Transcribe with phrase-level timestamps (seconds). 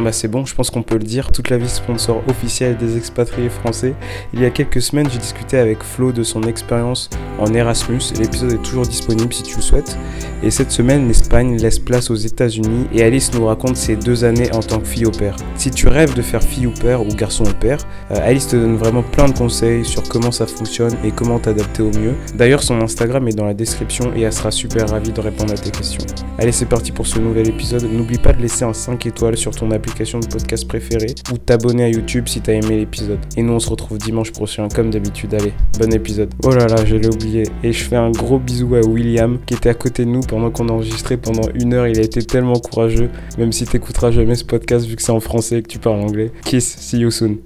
[0.00, 2.96] Bah c'est bon, je pense qu'on peut le dire, toute la vie sponsor officielle des
[2.96, 3.94] expatriés français.
[4.32, 8.52] Il y a quelques semaines, j'ai discuté avec Flo de son expérience en Erasmus l'épisode
[8.52, 9.98] est toujours disponible si tu le souhaites.
[10.42, 14.52] Et cette semaine, l'Espagne laisse place aux États-Unis et Alice nous raconte ses deux années
[14.52, 15.36] en tant que fille au père.
[15.56, 17.78] Si tu rêves de faire fille au père ou garçon au père,
[18.10, 21.82] euh, Alice te donne vraiment plein de conseils sur comment ça fonctionne et comment t'adapter
[21.82, 22.14] au mieux.
[22.34, 25.56] D'ailleurs, son Instagram est dans la description et elle sera super ravie de répondre à
[25.56, 26.04] tes questions.
[26.38, 27.84] Allez, c'est parti pour ce nouvel épisode.
[27.90, 31.84] N'oublie pas de laisser un 5 étoiles sur ton application de podcast préférée ou t'abonner
[31.84, 33.18] à YouTube si t'as aimé l'épisode.
[33.36, 35.34] Et nous, on se retrouve dimanche prochain comme d'habitude.
[35.34, 36.32] Allez, bon épisode.
[36.42, 37.42] Oh là là, je l'ai oublié.
[37.62, 40.50] Et je fais un gros bisou à William qui était à côté de nous pendant
[40.50, 41.86] qu'on enregistrait pendant une heure.
[41.86, 45.20] Il a été tellement courageux, même si t'écouteras jamais ce podcast vu que c'est en
[45.20, 46.32] français et que tu parles anglais.
[46.46, 47.36] Kiss, see you soon.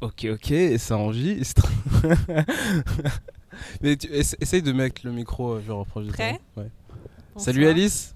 [0.00, 1.66] Ok, ok, ça enregistre.
[3.82, 6.40] Mais tu, essa- essaye de mettre le micro, euh, je Prêt?
[6.56, 6.64] Ouais.
[7.34, 7.44] Bonsoir.
[7.46, 8.13] Salut Alice,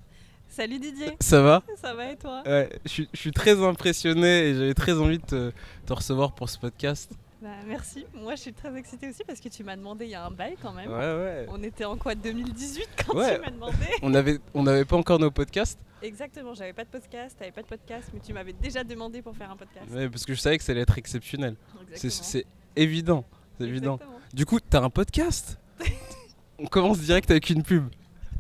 [0.58, 1.16] Salut Didier.
[1.20, 4.74] ça va Ça va et toi Ouais, je suis- je suis très impressionné et j'avais
[4.74, 5.52] très envie de te,
[5.86, 7.12] te recevoir pour ce podcast.
[7.40, 8.04] Bah, Merci.
[8.12, 10.32] Moi, je suis très excitée aussi parce que tu m'as demandé il y a un
[10.32, 10.90] bail quand même.
[10.90, 11.46] Ouais, ouais.
[11.50, 13.36] On était en quoi 2018 quand Ouais.
[13.36, 16.54] tu m'as demandé On avait, on n'avait pas encore nos podcasts, Exactement.
[16.54, 19.52] J'avais pas de podcast, t'avais pas de podcast, mais tu m'avais déjà demandé pour faire
[19.52, 19.86] un podcast.
[19.92, 21.54] ouais, parce que je savais que ça allait être exceptionnel.
[21.94, 23.24] C'est évident,
[23.60, 24.00] c'est évident.
[24.34, 25.56] Du coup, t'as un podcast
[26.58, 27.88] On commence direct avec une pub.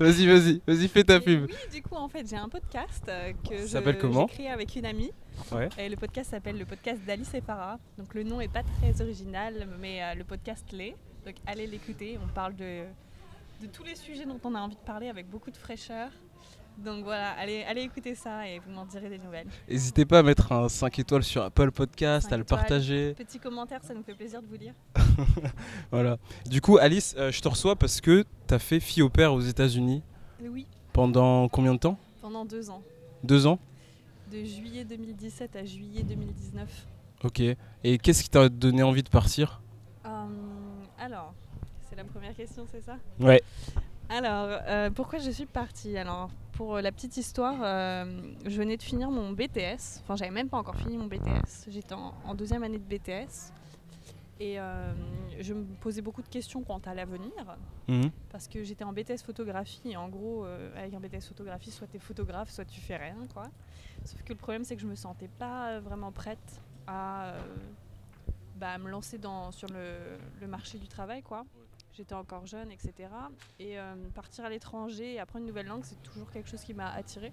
[0.00, 1.46] Vas-y, vas-y, vas-y, fais ta Et pub.
[1.48, 4.34] Oui, du coup, en fait, j'ai un podcast euh, que Ça je- s'appelle comment j'ai
[4.34, 5.10] créé avec une amie.
[5.52, 5.68] Ouais.
[5.78, 7.78] Et le podcast s'appelle le podcast d'Alice et Farah.
[7.96, 10.94] Donc le nom est pas très original, mais euh, le podcast l'est.
[11.26, 12.18] Donc allez l'écouter.
[12.22, 12.84] On parle de,
[13.60, 16.10] de tous les sujets dont on a envie de parler avec beaucoup de fraîcheur.
[16.84, 19.48] Donc voilà, allez, allez écouter ça et vous m'en direz des nouvelles.
[19.68, 22.60] N'hésitez pas à mettre un 5 étoiles sur Apple Podcast, à le étoiles.
[22.60, 23.14] partager.
[23.14, 24.74] Petit commentaire, ça nous fait plaisir de vous lire.
[25.90, 26.18] Voilà.
[26.46, 29.40] Du coup, Alice, euh, je te reçois parce que t'as fait fille au père aux
[29.40, 30.02] États-Unis
[30.42, 31.98] Et oui, pendant combien de temps?
[32.22, 32.82] Pendant deux ans.
[33.24, 33.58] Deux ans?
[34.30, 36.86] De juillet 2017 à juillet 2019.
[37.24, 37.40] Ok.
[37.40, 39.60] Et qu'est-ce qui t'a donné envie de partir?
[40.06, 40.26] Euh,
[41.00, 41.34] alors,
[41.90, 42.98] c'est la première question, c'est ça?
[43.18, 43.42] Ouais.
[44.08, 45.98] Alors, euh, pourquoi je suis partie?
[45.98, 48.04] Alors, pour euh, la petite histoire, euh,
[48.44, 50.00] je venais de finir mon BTS.
[50.02, 51.68] Enfin, j'avais même pas encore fini mon BTS.
[51.68, 53.52] J'étais en, en deuxième année de BTS.
[54.40, 54.92] Et euh,
[55.38, 57.30] je me posais beaucoup de questions quant à l'avenir.
[57.86, 58.10] Mhm.
[58.32, 59.82] Parce que j'étais en BTS photographie.
[59.84, 62.96] Et en gros, euh, avec un BTS photographie, soit tu es photographe, soit tu fais
[62.96, 63.28] rien.
[63.32, 63.44] quoi.
[64.04, 67.40] Sauf que le problème, c'est que je me sentais pas vraiment prête à euh,
[68.56, 71.22] bah, me lancer dans, sur le, le marché du travail.
[71.22, 71.44] quoi.
[71.98, 72.92] J'étais encore jeune, etc.
[73.58, 76.72] Et euh, partir à l'étranger et apprendre une nouvelle langue, c'est toujours quelque chose qui
[76.72, 77.32] m'a attirée.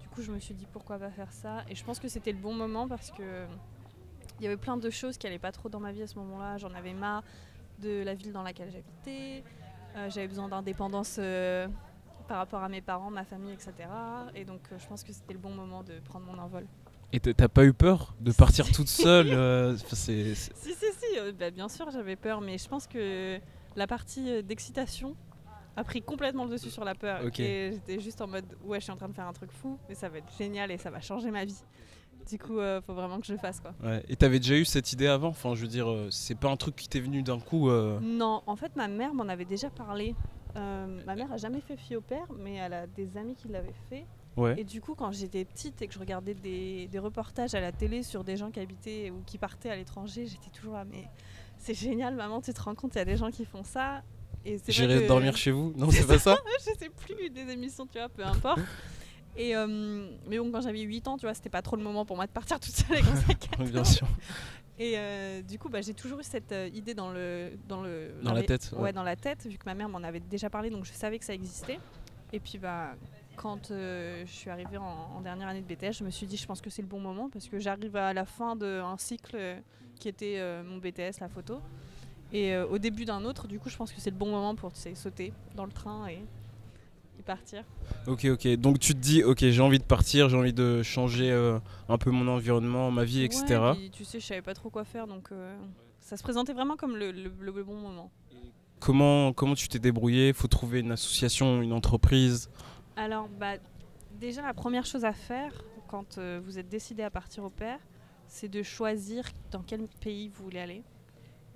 [0.00, 1.62] Du coup, je me suis dit pourquoi pas faire ça?
[1.68, 3.44] Et je pense que c'était le bon moment parce que
[4.40, 6.14] il y avait plein de choses qui allaient pas trop dans ma vie à ce
[6.18, 6.56] moment-là.
[6.56, 7.22] J'en avais marre
[7.80, 9.44] de la ville dans laquelle j'habitais.
[9.94, 11.68] Euh, J'avais besoin d'indépendance euh,
[12.28, 13.72] par rapport à mes parents, ma famille, etc.
[14.34, 16.66] Et donc, euh, je pense que c'était le bon moment de prendre mon envol.
[17.12, 19.28] Et t'as pas eu peur de partir toute seule
[19.74, 23.38] enfin, c'est- c'est- Si, si, si, bah, bien sûr, j'avais peur, mais je pense que
[23.76, 25.14] la partie euh, d'excitation
[25.76, 27.20] a pris complètement le dessus sur la peur.
[27.38, 29.78] Et j'étais juste en mode, ouais, je suis en train de faire un truc fou,
[29.88, 31.62] mais ça va être génial et ça va changer ma vie.
[32.30, 33.72] Du coup, euh, faut vraiment que je le fasse, quoi.
[33.84, 34.02] ouais.
[34.08, 35.28] Et t'avais déjà eu cette idée avant?
[35.28, 37.68] Enfin, je veux dire, euh, c'est pas un truc qui t'est venu d'un coup.
[37.68, 40.14] euh, Non, en fait, ma mère m'en avait déjà parlé.
[40.54, 43.74] Ma mère a jamais fait fille au père, mais elle a des amis qui l'avaient
[43.90, 44.06] fait.
[44.38, 44.58] Ouais.
[44.58, 47.72] Et du coup, quand j'étais petite et que je regardais des, des reportages à la
[47.72, 51.04] télé sur des gens qui habitaient ou qui partaient à l'étranger, j'étais toujours là, mais
[51.58, 54.02] c'est génial, maman, tu te rends compte, il y a des gens qui font ça.
[54.68, 57.98] J'irai que- dormir chez vous Non, c'est pas ça je sais plus des émissions, tu
[57.98, 58.60] vois, peu importe.
[59.38, 62.06] Et euh, mais bon, quand j'avais 8 ans, tu vois, c'était pas trop le moment
[62.06, 63.64] pour moi de partir toute seule avec mon.
[63.66, 64.06] Bien sûr.
[64.78, 68.14] Et euh, du coup, bah, j'ai toujours eu cette euh, idée dans le dans le
[68.22, 68.82] Dans la tête, Ouais.
[68.84, 68.92] ouais.
[68.94, 71.24] dans la tête, vu que ma mère m'en avait déjà parlé, donc je savais que
[71.26, 71.78] ça existait.
[72.32, 72.94] Et puis bah
[73.36, 74.84] quand euh, je suis arrivée en,
[75.16, 77.00] en dernière année de BTS, je me suis dit, je pense que c'est le bon
[77.00, 79.36] moment parce que j'arrive à la fin d'un cycle
[79.98, 81.60] qui était euh, mon BTS, la photo,
[82.32, 83.46] et euh, au début d'un autre.
[83.48, 85.72] Du coup, je pense que c'est le bon moment pour tu sais, sauter dans le
[85.72, 86.18] train et,
[87.18, 87.64] et partir.
[88.06, 88.46] Ok, ok.
[88.56, 91.98] Donc tu te dis, ok, j'ai envie de partir, j'ai envie de changer euh, un
[91.98, 93.44] peu mon environnement, ma vie, etc.
[93.58, 95.30] Ouais, puis, tu sais, je savais pas trop quoi faire, donc
[96.00, 98.10] ça se présentait vraiment comme le- le- le bon moment.
[98.78, 100.32] Comment, comment tu t'es débrouillé?
[100.32, 102.50] Faut trouver une association, une entreprise.
[102.96, 103.54] Alors, bah,
[104.20, 105.52] déjà, la première chose à faire
[105.88, 107.78] quand vous êtes décidé à partir au pair,
[108.28, 110.82] c'est de choisir dans quel pays vous voulez aller.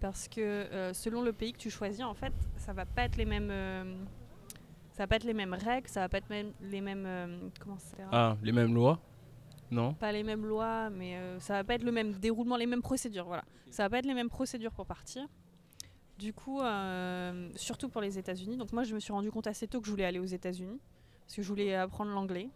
[0.00, 3.16] Parce que euh, selon le pays que tu choisis, en fait, ça va pas être
[3.16, 3.84] les mêmes, euh,
[4.92, 7.48] ça va pas être les mêmes règles, ça va pas être même, les mêmes, euh,
[7.58, 8.08] comment ça s'appelle?
[8.10, 8.98] Ah, les mêmes lois?
[9.70, 9.92] Non?
[9.94, 13.26] Pas les mêmes lois, mais ça va pas être le même déroulement, les mêmes procédures.
[13.26, 15.28] Voilà, ça va pas être les mêmes procédures pour partir.
[16.18, 16.60] Du coup,
[17.54, 18.56] surtout pour les États-Unis.
[18.56, 20.80] Donc moi, je me suis rendu compte assez tôt que je voulais aller aux États-Unis
[21.20, 22.50] parce que je voulais apprendre l'anglais.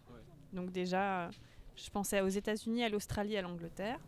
[0.51, 1.29] Donc déjà,
[1.75, 3.99] Je pensais aux États-Unis, à l'Australie, à l'Angleterre.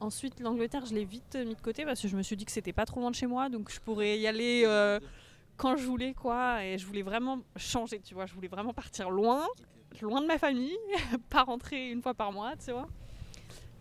[0.00, 2.52] Ensuite, l'Angleterre, je l'ai vite mis de côté parce que je me suis dit que
[2.52, 4.98] c'était pas trop loin de chez moi, donc je pourrais y aller euh,
[5.56, 6.64] quand je voulais, quoi.
[6.64, 8.26] Et je voulais vraiment changer, tu vois.
[8.26, 9.46] Je voulais vraiment partir loin,
[10.00, 10.76] loin de ma famille,
[11.30, 12.88] pas rentrer une fois par mois, tu vois.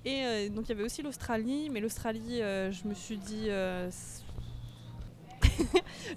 [0.06, 3.50] Et euh, donc il y avait aussi l'Australie, mais l'Australie, euh, je me suis dit.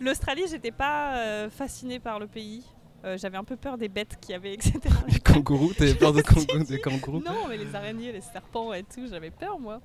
[0.00, 2.62] L'Australie, j'étais pas fascinée par le pays.
[3.04, 4.78] Euh, J'avais un peu peur des bêtes qu'il y avait, etc.
[5.08, 8.82] Les kangourous, t'avais peur de kangourous, des kangourous Non, mais les araignées, les serpents et
[8.82, 9.80] tout, j'avais peur moi.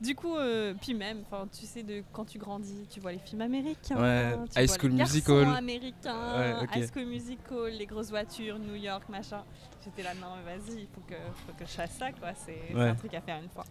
[0.00, 1.24] Du coup, euh, puis même,
[1.58, 4.76] tu sais, de quand tu grandis, tu vois les films américains, Ouais, tu High vois
[4.78, 5.44] School les Musical.
[5.56, 6.66] américains, Ouais.
[6.76, 9.42] High School Musical, les grosses voitures, New York, machin.
[9.84, 11.14] J'étais là, non, mais vas-y, il faut que,
[11.46, 12.28] faut que je fasse ça, quoi.
[12.34, 12.88] C'est c'est Ouais.
[12.90, 13.64] un truc à faire une fois.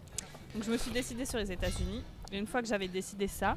[0.54, 2.02] Donc je me suis décidée sur les États-Unis.
[2.30, 3.56] Et une fois que j'avais décidé ça,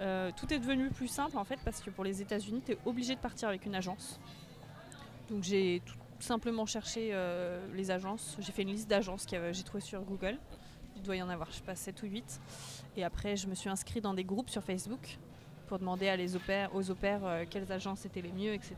[0.00, 2.78] euh, tout est devenu plus simple en fait, parce que pour les États-Unis, tu es
[2.86, 4.20] obligé de partir avec une agence.
[5.30, 8.36] Donc j'ai tout simplement cherché euh, les agences.
[8.40, 10.38] J'ai fait une liste d'agences que j'ai trouvé sur Google.
[10.96, 12.40] Il doit y en avoir, je sais pas, 7 ou 8.
[12.96, 15.18] Et après, je me suis inscrite dans des groupes sur Facebook
[15.68, 18.74] pour demander à les opères, aux opères euh, quelles agences étaient les mieux, etc.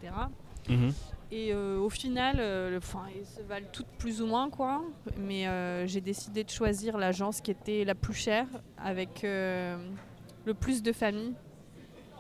[0.69, 0.93] Mhm.
[1.31, 4.83] Et euh, au final, euh, elles se valent toutes plus ou moins, quoi.
[5.17, 5.47] Mais
[5.87, 11.35] j'ai décidé de choisir l'agence qui était la plus chère, avec le plus de familles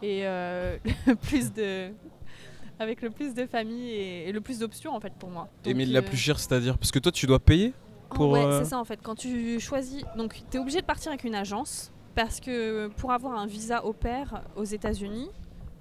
[0.03, 0.23] et
[1.07, 1.91] le plus de,
[2.81, 5.49] avec le plus de familles et, et le plus d'options en fait pour moi.
[5.65, 7.73] Et mais la euh, plus chère, c'est-à-dire Parce que toi, tu dois payer
[8.11, 8.99] Oh, pour, ouais, euh, c'est ça en fait.
[9.01, 13.13] Quand tu choisis, donc tu es obligé de partir avec une agence parce que pour
[13.13, 15.31] avoir un visa au pair aux États-Unis,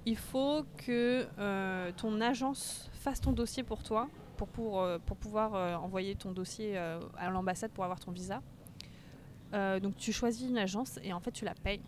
[0.06, 5.54] il faut que euh, ton agence fasse ton dossier pour toi pour, pour, pour pouvoir
[5.54, 8.40] euh, envoyer ton dossier euh, à l'ambassade pour avoir ton visa.
[9.52, 11.82] Donc tu choisis une agence et en fait tu la payes.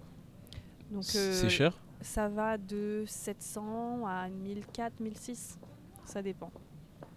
[1.00, 1.78] C'est cher?
[2.02, 5.58] Ça va de 700 à 1004, 1006.
[6.04, 6.50] Ça dépend.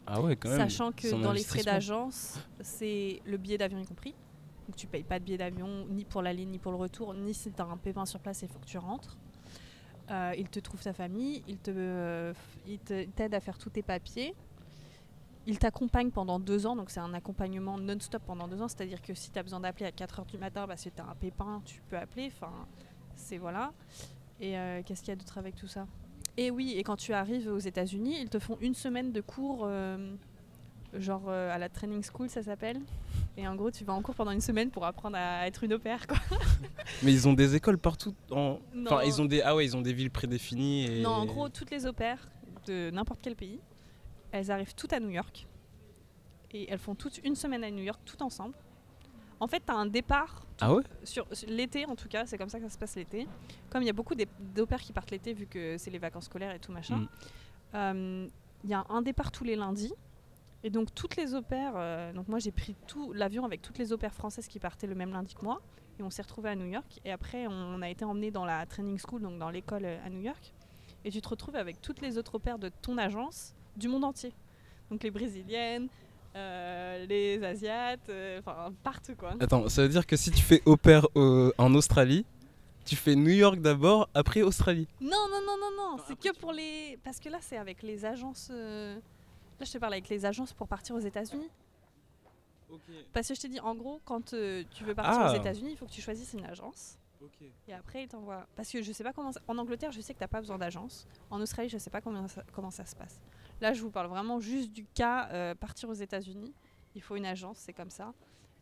[0.08, 0.60] Ah ouais, quand même.
[0.60, 4.14] Sachant que dans les frais d'agence, c'est le billet d'avion y compris.
[4.68, 7.34] Donc tu payes pas de billet d'avion ni pour l'aller ni pour le retour, ni
[7.34, 9.18] si tu as un pépin sur place, il faut que tu rentres.
[10.12, 12.34] Euh, il te trouve ta famille, il te, euh,
[13.16, 14.36] t'aide à faire tous tes papiers.
[15.48, 18.68] Il t'accompagne pendant deux ans, donc c'est un accompagnement non-stop pendant deux ans.
[18.68, 21.06] C'est-à-dire que si tu as besoin d'appeler à 4h du matin parce que tu as
[21.06, 22.32] un pépin, tu peux appeler.
[22.36, 22.52] Enfin,
[23.16, 23.72] c'est voilà.
[24.40, 25.88] Et euh, qu'est-ce qu'il y a d'autre avec tout ça?
[26.38, 29.62] Et oui, et quand tu arrives aux États-Unis, ils te font une semaine de cours,
[29.64, 30.16] euh,
[30.94, 32.82] genre euh, à la training school, ça s'appelle.
[33.38, 35.74] Et en gros, tu vas en cours pendant une semaine pour apprendre à être une
[35.74, 36.18] au pair, quoi.
[37.04, 38.14] Mais ils ont des écoles partout.
[38.32, 38.60] En...
[38.74, 38.92] Non.
[38.92, 39.42] Enfin, ils ont des.
[39.42, 40.86] Ah ouais, ils ont des villes prédéfinies.
[40.86, 41.02] Et...
[41.02, 42.28] Non, en gros, toutes les au pairs
[42.66, 43.60] de n'importe quel pays,
[44.32, 45.48] elles arrivent toutes à New York.
[46.52, 48.56] Et elles font toutes une semaine à New York, toutes ensemble.
[49.40, 52.38] En fait, tu as un départ Ah ouais sur, sur l'été en tout cas, c'est
[52.38, 53.28] comme ça que ça se passe l'été.
[53.70, 56.54] Comme il y a beaucoup d'au qui partent l'été vu que c'est les vacances scolaires
[56.54, 57.08] et tout machin, Mm.
[57.76, 58.28] euh,
[58.64, 59.94] il y a un départ tous les lundis.
[60.64, 63.96] Et donc toutes les pairs, euh, donc moi j'ai pris tout l'avion avec toutes les
[63.98, 65.62] pairs françaises qui partaient le même lundi que moi.
[66.00, 67.00] Et on s'est retrouvés à New York.
[67.06, 70.10] Et après, on a été emmenés dans la training school, donc dans l'école euh, à
[70.10, 70.54] New York.
[71.04, 74.04] Et tu te retrouves avec toutes les autres au pairs de ton agence du monde
[74.04, 74.34] entier.
[74.90, 75.88] Donc les brésiliennes,
[76.36, 79.34] euh, les asiates, euh, enfin partout quoi.
[79.40, 82.26] Attends, ça veut dire que si tu fais au pair euh, en Australie,
[82.86, 84.88] tu fais New York d'abord, après Australie.
[85.02, 87.00] Non, non, non, non, non, c'est que pour les.
[87.04, 88.50] Parce que là, c'est avec les agences.
[88.52, 88.96] euh,
[89.60, 91.50] Là, je te parle avec les agences pour partir aux États-Unis.
[93.14, 95.32] Parce que je t'ai dit, en gros, quand euh, tu veux partir Ah.
[95.32, 96.98] aux États-Unis, il faut que tu choisisses une agence.
[97.68, 98.46] Et après, ils t'envoient.
[98.56, 99.32] Parce que je sais pas comment.
[99.32, 101.08] ça- En Angleterre, je sais que t'as pas besoin d'agence.
[101.32, 103.20] En Australie, je sais pas comment ça, comment ça se passe.
[103.62, 106.54] Là, je vous parle vraiment juste du cas euh, partir aux États-Unis.
[106.96, 108.14] Il faut une agence, c'est comme ça.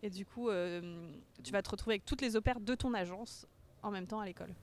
[0.02, 1.12] Et du coup, euh,
[1.44, 3.48] tu vas te retrouver avec toutes les opères de ton agence
[3.82, 4.54] en même temps à l'école.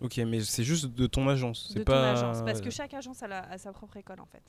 [0.00, 1.68] Ok, mais c'est juste de ton agence.
[1.68, 2.10] de C'est ton pas.
[2.12, 2.42] agence.
[2.42, 4.42] Parce que chaque agence a, la- a sa propre école en fait.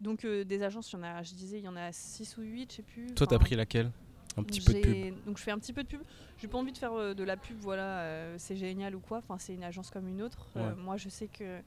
[0.00, 2.36] Donc euh, des agences, il y en a, je disais, il y en a 6
[2.36, 3.14] ou 8, je sais plus.
[3.14, 3.90] Toi, t'as pris laquelle?
[4.36, 5.24] Un petit peu de pub.
[5.24, 6.02] Donc je fais un petit peu de pub.
[6.38, 9.18] J'ai pas envie de faire euh, de la pub, voilà, euh, c'est génial ou quoi.
[9.18, 10.46] Enfin, c'est une agence comme une autre.
[10.56, 11.60] Euh, moi, je sais que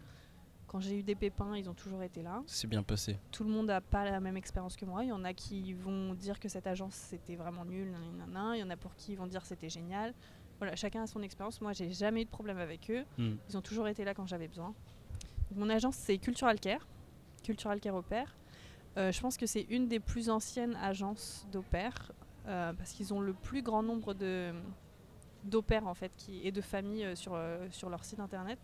[0.70, 2.44] quand j'ai eu des pépins, ils ont toujours été là.
[2.46, 3.18] C'est bien passé.
[3.32, 5.04] Tout le monde n'a pas la même expérience que moi.
[5.04, 8.56] Il y en a qui vont dire que cette agence c'était vraiment nul, nanana.
[8.56, 10.14] il y en a pour qui ils vont dire c'était génial.
[10.60, 11.60] Voilà, chacun a son expérience.
[11.62, 13.04] Moi, j'ai jamais eu de problème avec eux.
[13.18, 13.36] Hmm.
[13.50, 14.74] Ils ont toujours été là quand j'avais besoin.
[15.50, 16.86] Donc, mon agence, c'est Cultural Care.
[17.44, 18.36] Cultural Care au pair.
[18.98, 22.12] Euh, je pense que c'est une des plus anciennes agences d'au pair
[22.48, 24.54] euh, parce qu'ils ont le plus grand nombre de
[25.44, 28.60] d'au pair en fait qui, et de familles euh, sur, euh, sur leur site internet.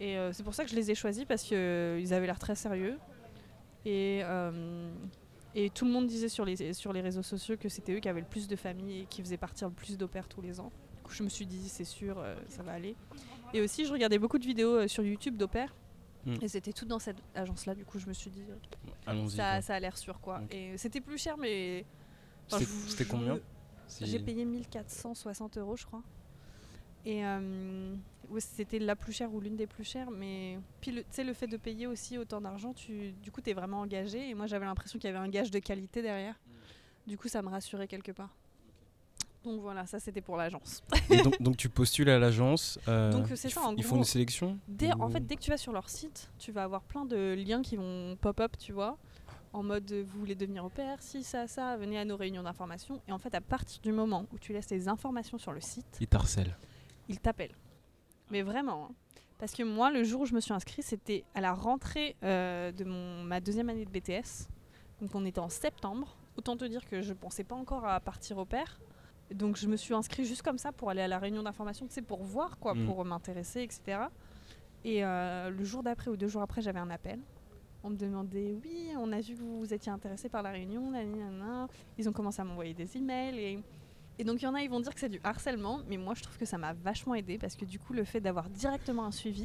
[0.00, 2.54] Et euh, c'est pour ça que je les ai choisis parce qu'ils avaient l'air très
[2.54, 2.98] sérieux.
[3.84, 4.90] Et, euh,
[5.54, 8.08] et tout le monde disait sur les, sur les réseaux sociaux que c'était eux qui
[8.08, 10.60] avaient le plus de familles et qui faisaient partir le plus d'au pair tous les
[10.60, 10.70] ans.
[10.96, 12.94] Du coup, je me suis dit, c'est sûr, euh, ça va aller.
[13.54, 15.74] Et aussi, je regardais beaucoup de vidéos euh, sur YouTube d'au pair.
[16.26, 16.34] Mm.
[16.42, 18.44] Et c'était tout dans cette agence-là, du coup, je me suis dit,
[19.28, 20.42] ça, ça a l'air sûr, quoi.
[20.50, 21.86] Et c'était plus cher, mais.
[22.50, 23.38] enfin, C'était combien
[24.00, 26.02] J'ai payé 1460 euros, je crois.
[27.08, 27.94] Et euh,
[28.28, 30.10] ouais, c'était la plus chère ou l'une des plus chères.
[30.10, 33.40] Mais puis, le- tu sais, le fait de payer aussi autant d'argent, tu, du coup,
[33.40, 34.28] tu es vraiment engagé.
[34.28, 36.38] Et moi, j'avais l'impression qu'il y avait un gage de qualité derrière.
[37.06, 38.28] Du coup, ça me rassurait quelque part.
[39.42, 40.82] Donc voilà, ça c'était pour l'agence.
[41.24, 42.78] Donc, donc tu postules à l'agence.
[42.88, 45.40] euh, Donc, c'est ils ça, en Ils font une sélection Dès, en fait, dès que
[45.40, 48.72] tu vas sur leur site, tu vas avoir plein de liens qui vont pop-up, tu
[48.72, 48.98] vois,
[49.54, 52.42] en mode euh, vous voulez devenir au pair, si ça, ça, venez à nos réunions
[52.42, 53.00] d'information.
[53.08, 55.86] Et en fait, à partir du moment où tu laisses tes informations sur le site,
[56.00, 56.54] Ils t'harcèlent.
[57.08, 57.54] Ils t'appellent.
[58.30, 58.88] Mais vraiment.
[58.90, 58.94] hein.
[59.38, 62.72] Parce que moi, le jour où je me suis inscrite, c'était à la rentrée euh,
[62.72, 64.48] de mon, ma deuxième année de BTS.
[65.00, 66.16] Donc on était en septembre.
[66.36, 68.80] Autant te dire que je pensais pas encore à partir au pair.
[69.32, 71.92] Donc je me suis inscrite juste comme ça pour aller à la réunion d'information, tu
[71.94, 72.86] sais, pour voir, quoi, Mm.
[72.86, 74.00] pour m'intéresser, etc.
[74.84, 77.20] Et euh, le jour d'après ou deux jours après, j'avais un appel.
[77.84, 80.92] On me demandait, oui, on a vu que vous étiez intéressé par la réunion.
[81.96, 83.62] Ils ont commencé à m'envoyer des emails et
[84.18, 86.14] et donc il y en a, ils vont dire que c'est du harcèlement, mais moi
[86.14, 89.04] je trouve que ça m'a vachement aidé parce que du coup le fait d'avoir directement
[89.04, 89.44] un suivi,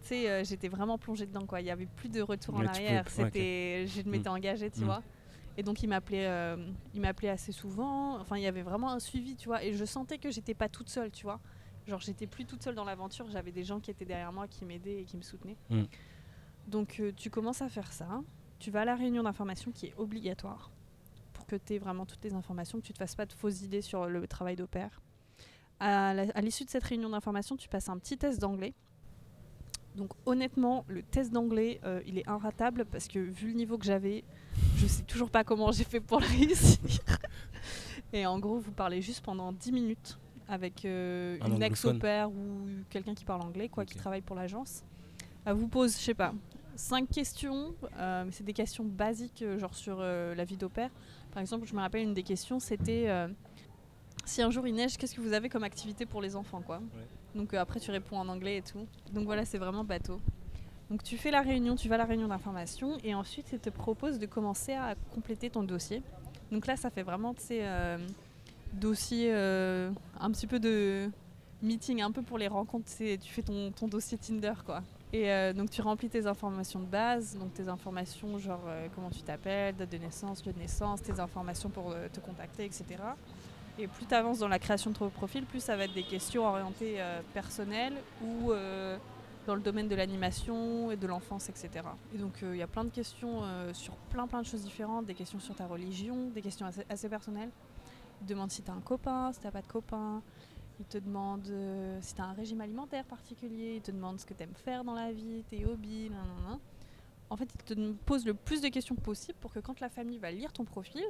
[0.00, 1.60] tu sais, euh, j'étais vraiment plongée dedans quoi.
[1.60, 3.04] Il y avait plus de retour en arrière.
[3.08, 4.84] C'était, je m'étais engagée, tu Mm.
[4.84, 5.02] vois.
[5.56, 6.56] Et donc il m'appelait, euh,
[6.94, 8.18] il m'appelait assez souvent.
[8.18, 9.62] Enfin il y avait vraiment un suivi, tu vois.
[9.62, 11.38] Et je sentais que j'étais pas toute seule, tu vois.
[11.86, 13.28] Genre j'étais plus toute seule dans l'aventure.
[13.30, 15.56] J'avais des gens qui étaient derrière moi, qui m'aidaient et qui me soutenaient.
[15.70, 15.82] Mm.
[16.66, 18.08] Donc euh, tu commences à faire ça.
[18.58, 20.70] Tu vas à la réunion d'information qui est obligatoire
[21.58, 23.82] que tu aies vraiment toutes les informations, que tu te fasses pas de fausses idées
[23.82, 25.00] sur le travail d'au pair.
[25.80, 28.72] À l'issue de cette réunion d'information, tu passes un petit test d'anglais.
[29.96, 33.84] Donc honnêtement, le test d'anglais, euh, il est inratable parce que vu le niveau que
[33.84, 34.24] j'avais,
[34.76, 36.78] je sais toujours pas comment j'ai fait pour le réussir.
[38.12, 40.18] Et en gros, vous parlez juste pendant 10 minutes
[40.48, 42.00] avec euh, Un une ex au anglophone.
[42.00, 44.82] pair ou quelqu'un qui parle anglais, quoi, qui travaille pour l'agence.
[45.44, 46.32] Elle vous pose, je sais pas,
[46.76, 50.68] cinq questions, euh, mais c'est des questions basiques, euh, genre sur euh, la vie d'au
[50.68, 50.90] pair.
[51.32, 53.28] Par exemple, je me rappelle une des questions, c'était euh,
[54.24, 56.80] si un jour il neige, qu'est-ce que vous avez comme activité pour les enfants, quoi.
[57.34, 58.86] Donc après, tu réponds en anglais et tout.
[59.12, 60.20] Donc voilà, c'est vraiment bateau.
[60.90, 63.70] Donc tu fais la réunion, tu vas à la réunion d'information et ensuite il te
[63.70, 66.02] propose de commencer à compléter ton dossier.
[66.50, 67.64] Donc là, ça fait vraiment, tu sais,
[68.74, 71.10] dossier, un petit peu de
[71.62, 72.90] meeting, un peu pour les rencontres.
[72.98, 74.82] Tu fais ton, ton dossier Tinder, quoi.
[75.12, 79.10] Et euh, donc tu remplis tes informations de base, donc tes informations genre euh, comment
[79.10, 82.84] tu t'appelles, date de naissance, lieu de naissance, tes informations pour euh, te contacter, etc.
[83.78, 86.02] Et plus tu avances dans la création de ton profil, plus ça va être des
[86.02, 86.98] questions orientées
[87.32, 88.52] personnelles ou
[89.46, 91.70] dans le domaine de l'animation et de l'enfance, etc.
[92.14, 93.40] Et donc il y a plein de questions
[93.72, 97.48] sur plein plein de choses différentes, des questions sur ta religion, des questions assez, personnelles.
[98.20, 100.20] Demandent si tu as un copain, si tu pas de copain.
[100.82, 103.76] Ils te demandent euh, si tu as un régime alimentaire particulier.
[103.76, 106.44] Ils te demandent ce que tu aimes faire dans la vie, tes hobbies, nan, nan,
[106.50, 106.58] nan.
[107.30, 110.18] En fait, ils te posent le plus de questions possible pour que quand la famille
[110.18, 111.04] va lire ton profil,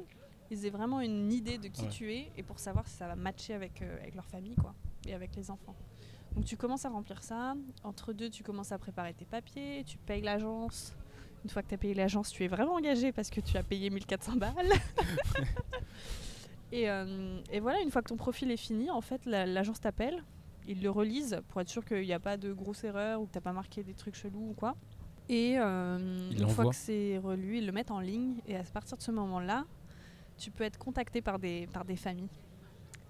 [0.51, 1.89] ils aient vraiment une idée de qui Ouais.
[1.89, 4.75] tu es et pour savoir si ça va matcher avec, euh, avec leur famille quoi,
[5.07, 5.75] et avec les enfants.
[6.37, 7.55] Donc tu commences à remplir ça.
[7.83, 10.93] Entre deux, tu commences à préparer tes papiers, tu payes l'agence.
[11.45, 13.63] Une fois que tu as payé l'agence, tu es vraiment engagé parce que tu as
[13.63, 14.55] payé 1400 balles.
[16.73, 19.81] et, euh, et voilà, une fois que ton profil est fini, en fait, la- l'agence
[19.81, 20.25] t'appelle.
[20.67, 23.33] Ils le relisent pour être sûr qu'il n'y a pas de grosse erreur ou que
[23.33, 24.77] tu n'as pas marqué des trucs chelous ou quoi.
[25.29, 28.41] Et euh, une fois que c'est relu, ils le mettent en ligne.
[28.47, 29.65] Et à partir de ce moment-là,
[30.39, 32.29] tu peux être contacté par des, par des familles.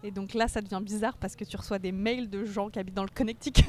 [0.02, 2.78] Et donc là, ça devient bizarre parce que tu reçois des mails de gens qui
[2.78, 3.64] habitent dans le Connecticut.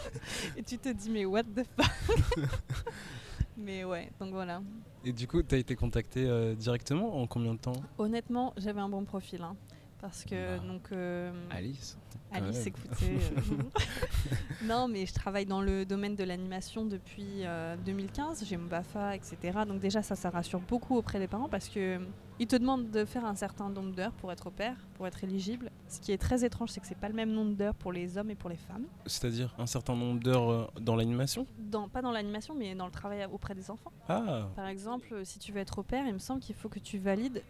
[0.56, 2.36] et tu te dis, mais what the fuck?
[3.56, 4.62] Mais ouais, donc voilà.
[5.04, 7.72] Et du coup, tu as été contacté euh, directement en combien de temps?
[7.98, 9.42] Honnêtement, j'avais un bon profil.
[9.42, 9.56] hein,
[10.06, 10.92] parce que, Bah, donc.
[10.92, 11.98] euh, Alice
[12.32, 13.18] Alice, écoutez.
[13.36, 13.62] euh,
[14.64, 18.44] non, mais je travaille dans le domaine de l'animation depuis euh, 2015.
[18.44, 19.36] J'ai mon BAFA, etc.
[19.66, 22.04] Donc déjà, ça, ça rassure beaucoup auprès des parents parce que euh,
[22.38, 25.22] ils te demandent de faire un certain nombre d'heures pour être au pair, pour être
[25.24, 25.70] éligible.
[25.88, 28.18] Ce qui est très étrange, c'est que c'est pas le même nombre d'heures pour les
[28.18, 28.84] hommes et pour les femmes.
[29.06, 31.46] C'est-à-dire un certain nombre d'heures euh, dans l'animation?
[31.58, 33.92] Dans, pas dans l'animation, mais dans le travail auprès des enfants.
[34.08, 36.68] Ah Par exemple, euh, si tu veux être au pair, il me semble qu'il faut
[36.68, 37.42] que tu valides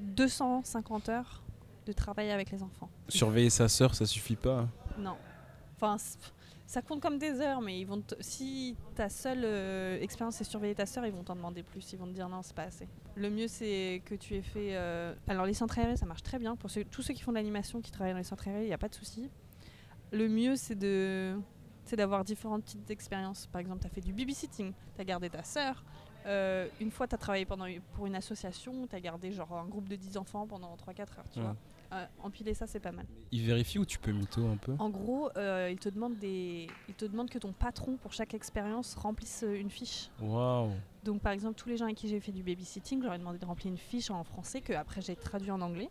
[0.00, 1.42] 250 heures
[1.86, 2.90] de travail avec les enfants.
[3.08, 4.68] Surveiller sa sœur, ça suffit pas.
[4.98, 5.16] Non.
[5.76, 5.96] Enfin,
[6.66, 10.74] ça compte comme des heures, mais ils vont si ta seule euh, expérience c'est surveiller
[10.74, 11.92] ta sœur, ils vont t'en demander plus.
[11.92, 12.88] Ils vont te dire non, c'est pas assez.
[13.14, 14.74] Le mieux, c'est que tu aies fait.
[14.76, 16.56] euh, Alors, les centres aérés, ça marche très bien.
[16.56, 18.68] Pour ceux- tous ceux qui font de l'animation, qui travaillent dans les centres aérés, il
[18.68, 19.30] n'y a pas de souci.
[20.12, 21.36] Le mieux, c'est de
[21.84, 23.46] c'est d'avoir différentes petites expériences.
[23.46, 25.84] Par exemple, tu as fait du babysitting, tu as gardé ta sœur,
[26.26, 29.66] euh, une fois, tu as travaillé pendant, pour une association, tu as gardé genre un
[29.66, 31.44] groupe de 10 enfants pendant 3-4 heures, tu Ouais.
[31.44, 31.56] vois.
[31.92, 33.06] Euh, empiler ça, c'est pas mal.
[33.32, 36.66] Il vérifie ou tu peux mytho un peu En gros, euh, il, te demande des...
[36.88, 40.10] il te demande que ton patron, pour chaque expérience, remplisse euh, une fiche.
[40.20, 40.70] Waouh
[41.04, 43.46] Donc, par exemple, tous les gens avec qui j'ai fait du babysitting, j'aurais demandé de
[43.46, 45.88] remplir une fiche en français que après j'ai traduit en anglais.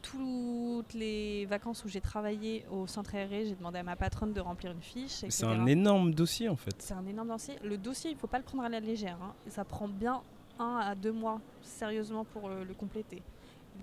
[0.00, 4.40] Toutes les vacances où j'ai travaillé au centre aéré, j'ai demandé à ma patronne de
[4.40, 5.24] remplir une fiche.
[5.28, 6.76] C'est un énorme dossier en fait.
[6.78, 7.56] C'est un énorme dossier.
[7.62, 9.18] Le dossier, il faut pas le prendre à la légère.
[9.20, 9.34] hein.
[9.48, 10.22] Ça prend bien
[10.58, 13.22] un à deux mois, sérieusement, pour le compléter.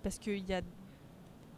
[0.04, 0.62] Parce qu'il y a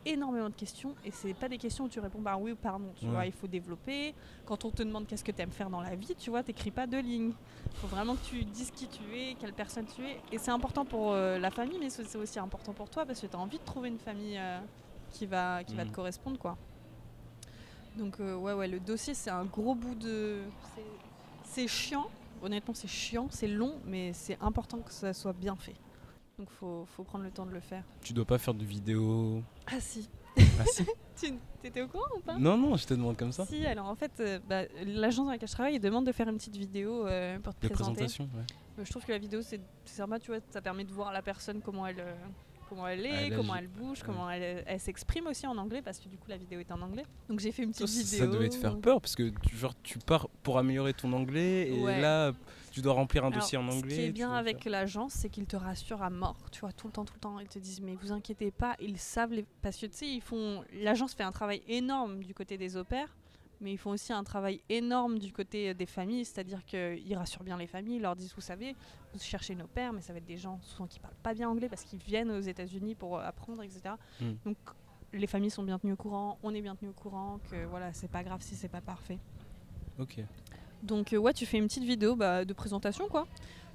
[0.09, 2.79] énormément de questions et c'est pas des questions où tu réponds par oui ou par
[2.79, 2.91] non.
[2.99, 3.11] Tu Ouais.
[3.11, 4.13] vois, il faut développer.
[4.45, 6.71] Quand on te demande qu'est-ce que tu aimes faire dans la vie, tu vois, t'écris
[6.71, 7.33] pas deux lignes.
[7.65, 10.17] Il faut vraiment que tu dises qui tu es, quelle personne tu es.
[10.31, 13.27] Et c'est important pour euh, la famille, mais c'est aussi important pour toi parce que
[13.27, 14.59] tu as envie de trouver une famille euh,
[15.11, 16.57] qui va, qui va te correspondre, quoi.
[17.97, 20.41] Donc euh, ouais, ouais, le dossier c'est un gros bout de.
[21.43, 22.07] C'est chiant,
[22.43, 25.75] honnêtement c'est chiant, c'est long, mais c'est important que ça soit bien fait.
[26.38, 27.84] Donc faut, faut prendre le temps de le faire.
[28.03, 29.41] Tu dois pas faire de vidéo.
[29.65, 30.86] Ah si, Ah si
[31.20, 32.38] tu étais au courant ou pas?
[32.38, 33.44] Non, non, je te demande comme ça.
[33.48, 36.29] Si, alors en fait, euh, bah, l'agence dans laquelle je travaille, il demande de faire
[36.29, 37.96] une petite vidéo euh, pour te De présenter.
[37.96, 38.44] présentation, ouais.
[38.77, 41.12] Euh, Je trouve que la vidéo c'est c'est sympa, tu vois, ça permet de voir
[41.12, 42.06] la personne comment elle,
[42.67, 46.00] comment elle est, elle comment elle bouge, comment elle, elle s'exprime aussi en anglais parce
[46.00, 47.05] que du coup la vidéo est en anglais.
[47.29, 48.19] Donc j'ai fait une petite ça- vidéo.
[48.19, 51.69] ça devait te faire peur parce que tu, genre, tu pars pour améliorer ton anglais
[51.74, 52.00] et Ouais.
[52.01, 52.33] là
[52.71, 53.89] tu dois remplir un Alors, dossier en anglais.
[53.95, 56.86] Ce qui est bien avec l'agence, c'est qu'ils te rassurent à mort, tu vois, tout
[56.86, 57.39] le temps, tout le temps.
[57.39, 59.45] Ils te disent, mais vous inquiétez pas, ils savent, les...
[59.63, 60.63] parce que tu sais, ils font.
[60.74, 63.15] L'agence fait un travail énorme du côté des opères,
[63.61, 67.57] mais ils font aussi un travail énorme du côté des familles, c'est-à-dire qu'ils rassurent bien
[67.57, 68.75] les familles, ils leur disent, vous savez,
[69.13, 71.49] vous cherchez une opère, mais ça va être des gens souvent qui parlent pas bien
[71.49, 73.95] anglais parce qu'ils viennent aux États-Unis pour euh, apprendre, etc.
[74.21, 74.33] Mm.
[74.45, 74.57] Donc
[75.13, 77.93] les familles sont bien tenues au courant, on est bien tenu au courant, que voilà,
[77.93, 79.19] c'est pas grave si c'est pas parfait.
[79.99, 80.19] Ok.
[80.84, 83.27] Donc euh, ouais, tu fais une petite vidéo bah, de présentation quoi.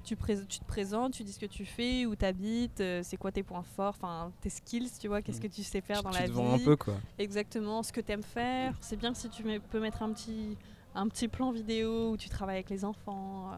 [0.03, 3.15] Tu, pré- tu te présentes, tu dis ce que tu fais, où tu habites, c'est
[3.15, 5.43] quoi tes points forts, enfin tes skills, tu vois, qu'est-ce Mm.
[5.43, 6.35] que tu sais faire Tu- dans tu la te vie.
[6.35, 6.95] vends un peu quoi.
[7.17, 8.73] Exactement, ce que tu aimes faire.
[8.81, 10.57] C'est bien si tu peux mettre un petit,
[10.93, 13.51] un petit plan vidéo où tu travailles avec les enfants.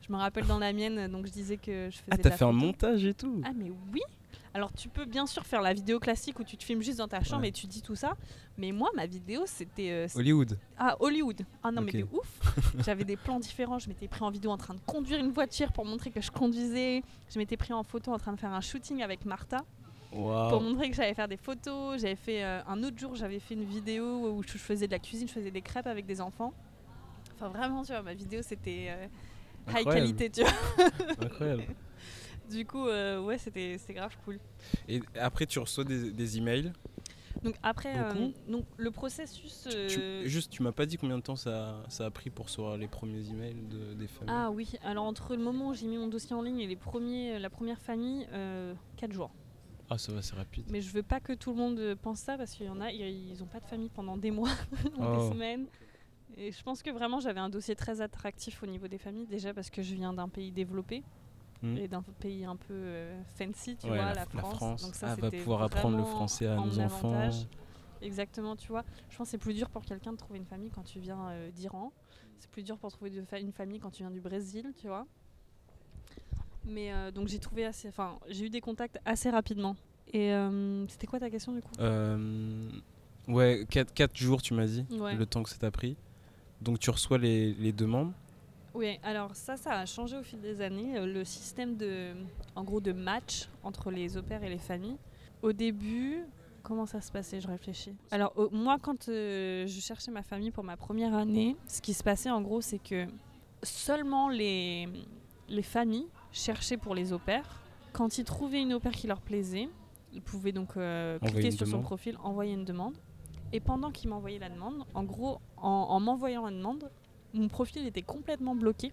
[0.00, 2.44] Je me rappelle dans la mienne, donc je disais que je faisais Ah, t'as fait
[2.46, 4.00] un montage et tout Ah mais oui
[4.52, 7.06] alors tu peux bien sûr faire la vidéo classique où tu te filmes juste dans
[7.08, 7.48] ta chambre Ouais.
[7.48, 8.14] et tu dis tout ça,
[8.58, 10.58] mais moi ma vidéo c'était euh, Hollywood.
[10.78, 11.42] ah, Hollywood.
[11.62, 12.40] Ah non, mais de ouf.
[12.84, 13.78] J'avais des plans différents.
[13.78, 16.30] Je m'étais pris en vidéo en train de conduire une voiture pour montrer que je
[16.30, 17.02] conduisais.
[17.32, 19.58] Je m'étais pris en photo en train de faire un shooting avec Martha
[20.10, 22.00] pour montrer que j'allais faire des photos.
[22.00, 24.98] J'avais fait euh, un autre jour, j'avais fait une vidéo où je faisais de la
[24.98, 26.52] cuisine, je faisais des crêpes avec des enfants.
[27.36, 29.06] Enfin, vraiment, tu vois, ma vidéo c'était euh,
[29.72, 30.50] high qualité, tu vois.
[31.20, 31.64] Incroyable.
[32.50, 34.38] Du coup, euh, ouais, c'était grave cool.
[34.88, 36.72] Et après tu reçois des, des emails.
[37.44, 39.62] Donc, après, euh, donc, le processus.
[39.70, 42.28] Tu- tu- euh, juste, tu m'as pas dit combien de temps ça, ça a pris
[42.28, 44.34] pour recevoir les premiers emails de, des familles.
[44.36, 46.76] Ah oui, alors entre le moment où j'ai mis mon dossier en ligne et les
[46.76, 48.26] premiers, la première famille,
[48.96, 49.30] 4 jours.
[49.88, 50.66] Ah, ça va, c'est rapide.
[50.70, 52.80] Mais je veux pas que tout le monde euh, pense ça parce qu'il y en
[52.80, 54.50] a, ils ont pas de famille pendant des mois,
[55.00, 55.16] Oh.
[55.16, 55.66] des semaines.
[56.36, 59.52] Et je pense que vraiment j'avais un dossier très attractif au niveau des familles, déjà
[59.54, 61.02] parce que je viens d'un pays développé
[61.62, 61.76] Hmm.
[61.76, 64.82] et d'un pays un peu euh, fancy, tu Ouais, vois, la- la, la France.
[64.82, 67.12] Donc ça, Ah, va pouvoir apprendre le français à en nos enfants.
[67.12, 67.46] avantage.
[68.02, 68.82] Exactement, tu vois.
[69.10, 71.28] Je pense que c'est plus dur pour quelqu'un de trouver une famille quand tu viens
[71.28, 71.92] euh, d'Iran.
[72.38, 75.06] C'est plus dur pour trouver fa- une famille quand tu viens du Brésil, tu vois.
[76.64, 79.76] Mais euh, donc j'ai trouvé assez, enfin j'ai eu des contacts assez rapidement.
[80.12, 80.32] Et
[80.88, 81.70] c'était quoi ta question du coup?
[83.28, 85.14] Ouais, 4, jours tu m'as dit, Ouais.
[85.14, 85.96] le temps que ça t'a pris.
[86.62, 88.12] Donc tu reçois les, les demandes.
[88.74, 90.96] Oui, alors ça, ça a changé au fil des années.
[90.96, 92.12] Euh, Le système de,
[92.54, 94.96] en gros, de match entre les opères et les familles.
[95.42, 96.24] Au début,
[96.62, 97.40] comment ça se passait?
[97.40, 97.94] Je réfléchis.
[98.10, 101.94] Alors au- moi, quand euh, je cherchais ma famille pour ma première année, ce qui
[101.94, 103.06] se passait en gros, c'est que
[103.62, 104.88] seulement les,
[105.48, 107.60] les familles cherchaient pour les opères.
[107.92, 109.68] Quand ils trouvaient une opère qui leur plaisait,
[110.12, 112.94] ils pouvaient donc euh, cliquer sur son profil, envoyer une demande.
[113.52, 116.88] Et pendant qu'ils m'envoyaient la demande, en gros, en, en m'envoyant la demande,
[117.34, 118.92] mon profil était complètement bloqué.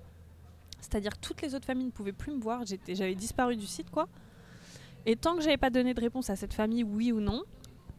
[0.80, 2.62] C'est-à-dire que toutes les autres familles ne pouvaient plus me voir.
[2.88, 4.08] J'avais disparu du site, quoi.
[5.06, 7.44] Et tant que j'avais pas donné de réponse à cette famille, oui ou non,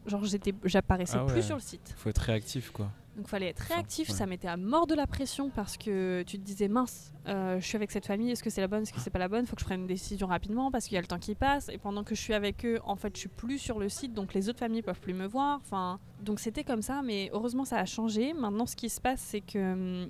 [0.05, 1.33] genre j'étais, j'apparaissais Ah ouais.
[1.33, 1.93] plus sur le site.
[1.97, 2.91] Faut être réactif quoi.
[3.17, 4.09] Donc fallait être réactif.
[4.09, 4.15] ouais.
[4.15, 7.65] Ça mettait à mort de la pression parce que tu te disais mince, euh, je
[7.65, 8.29] suis avec cette famille.
[8.31, 8.83] Est-ce que c'est la bonne?
[8.83, 9.45] Est-ce que c'est pas la bonne?
[9.47, 11.67] Faut que je prenne une décision rapidement parce qu'il y a le temps qui passe.
[11.69, 14.13] Et pendant que je suis avec eux, en fait, je suis plus sur le site,
[14.13, 15.59] donc les autres familles peuvent plus me voir.
[15.61, 17.01] Enfin, donc c'était comme ça.
[17.01, 18.33] Mais heureusement, ça a changé.
[18.33, 20.09] Maintenant, ce qui se passe, c'est que hum,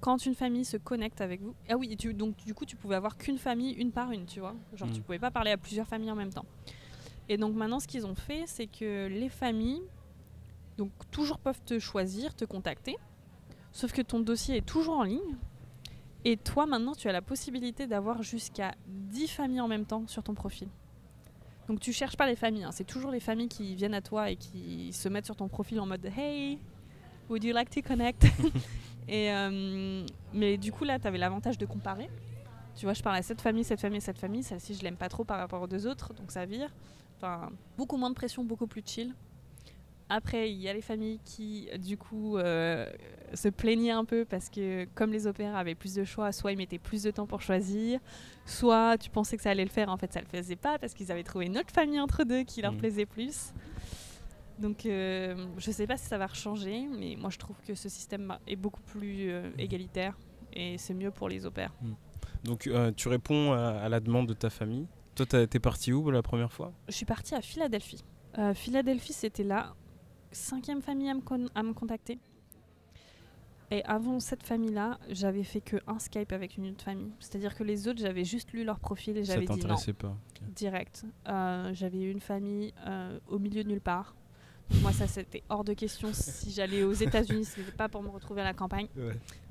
[0.00, 2.96] quand une famille se connecte avec vous, ah oui, tu- donc du coup, tu pouvais
[2.96, 4.54] avoir qu'une famille, une par une, tu vois.
[4.74, 4.92] Genre, Mm.
[4.92, 6.46] tu pouvais pas parler à plusieurs familles en même temps.
[7.28, 9.82] Et donc maintenant, ce qu'ils ont fait, c'est que les familles,
[10.78, 12.96] donc toujours peuvent te choisir, te contacter,
[13.72, 15.36] sauf que ton dossier est toujours en ligne.
[16.24, 20.22] Et toi, maintenant, tu as la possibilité d'avoir jusqu'à 10 familles en même temps sur
[20.22, 20.68] ton profil.
[21.68, 22.72] Donc tu cherches pas les familles, hein.
[22.72, 25.78] c'est toujours les familles qui viennent à toi et qui se mettent sur ton profil
[25.80, 26.58] en mode Hey,
[27.30, 28.24] would you like to connect?
[29.08, 32.08] Et, euh, Mais du coup, là, tu avais l'avantage de comparer.
[32.76, 34.42] Tu vois, je parle à cette famille, cette famille, cette famille.
[34.42, 36.70] Celle-ci, je l'aime pas trop par rapport aux deux autres, donc ça vire.
[37.16, 39.14] Enfin, beaucoup moins de pression, beaucoup plus chill.
[40.08, 42.84] Après, il y a les familles qui, du coup, euh,
[43.34, 46.56] se plaignaient un peu parce que, comme les opéras avaient plus de choix, soit ils
[46.58, 48.00] mettaient plus de temps pour choisir,
[48.44, 50.94] soit tu pensais que ça allait le faire, en fait, ça le faisait pas parce
[50.94, 52.78] qu'ils avaient trouvé une autre famille entre deux qui leur Mhm.
[52.78, 53.52] plaisait plus.
[54.60, 57.88] Donc, euh, je sais pas si ça va changer, mais moi, je trouve que ce
[57.88, 60.16] système est beaucoup plus euh, égalitaire
[60.52, 61.72] et c'est mieux pour les opéras.
[62.44, 64.86] Donc euh, tu réponds à, à la demande de ta famille.
[65.14, 66.72] Toi, t'es parti où la première fois?
[66.88, 68.02] Je suis partie à Philadelphie.
[68.54, 69.74] Philadelphie, c'était la
[70.30, 72.18] cinquième famille à me, con- à me contacter.
[73.72, 77.12] Et avant cette famille-là, j'avais fait que un Skype avec une autre famille.
[77.20, 79.92] C'est-à-dire que les autres, j'avais juste lu leur profil et Ça j'avais dit non, t'intéressait
[79.92, 80.48] pas ok.
[80.54, 81.04] direct.
[81.28, 84.14] Euh, j'avais une famille euh, au milieu de nulle part.
[84.82, 86.10] Moi, ça, c'était hors de question.
[86.12, 88.86] si j'allais aux États-Unis, c'était pas pour me retrouver à la campagne.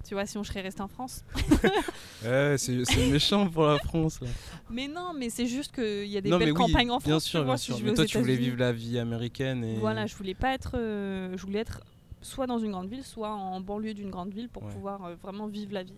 [0.08, 1.23] Tu vois, sinon je serais restée en France.
[2.25, 2.73] Ouais, c'est
[3.10, 4.19] méchant pour la France.
[4.21, 4.27] Là.
[4.69, 7.05] Mais non, mais c'est juste qu'il y a des non, belles oui, campagnes en France.
[7.10, 7.77] bien sûr, vois, bien si sûr.
[7.77, 10.71] vais Mais toi, tu voulais vivre la vie américaine et Voilà, je voulais pas être.
[10.77, 11.82] euh, je voulais être
[12.21, 14.73] soit dans une grande ville, soit en banlieue d'une grande ville pour Ouais.
[14.73, 15.93] pouvoir euh, vraiment vivre la vie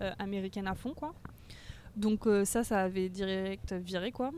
[0.00, 1.14] euh, américaine à fond, quoi.
[1.96, 4.30] Donc ça, ça avait direct viré, quoi.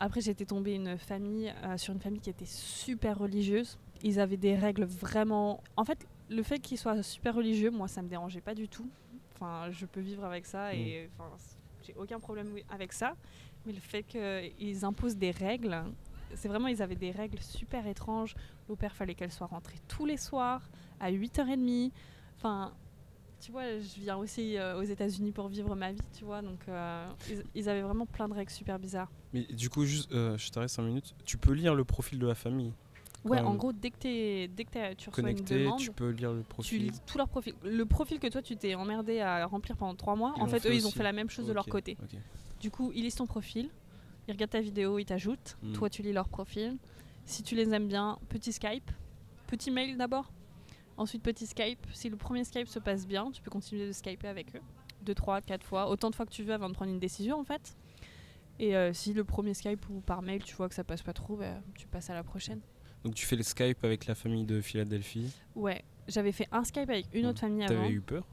[0.00, 3.78] Après, j'étais tombée une famille euh, sur une famille qui était super religieuse.
[4.02, 5.60] Ils avaient des règles vraiment.
[5.76, 8.88] En fait, le fait qu'ils soient super religieux, moi, ça me dérangeait pas du tout.
[9.34, 11.30] Enfin, je peux vivre avec ça et enfin,
[11.86, 13.14] j'ai aucun problème avec ça.
[13.66, 15.84] Mais le fait qu'ils imposent des règles,
[16.34, 18.34] c'est vraiment, ils avaient des règles super étranges.
[18.68, 20.62] Au père, fallait qu'elle soit rentrée tous les soirs
[21.00, 21.90] à 8h30.
[22.36, 22.72] Enfin,
[23.40, 26.42] tu vois, je viens aussi euh, aux États-Unis pour vivre ma vie, tu vois.
[26.42, 29.10] Donc, euh, ils, ils avaient vraiment plein de règles super bizarres.
[29.32, 31.14] Mais du coup, juste, euh, je t'arrête 5 minutes.
[31.24, 32.72] Tu peux lire le profil de la famille?
[33.24, 35.90] Ouais, en gros, dès que, t'es- dès que t'es- tu reçois une Connecté, demande, tu
[35.90, 36.82] peux lire le tu profil.
[36.86, 37.54] lis tout leur profil.
[37.64, 40.60] Le profil que toi, tu t'es emmerdé à remplir pendant trois mois, Ils en fait,
[40.60, 41.96] fait eux, ils ont fait la même chose de leur côté.
[42.02, 42.18] ok.
[42.60, 43.68] Du coup, ils lisent ton profil,
[44.26, 45.56] ils regardent ta vidéo, ils t'ajoutent.
[45.62, 45.72] Mm.
[45.72, 46.76] Toi, tu lis leur profil.
[47.26, 48.90] Si tu les aimes bien, petit Skype,
[49.46, 50.30] petit mail d'abord.
[50.98, 51.86] Ensuite, petit Skype.
[51.92, 54.60] Si le premier Skype se passe bien, tu peux continuer de Skyper avec eux.
[55.02, 55.88] Deux, trois, quatre fois.
[55.88, 57.76] Autant de fois que tu veux avant de prendre une décision, en fait.
[58.58, 61.12] Et euh, si le premier Skype ou par mail, tu vois que ça passe pas
[61.12, 62.60] trop, bah, tu passes à la prochaine.
[63.04, 65.32] Donc tu fais le Skype avec la famille de Philadelphie?
[65.54, 67.82] Ouais, j'avais fait un Skype avec une autre famille avant.
[67.82, 68.26] T'avais eu peur?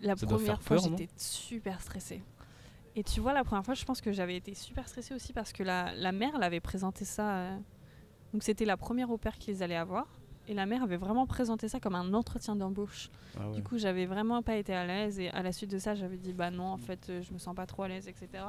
[0.00, 2.22] La Ça première fois, j'étais super stressée.
[2.94, 5.52] Et tu vois, la première fois, je pense que j'avais été super stressée aussi parce
[5.52, 7.36] que la, la mère, elle avait présenté ça.
[7.36, 7.58] euh,
[8.32, 10.06] Donc, c'était la première au père qu'ils allaient avoir.
[10.48, 13.10] Et la mère avait vraiment présenté ça comme un entretien d'embauche.
[13.38, 13.54] Ah ouais.
[13.54, 15.20] Du coup, j'avais vraiment pas été à l'aise.
[15.20, 17.38] Et à la suite de ça, j'avais dit, bah non, en fait, euh, je me
[17.38, 18.44] sens pas trop à l'aise, etc.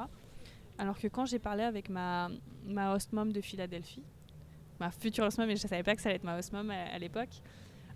[0.76, 2.30] Alors que quand j'ai parlé avec ma,
[2.66, 4.02] ma host mom de Philadelphie,
[4.80, 6.68] ma future host mom, et je savais pas que ça allait être ma host mom
[6.70, 7.40] à, à l'époque,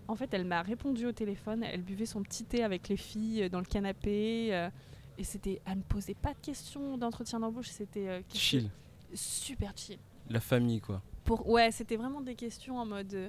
[0.06, 1.64] en fait, elle m'a répondu au téléphone.
[1.64, 4.50] Elle buvait son petit thé avec les filles euh, dans le canapé.
[4.54, 4.70] euh,
[5.18, 7.66] et c'était, elle me posait pas de questions d'entretien d'embauche.
[7.70, 8.70] C'était euh, Chill.
[9.12, 9.98] super chill.
[10.30, 11.02] La famille, quoi.
[11.24, 13.28] Pour, ouais, c'était vraiment des questions en mode euh,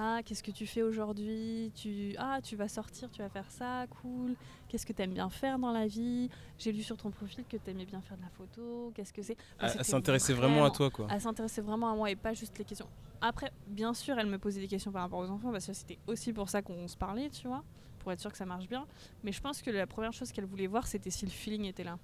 [0.00, 1.72] Ah, qu'est-ce que tu fais aujourd'hui?
[1.74, 4.36] Tu, Ah, tu vas sortir, tu vas faire ça, cool.
[4.68, 6.30] Qu'est-ce que tu aimes bien faire dans la vie?
[6.56, 8.92] J'ai lu sur ton profil que tu aimais bien faire de la photo.
[8.94, 9.36] Qu'est-ce que c'est?
[9.56, 11.08] Enfin, c'était Elle s'intéressait vraiment à toi, quoi.
[11.10, 12.88] Elle s'intéressait vraiment à moi et pas juste les questions.
[13.20, 15.98] Après, bien sûr, elle me posait des questions par rapport aux enfants parce que c'était
[16.06, 17.64] aussi pour ça qu'on se parlait, tu vois,
[18.08, 18.86] pour être sûr que ça marche bien.
[19.22, 21.84] Mais je pense que la première chose qu'elle voulait voir, c'était si le feeling était
[21.84, 21.98] là.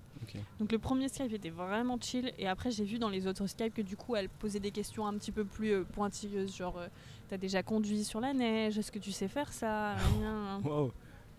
[0.60, 3.72] Donc le premier Skype était vraiment chill et après j'ai vu dans les autres Skype
[3.74, 6.88] que du coup elle posait des questions un petit peu plus euh, pointilleuses genre euh,
[7.28, 9.96] t'as déjà conduit sur la neige, est-ce que tu sais faire ça?
[10.64, 10.92] Wow.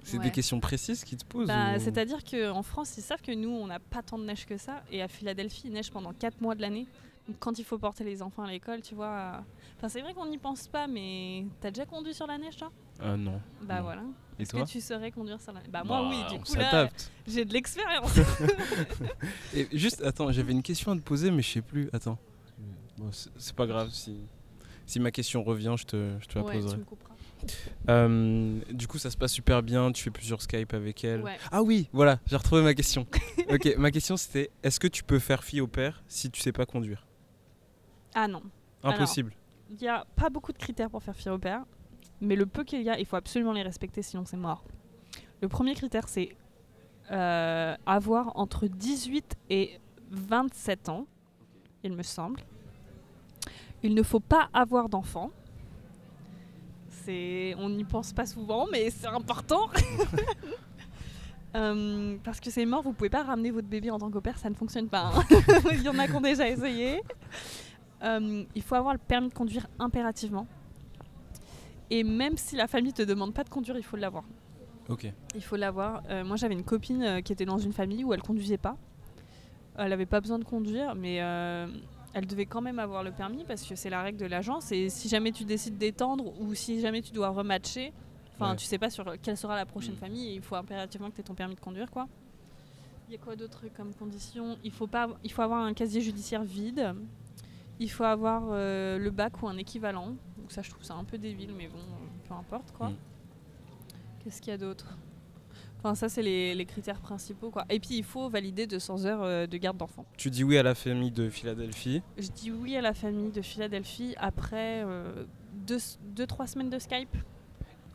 [0.03, 0.25] C'est Ouais.
[0.25, 3.49] des questions précises qu'ils te posent Bah, ou- C'est-à-dire qu'en France ils savent que nous
[3.49, 6.41] on n'a pas tant de neige que ça et à Philadelphie il neige pendant 4
[6.41, 6.87] mois de l'année.
[7.27, 9.07] Donc quand il faut porter les enfants à l'école tu vois...
[9.07, 9.39] euh,
[9.77, 12.71] Enfin c'est vrai qu'on n'y pense pas mais t'as déjà conduit sur la neige toi?
[12.99, 13.41] Ah non.
[13.63, 13.83] Bah Non.
[13.83, 14.03] voilà.
[14.39, 16.89] Est-ce que tu saurais conduire sur la neige Bah moi Bah, oui du coup là
[17.27, 18.19] j'ai de l'expérience.
[19.55, 21.89] Et juste, attends, j'avais une question à te poser, mais je sais plus.
[21.91, 22.19] Attends.
[22.97, 23.89] Bon, c'est pas grave.
[23.91, 24.15] Si,
[24.85, 26.77] si ma question revient, je te, je te la ouais, tu poserai.
[26.77, 27.15] me couperas.
[27.89, 29.91] Euh, du coup, ça se passe super bien.
[29.91, 31.21] Tu fais plusieurs Skype avec elle.
[31.21, 31.37] Ouais.
[31.51, 33.07] Ah oui, voilà, j'ai retrouvé ma question.
[33.49, 36.51] ok, ma question c'était est-ce que tu peux faire fille au père si tu sais
[36.51, 37.05] pas conduire?
[38.13, 38.41] Ah non.
[38.83, 39.33] Impossible.
[39.69, 41.65] Il n'y a pas beaucoup de critères pour faire fille au père,
[42.21, 44.63] mais le peu qu'il y a, il faut absolument les respecter, sinon c'est mort.
[45.41, 46.35] Le premier critère, c'est
[47.11, 49.79] euh, avoir entre 18 et
[50.11, 51.05] 27 ans,
[51.83, 52.41] il me semble.
[53.83, 55.31] Il ne faut pas avoir d'enfant.
[57.57, 59.69] On n'y pense pas souvent, mais c'est important.
[61.55, 64.49] Euh, parce que c'est mort, vous pouvez pas ramener votre bébé en tant qu'opère, ça
[64.49, 65.09] ne fonctionne pas.
[65.15, 65.23] hein.
[65.71, 67.01] Il y en a qui ont déjà essayé.
[68.03, 70.47] Euh, il faut avoir le permis de conduire impérativement.
[71.89, 74.23] Et même si la famille te demande pas de conduire, il faut l'avoir.
[74.89, 75.11] Ok.
[75.35, 76.03] Il faut l'avoir.
[76.09, 78.77] Euh, moi, j'avais une copine euh, qui était dans une famille où elle conduisait pas.
[79.77, 81.67] Elle n'avait pas besoin de conduire, mais euh,
[82.13, 84.71] elle devait quand même avoir le permis parce que c'est la règle de l'agence.
[84.71, 87.91] Et si jamais tu décides d'étendre ou si jamais tu dois rematcher,
[88.35, 88.55] enfin, Ouais.
[88.55, 89.97] tu sais pas sur quelle sera la prochaine Mm.
[89.97, 92.07] famille, il faut impérativement que tu aies ton permis de conduire, quoi.
[93.09, 94.57] Il y a quoi d'autre comme condition?
[94.63, 96.95] Il faut pas, il faut avoir un casier judiciaire vide.
[97.79, 100.15] Il faut avoir euh, le bac ou un équivalent.
[100.45, 102.89] Donc ça, je trouve ça un peu débile, mais bon, euh, peu importe, quoi.
[102.89, 102.97] Mm.
[104.23, 104.95] Qu'est-ce qu'il y a d'autre?
[105.79, 107.65] Enfin, ça, c'est les, les critères principaux, quoi.
[107.67, 110.05] Et puis, il faut valider 200 heures euh, de garde d'enfants.
[110.17, 112.03] Tu dis oui à la famille de Philadelphie.
[112.19, 114.85] Je dis oui à la famille de Philadelphie après
[115.65, 117.17] 2-3 semaines de Skype.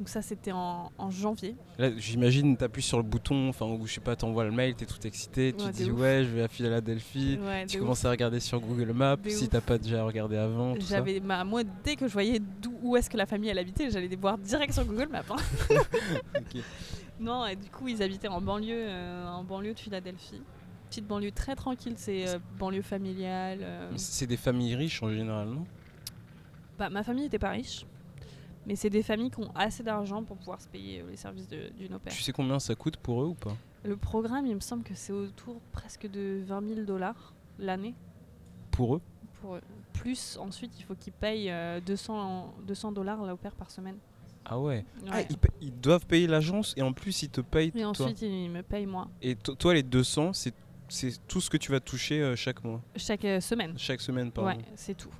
[0.00, 1.54] Donc ça, c'était en, en janvier.
[1.78, 4.86] Là, j'imagine, t'appuies sur le bouton, enfin, ou je sais pas, t'envoies le mail, t'es
[4.86, 7.38] tout excité, tu Ouais, dis ouais, je vais à Philadelphie.
[7.38, 10.74] Ouais, Tu commences à regarder sur Google Maps De si t'as pas déjà regardé avant.
[10.80, 12.40] J'avais, bah, moi, dès que je voyais
[12.82, 15.22] où est-ce que la famille elle habitait, j'allais les voir direct sur Google Maps.
[15.28, 15.36] hein.
[17.20, 20.40] Non, et du coup, ils habitaient en banlieue, euh, en banlieue de Philadelphie.
[20.88, 23.58] Petite banlieue très tranquille, c'est euh, banlieue familiale.
[23.60, 23.90] euh.
[23.96, 25.66] C'est des familles riches en général, non?
[26.78, 27.84] Bah, ma famille n'était pas riche,
[28.70, 31.48] mais c'est des familles qui ont assez d'argent pour pouvoir se payer euh, les services
[31.48, 32.12] d'une opère.
[32.12, 33.56] Tu sais combien ça coûte pour eux ou pas?
[33.82, 37.96] Le programme, il me semble que c'est autour presque de 20 000 dollars l'année.
[38.70, 39.00] Pour eux?
[39.40, 39.60] Pour eux.
[39.92, 43.96] Plus, ensuite, il faut qu'ils payent euh, 200 200 dollars la opère par semaine.
[44.44, 44.84] Ah ouais.
[45.10, 45.22] Ah,
[45.60, 47.88] ils, doivent payer l'agence et en plus ils te payent Et toi.
[47.88, 50.54] ensuite, ils me payent moi, Et to- toi, les 200, c'est
[50.88, 53.74] c'est tout ce que tu vas toucher euh, chaque mois, chaque euh, semaine.
[53.76, 54.50] chaque semaine, pardon.
[54.50, 55.10] Ouais, c'est tout.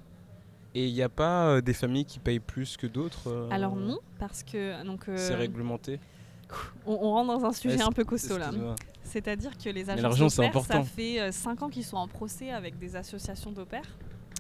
[0.74, 3.74] Et il n'y a pas euh, des familles qui payent plus que d'autres euh, Alors
[3.76, 5.98] non, parce que donc euh, C'est réglementé.
[6.86, 8.50] on, on rentre dans un sujet un peu costaud là.
[9.02, 12.50] C'est-à-dire que les l'argent, agences c'est d'opère, ça fait 5 ans qu'ils sont en procès
[12.50, 13.96] avec des associations d'opères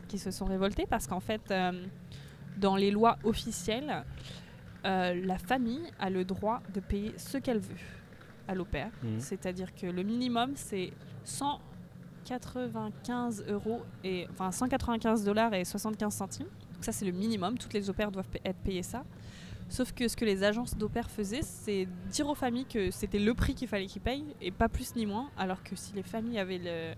[0.06, 1.52] qui se sont révoltées parce qu'en fait,
[2.58, 4.04] dans les lois officielles,
[4.84, 7.74] la famille a le droit de payer ce qu'elle veut
[8.46, 8.90] à l'opère.
[9.02, 9.18] Mhm.
[9.18, 10.92] C'est-à-dire que le minimum, c'est
[12.24, 16.46] 195 euros et enfin 195 dollars et 75 centimes.
[16.74, 17.58] Donc ça, c'est le minimum.
[17.58, 19.04] Toutes les opères doivent être payées ça.
[19.68, 23.34] Sauf que ce que les agences d'opères faisaient, c'est dire aux familles que c'était le
[23.34, 25.30] prix qu'il fallait qu'ils payent et pas plus ni moins.
[25.36, 26.96] Alors que si les familles avaient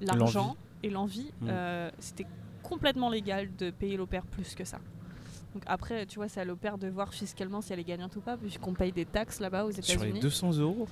[0.00, 1.48] l'argent et l'envie, Mhm.
[1.50, 2.26] euh, c'était
[2.62, 4.78] complètement légal de payer l'opère plus que ça.
[5.54, 8.20] Donc après, tu vois, c'est à l'opère de voir fiscalement si elle est gagnante ou
[8.20, 10.20] pas, puisqu'on paye des taxes là-bas aux Sur les États-Unis.
[10.20, 10.88] 200 euros?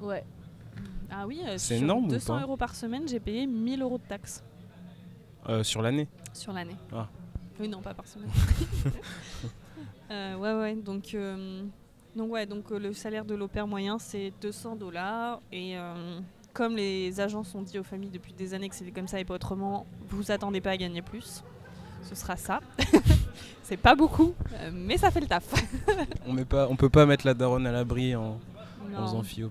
[0.00, 0.22] Ouais.
[1.10, 3.82] Ah oui, euh, C'est sur énorme ou 200 pas euros par semaine, j'ai payé 1000
[3.82, 4.42] euros de taxes
[5.48, 6.08] euh, sur l'année.
[6.32, 6.76] sur l'année.
[6.92, 7.08] Ah.
[7.60, 8.30] Oui, non, pas par semaine.
[10.10, 11.16] Euh, ouais, ouais, donc,
[12.16, 15.40] donc, ouais, donc euh, le salaire de l'opère moyen, c'est 200 dollars.
[15.50, 16.20] Et euh,
[16.52, 19.24] comme les agences ont dit aux familles depuis des années que c'était comme ça et
[19.24, 21.42] pas autrement, vous attendez pas à gagner plus.
[22.02, 22.60] Ce sera ça.
[23.62, 25.44] c'est pas beaucoup, euh, mais ça fait le taf.
[26.26, 28.38] On met pas, on peut pas mettre la daronne à l'abri en,
[28.96, 29.46] en Non, faisant fille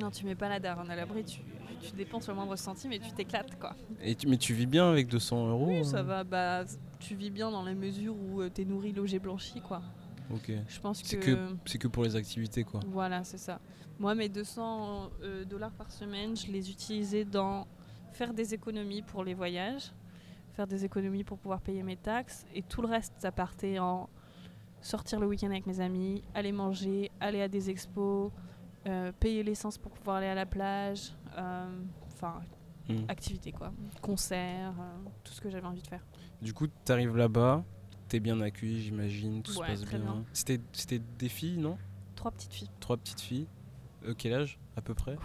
[0.00, 1.40] non, tu mets pas la daronne à l'abri, tu,
[1.80, 3.74] tu dépenses le moindre centime et tu t'éclates, quoi.
[4.02, 6.24] Et tu- mais tu vis bien avec 200 euros Oui, ça euh va.
[6.24, 6.64] Bah,
[6.98, 9.82] tu vis bien dans la mesure où tu t'es nourri, logé, blanchi, quoi.
[10.32, 10.50] Ok.
[10.68, 11.34] Je pense C'est que...
[11.34, 12.80] que, c'est que pour les activités quoi.
[12.88, 13.60] Voilà, c'est ça.
[13.98, 17.66] Moi, mes 200 euh, dollars par semaine, je les utilisais dans
[18.12, 19.92] faire des économies pour les voyages,
[20.54, 24.08] faire des économies pour pouvoir payer mes taxes, et tout le reste, ça partait en
[24.80, 28.30] sortir le week-end avec mes amis, aller manger, aller à des expos,
[28.86, 32.40] euh, payer l'essence pour pouvoir aller à la plage, euh, enfin,
[32.88, 33.04] Hmm.
[33.08, 36.06] activités quoi, concerts, euh, tout ce que j'avais envie de faire.
[36.40, 37.64] Du coup, t'arrives là-bas,
[38.06, 39.98] t'es bien accueilli, j'imagine, tout Ouais, se passe bien.
[39.98, 40.24] bien.
[40.32, 41.78] C'était, c'était des filles, non?
[42.14, 42.70] Trois petites filles.
[42.78, 43.48] Trois petites filles.
[44.04, 45.16] Euh, quel âge à peu près?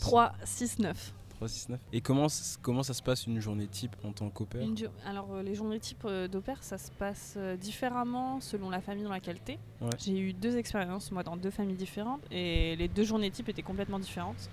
[0.00, 1.14] 3, 6, 9.
[1.42, 1.80] 3, 6, 9.
[1.92, 2.26] Et comment,
[2.62, 4.64] comment ça se passe une journée type en tant qu'opère
[5.06, 9.02] Alors, euh, les journées types euh, d'opère, ça se passe euh, différemment selon la famille
[9.04, 9.88] dans laquelle Ouais.
[9.98, 13.62] J'ai eu deux expériences, moi, dans deux familles différentes, et les deux journées types étaient
[13.62, 14.48] complètement différentes.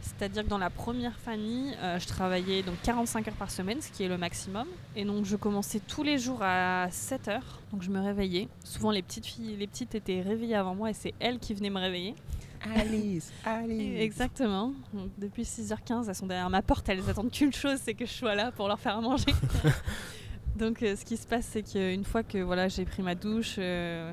[0.00, 3.92] C'est-à-dire que dans la première famille, euh, je travaillais donc 45 heures par semaine, ce
[3.92, 4.66] qui est le maximum.
[4.96, 7.60] Et donc, je commençais tous les jours à 7 heures.
[7.70, 8.48] Donc, je me réveillais.
[8.64, 11.70] Souvent, les petites filles, les petites étaient réveillées avant moi, et c'est elles qui venaient
[11.70, 12.16] me réveiller.
[12.76, 14.00] Alice, Alice.
[14.00, 14.72] Exactement.
[14.92, 18.12] Donc, depuis 6h15, elles sont derrière ma porte, elles attendent qu'une chose, c'est que je
[18.12, 19.26] sois là pour leur faire à manger.
[20.56, 23.56] Donc euh, ce qui se passe, c'est qu'une fois que voilà, j'ai pris ma douche,
[23.58, 24.12] euh,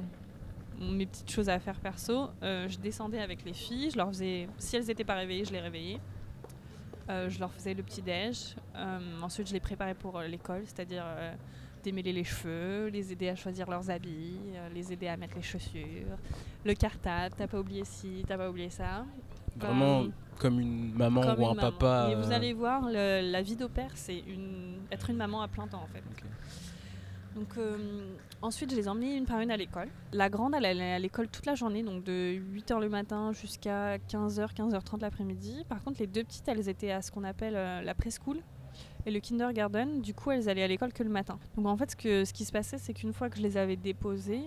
[0.80, 4.48] mes petites choses à faire perso, euh, je descendais avec les filles, je leur faisais,
[4.58, 6.00] si elles n'étaient pas réveillées, je les réveillais.
[7.28, 8.56] Je leur faisais le petit déj.
[9.24, 11.06] Ensuite, je les préparais pour l'école, c'est-à-dire
[11.84, 15.42] démêler les cheveux, les aider à choisir leurs habits, euh, les aider à mettre les
[15.42, 16.18] chaussures,
[16.66, 19.06] le cartable, t'as pas oublié ci, t'as pas oublié ça.
[19.56, 21.72] Vraiment Ben, comme une maman comme ou une un maman.
[21.72, 22.06] papa.
[22.10, 24.78] Mais vous euh, allez voir, le- la vie d'opère, c'est une...
[24.92, 26.04] être une maman à plein temps en fait.
[27.36, 27.78] Donc euh,
[28.42, 29.88] ensuite, je les ai emmenés une par une à l'école.
[30.14, 33.98] La grande, elle allait à l'école toute la journée, donc de 8h le matin jusqu'à
[33.98, 35.64] 15h, 15h30 l'après-midi.
[35.70, 38.40] Par contre, les deux petites, elles étaient à ce qu'on appelle euh, la preschool
[39.06, 40.02] et le kindergarten.
[40.02, 41.40] Du coup, elles allaient à l'école que le matin.
[41.56, 43.58] Donc en fait, ce, que, ce qui se passait, c'est qu'une fois que je les
[43.58, 44.44] avais déposées,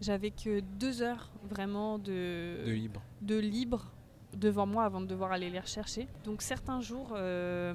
[0.00, 3.02] j'avais que deux heures vraiment de, De libre.
[3.20, 3.90] de libre
[4.36, 6.08] devant moi avant de devoir aller les rechercher.
[6.24, 7.74] Donc certains jours, euh,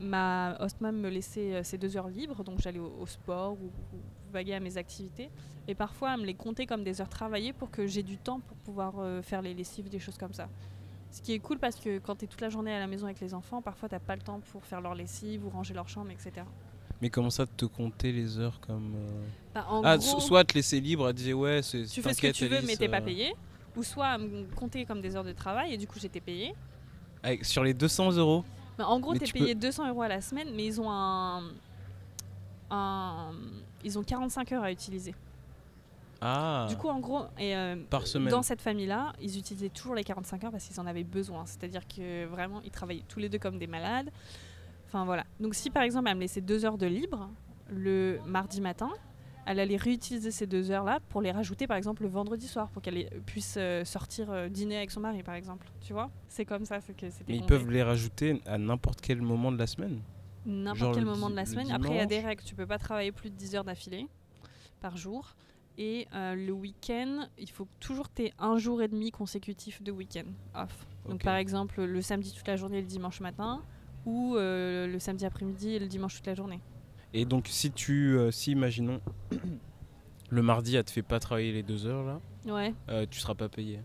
[0.00, 3.66] ma hostmam me laissait euh, ces deux heures libres, donc j'allais au, au sport ou,
[3.66, 4.00] ou
[4.32, 5.30] vaguer à mes activités.
[5.68, 8.40] Et parfois, elle me les comptait comme des heures travaillées pour que j'ai du temps
[8.40, 10.48] pour pouvoir euh, faire les lessives, des choses comme ça.
[11.12, 13.04] Ce qui est cool parce que quand tu es toute la journée à la maison
[13.04, 15.88] avec les enfants, parfois t'as pas le temps pour faire leur lessive ou ranger leur
[15.88, 16.46] chambre, etc.
[17.02, 18.94] Mais comment ça te compter les heures comme.
[18.96, 21.84] euh, Bah, en Ah, gros, soit te laisser libre, elle disait ouais, c'est.
[21.84, 23.34] tu fais ce que tu veux, mais t'es pas euh, payé.
[23.76, 26.22] Ou soit à me compter comme des heures de travail et du coup j'étais
[27.22, 28.44] avec- sur les 200 euros.
[28.78, 30.80] Bah, en gros, Mais tu es tu payé 200 euros à la semaine, mais ils
[30.80, 31.42] ont un,
[32.70, 33.32] un-
[33.84, 35.14] Ils ont 45 heures à utiliser.
[36.24, 36.66] Ah.
[36.68, 38.30] Du coup, en gros, et, euh, par semaine.
[38.30, 41.44] dans cette famille-là, ils utilisaient toujours les 45 heures parce qu'ils en avaient besoin.
[41.46, 44.10] C'est-à-dire que vraiment, ils travaillaient tous les deux comme des malades.
[44.86, 45.24] Enfin voilà.
[45.40, 47.28] Donc, si par exemple, elle me laissait deux heures de libre
[47.68, 48.90] le mardi matin,
[49.46, 52.80] elle allait réutiliser ces deux heures-là pour les rajouter par exemple le vendredi soir pour
[52.80, 55.66] qu'elle puisse euh, sortir euh, dîner avec son mari par exemple.
[55.80, 56.10] Tu vois?
[56.28, 59.66] C'est comme ça, que Mais ils peuvent les rajouter à n'importe quel moment de la
[59.66, 60.00] semaine.
[60.46, 61.70] N'importe quel moment de la semaine.
[61.70, 62.42] Après, il y a des règles.
[62.42, 64.08] Tu peux pas travailler plus de 10 heures d'affilée
[64.80, 65.36] par jour.
[65.78, 69.82] Et euh, le week-end, il faut toujours que tu aies un jour et demi consécutif
[69.82, 70.86] de week-end off.
[71.08, 73.62] Donc, par exemple, le samedi toute la journée et le dimanche matin,
[74.04, 76.60] ou euh, le samedi après-midi et le dimanche toute la journée.
[77.14, 78.16] Et donc, si tu.
[78.18, 79.00] euh, si, imaginons,
[80.30, 82.74] le mardi, elle te fait pas travailler les deux heures là, Ouais.
[83.10, 83.80] tu seras pas payé.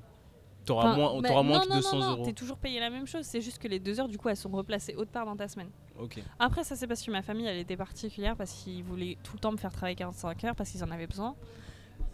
[0.66, 2.26] T'auras Enfin, moins, bah, moins non, que non, 200 non, non, euros.
[2.26, 3.24] T'es toujours payé la même chose.
[3.24, 5.48] C'est juste que les deux heures, du coup, elles sont replacées autre part dans ta
[5.48, 5.70] semaine.
[5.98, 6.22] Ok.
[6.40, 9.40] Après, ça, c'est parce que ma famille, elle était particulière parce qu'ils voulaient tout le
[9.40, 11.36] temps me faire travailler 45 heures parce qu'ils en avaient besoin.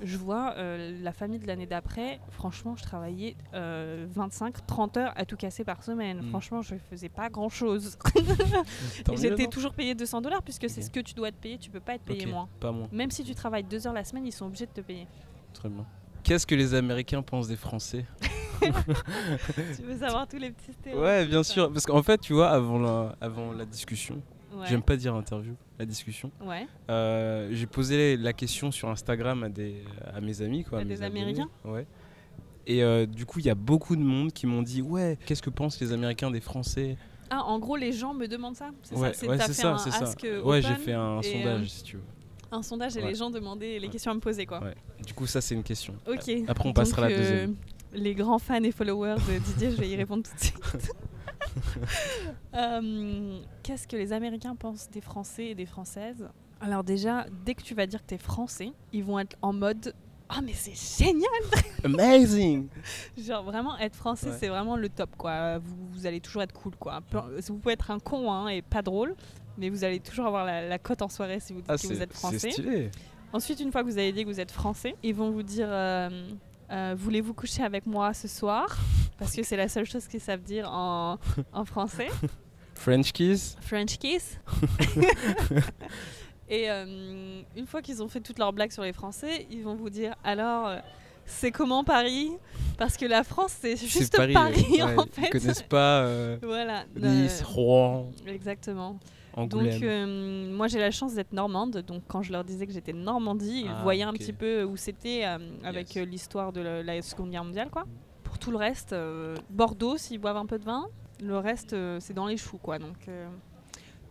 [0.01, 5.13] Je vois euh, la famille de l'année d'après, franchement, je travaillais euh, 25, 30 heures
[5.15, 6.21] à tout casser par semaine.
[6.21, 6.29] Mm.
[6.29, 7.97] Franchement, je faisais pas grand chose.
[9.05, 11.57] Tant mieux, J'étais toujours payé 200 dollars puisque c'est ce que tu dois être payé,
[11.57, 12.49] tu peux pas être payé moins.
[12.59, 12.89] Pas moins.
[12.91, 15.07] Même si tu travailles deux heures la semaine, ils sont obligés de te payer.
[15.53, 15.85] Très bien.
[16.23, 18.05] Qu'est-ce que les Américains pensent des Français
[18.61, 21.71] tu veux savoir tous les petits stéréotypes Ouais, bien sûr.
[21.71, 24.21] Parce qu'en fait, tu vois, avant la, avant la discussion,
[24.55, 24.65] Ouais.
[24.67, 26.67] j'aime pas dire interview, la discussion, Ouais.
[26.89, 30.63] euh, j'ai posé la question sur Instagram à, des, à mes amis.
[30.63, 31.01] Quoi, À des.
[31.03, 31.85] Américains Ouais.
[32.65, 35.41] Et euh, du coup, il y a beaucoup de monde qui m'ont dit Ouais, qu'est-ce
[35.41, 36.97] que pensent les Américains des Français?
[37.29, 38.69] Ah, en gros, les gens me demandent ça.
[38.83, 39.19] C'est Ouais, ça.
[39.19, 40.03] C'est ouais, c'est ça, ça.
[40.03, 42.03] ask Ouais, j'ai fait un sondage euh, si tu veux.
[42.51, 44.61] un sondage et les gens demandaient les questions à me poser quoi.
[45.05, 45.95] Du coup, ça, c'est une question.
[46.07, 46.29] Ok.
[46.47, 47.55] Après, on Donc, passera à la euh, deuxième.
[47.93, 50.91] les grands fans et followers de Didier, je vais y répondre tout de suite.
[52.55, 56.27] Euh, Qu'est-ce que les Américains pensent des Français et des Françaises?
[56.61, 59.53] Alors déjà, dès que tu vas dire que tu es français, ils vont être en
[59.53, 59.93] mode
[60.29, 61.27] ah mais c'est génial
[61.83, 62.67] Amazing
[63.17, 64.37] Genre vraiment être français Ouais.
[64.39, 65.57] c'est vraiment le top quoi.
[65.59, 67.01] Vous, vous allez toujours être cool quoi.
[67.47, 69.15] Vous pouvez être un con hein, et pas drôle,
[69.57, 71.87] mais vous allez toujours avoir la, la cote en soirée si vous dites Ah, que
[71.87, 72.51] vous êtes c'est français.
[72.51, 72.89] stylé.
[73.33, 75.67] Ensuite, une fois que vous avez dit que vous êtes français, ils vont vous dire
[75.69, 76.09] euh,
[76.71, 78.77] euh, Voulez-vous coucher avec moi ce soir?
[79.17, 81.17] Parce que c'est la seule chose qu'ils savent dire en,
[81.53, 82.09] en français.
[82.75, 83.55] French kiss?
[83.61, 84.37] French kiss.
[86.49, 89.75] Et euh, une fois qu'ils ont fait toutes leurs blagues sur les Français, ils vont
[89.75, 90.77] vous dire Alors, euh,
[91.25, 92.31] c'est comment Paris?
[92.77, 94.33] Parce que la France, c'est juste C'est Paris.
[94.33, 94.81] Paris, ouais.
[94.97, 95.29] en Ils fait.
[95.29, 96.83] connaissent pas euh, Voilà.
[96.95, 98.99] Nice, Euh, Rouen, Exactement.
[99.35, 99.73] Angoulême.
[99.79, 102.93] Donc euh, moi j'ai la chance d'être normande, donc quand je leur disais que j'étais
[102.93, 106.03] Normandie, ils Ah, voyaient un petit peu où c'était euh, avec Yes.
[106.03, 107.85] euh, l'histoire de la, la Seconde Guerre mondiale quoi.
[108.23, 110.87] Pour tout le reste, euh, Bordeaux s'ils boivent un peu de vin,
[111.21, 112.77] le reste c'est dans les choux quoi.
[112.79, 113.07] Donc,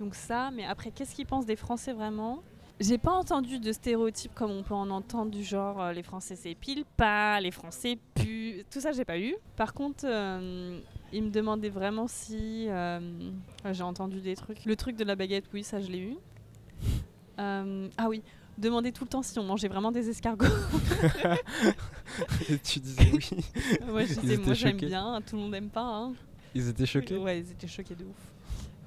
[0.00, 2.42] donc ça, mais après qu'est-ce qu'ils pensent des Français vraiment?
[2.80, 6.35] J'ai pas entendu de stéréotypes comme on peut en entendre du genre euh, les Français
[6.35, 9.37] c'est pile pas, les Français puent, tout ça j'ai pas eu.
[9.56, 10.80] Par contre, euh,
[11.12, 13.01] ils me demandaient vraiment si euh,
[13.64, 14.64] ouais, j'ai entendu des trucs.
[14.64, 16.16] Le truc de la baguette, oui, ça je l'ai eu.
[17.38, 18.22] Euh, ah oui,
[18.59, 20.46] demander tout le temps si on mangeait vraiment des escargots.
[22.51, 23.29] Et tu disais oui.
[23.87, 25.83] moi je disais moi j'aime bien, tout le monde aime pas.
[25.85, 26.12] hein.
[26.55, 28.16] Ils étaient choqués Ouais, ils étaient choqués de ouf.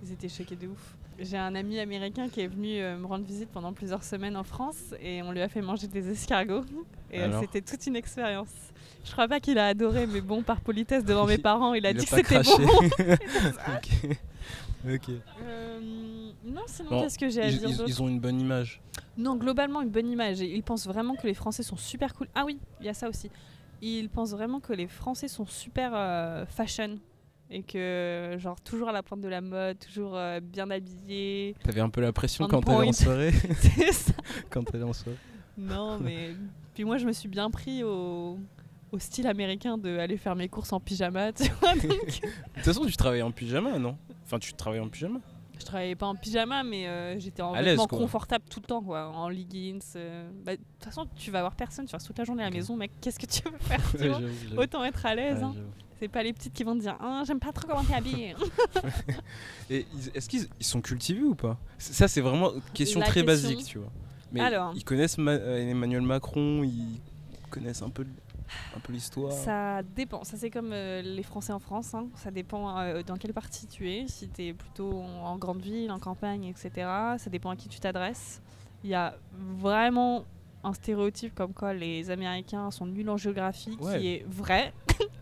[0.03, 0.95] Ils étaient choqués de ouf.
[1.17, 4.43] J'ai un ami américain qui est venu euh, me rendre visite pendant plusieurs semaines en
[4.43, 6.65] France et on lui a fait manger des escargots.
[7.11, 8.49] Et Alors c'était toute une expérience.
[9.05, 11.91] Je crois pas qu'il a adoré, mais bon, par politesse devant mes parents, il a
[11.91, 12.57] Il dit que c'était craché.
[12.65, 12.67] bon.
[13.75, 14.17] ok.
[14.93, 15.09] Ok.
[15.41, 15.79] Euh,
[16.45, 18.81] non, sinon, Bon, qu'est-ce que j'ai à Ils, dire ils- ont une bonne image.
[19.17, 20.41] Non, globalement, une bonne image.
[20.41, 22.27] Et ils pensent vraiment que les Français sont super cool.
[22.35, 23.29] Ah oui, il y a ça aussi.
[23.81, 26.97] ils pensent vraiment que les Français sont super euh, fashion
[27.49, 31.55] et que genre toujours à la pointe de la mode, toujours euh, bien habillés.
[31.63, 33.31] T'avais un peu la pression On quand t'allais en soirée.
[33.59, 34.13] C'est ça.
[34.49, 35.17] quand t'allais en soirée.
[35.57, 36.31] Non, mais
[36.73, 38.37] puis moi je me suis bien pris au,
[38.91, 41.73] au style américain de aller faire mes courses en pyjama, tu vois.
[41.75, 41.97] donc- De
[42.55, 43.97] toute façon, tu travaillais en pyjama, non?
[44.25, 45.19] Enfin, tu travaillais en pyjama
[45.57, 49.07] je travaillais pas en pyjama, mais euh, j'étais en vêtements confortables tout le temps, quoi,
[49.07, 49.81] en leggings.
[49.95, 50.29] euh.
[50.45, 52.51] Bah, De toute façon, tu vas voir personne, tu restes toute la journée à la
[52.51, 52.91] maison, mec.
[52.99, 54.19] Qu'est-ce que tu veux faire tu Ouais, vois?
[54.19, 54.61] j'avoue, j'avoue.
[54.61, 55.37] Autant être à l'aise.
[55.39, 55.55] Ouais, hein.
[55.99, 58.35] C'est pas les petites qui vont te dire Ah, J'aime pas trop comment t'es habillée.
[59.69, 61.57] Et est-ce qu'ils ils sont cultivés ou pas?
[61.77, 63.91] Ça, c'est vraiment une question La très question- basique, tu vois.
[64.31, 64.73] Mais Alors.
[64.75, 66.99] ils connaissent Ma- euh, Emmanuel Macron, ils
[67.49, 68.05] connaissent un peu,
[68.75, 69.31] un peu l'histoire.
[69.31, 70.23] Ça dépend.
[70.25, 71.93] Ça, c'est comme euh, les Français en France.
[71.93, 72.07] hein.
[72.15, 74.05] Ça dépend euh, dans quelle partie tu es.
[74.07, 76.71] Si tu es plutôt en, en grande ville, en campagne, etc.
[77.17, 78.41] Ça dépend à qui tu t'adresses.
[78.83, 79.15] Il y a
[79.57, 80.25] vraiment
[80.63, 83.99] un stéréotype comme quoi les Américains sont nuls en géographie Ouais.
[83.99, 84.73] qui est vrai.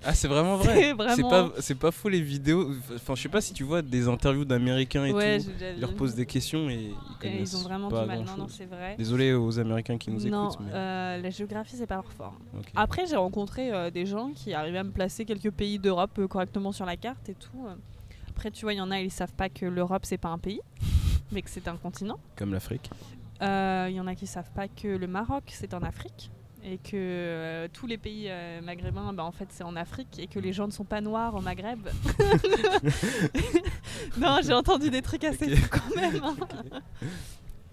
[0.06, 0.76] Ah, c'est vraiment vrai.
[0.76, 2.72] C'est vraiment- pas, c'est pas faux les vidéos.
[2.96, 5.46] Enfin, je sais pas si tu vois des interviews d'Américains et ouais, tout.
[5.76, 8.20] Ils leur posent des questions et ils Et connaissent ils ont vraiment pas du mal.
[8.20, 8.40] Non, grand-chose.
[8.40, 8.96] non, c'est vrai.
[8.98, 10.60] Désolé aux Américains qui nous non, écoutent.
[10.66, 10.72] Mais...
[10.74, 12.34] euh, la géographie, c'est pas leur fort.
[12.58, 12.66] ok.
[12.76, 16.28] Après, j'ai rencontré euh, des gens qui arrivaient à me placer quelques pays d'Europe euh,
[16.28, 17.66] correctement sur la carte et tout.
[18.30, 20.38] Après, tu vois, il y en a, ils savent pas que l'Europe, c'est pas un
[20.38, 20.60] pays,
[21.32, 22.20] mais que c'est un continent.
[22.36, 22.90] Comme l'Afrique.
[23.42, 26.30] Il y en a qui savent pas que le Maroc, c'est en Afrique.
[26.66, 30.18] Et que euh, tous les pays euh, maghrébins, bah, en fait, c'est en Afrique.
[30.18, 31.90] Et que les gens ne sont pas noirs au Maghreb.
[34.18, 35.58] non, j'ai entendu des trucs assez Ok.
[35.60, 36.22] fous quand même.
[36.24, 36.36] hein.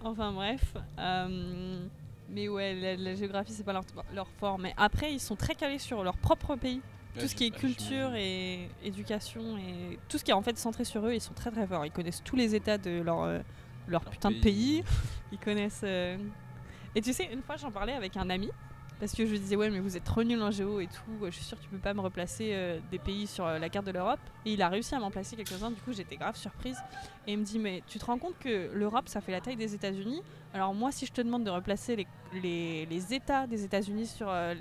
[0.03, 0.73] Enfin bref.
[0.99, 1.79] euh,
[2.29, 3.83] mais ouais, la, la géographie, c'est pas leur,
[4.13, 4.57] leur fort.
[4.59, 6.81] Mais après, ils sont très calés sur leur propre pays.
[7.19, 10.85] Tout ce qui est culture et éducation et tout ce qui est en fait centré
[10.85, 11.85] sur eux, ils sont très très forts.
[11.85, 13.41] Ils connaissent tous les états de leur, leur,
[13.87, 14.81] Leur putain de pays.
[15.33, 15.83] Ils connaissent.
[15.83, 18.49] Et tu sais, une fois j'en parlais avec un ami
[19.01, 21.25] parce que je disais ouais mais vous êtes trop nul en géo et tout.
[21.25, 23.67] Je suis sûre que tu peux pas me replacer euh, des pays sur euh, la
[23.67, 24.19] carte de l'Europe.
[24.45, 25.71] Et il a réussi à m'en placer quelques-uns.
[25.71, 26.77] Du coup j'étais grave surprise.
[27.27, 29.57] Et il me dit mais tu te rends compte que l'Europe ça fait la taille
[29.57, 30.21] des États-Unis?
[30.53, 34.29] Alors moi si je te demande de replacer les, les, les États des États-Unis sur
[34.29, 34.53] euh,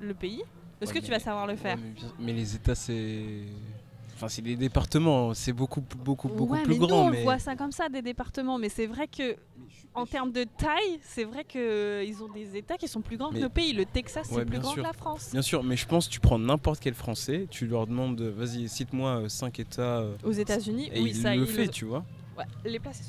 [0.00, 0.42] le pays,
[0.80, 1.76] est-ce Ouais, que tu vas savoir le faire?
[1.76, 3.44] Ouais, mais, bien- mais les États, c'est.
[4.20, 7.06] Enfin, c'est des départements, c'est beaucoup, beaucoup, beaucoup ouais, plus mais nous, grand.
[7.06, 7.22] on mais...
[7.22, 8.58] voit ça comme ça, des départements.
[8.58, 9.34] Mais c'est vrai que,
[9.94, 13.38] en termes de taille, c'est vrai qu'ils ont des États qui sont plus grands Mais-
[13.38, 13.72] que nos pays.
[13.72, 14.82] Le Texas, c'est Ouais, plus bien grand sûr.
[14.82, 15.30] que la France.
[15.32, 18.30] Bien sûr, mais je pense que tu prends n'importe quel Français, tu leur demandes, euh,
[18.30, 20.00] vas-y, cite-moi 5 États.
[20.00, 22.04] euh, Aux États-Unis, oui, il ça, le il fait, tu vois.
[22.36, 23.04] Ouais, les les placer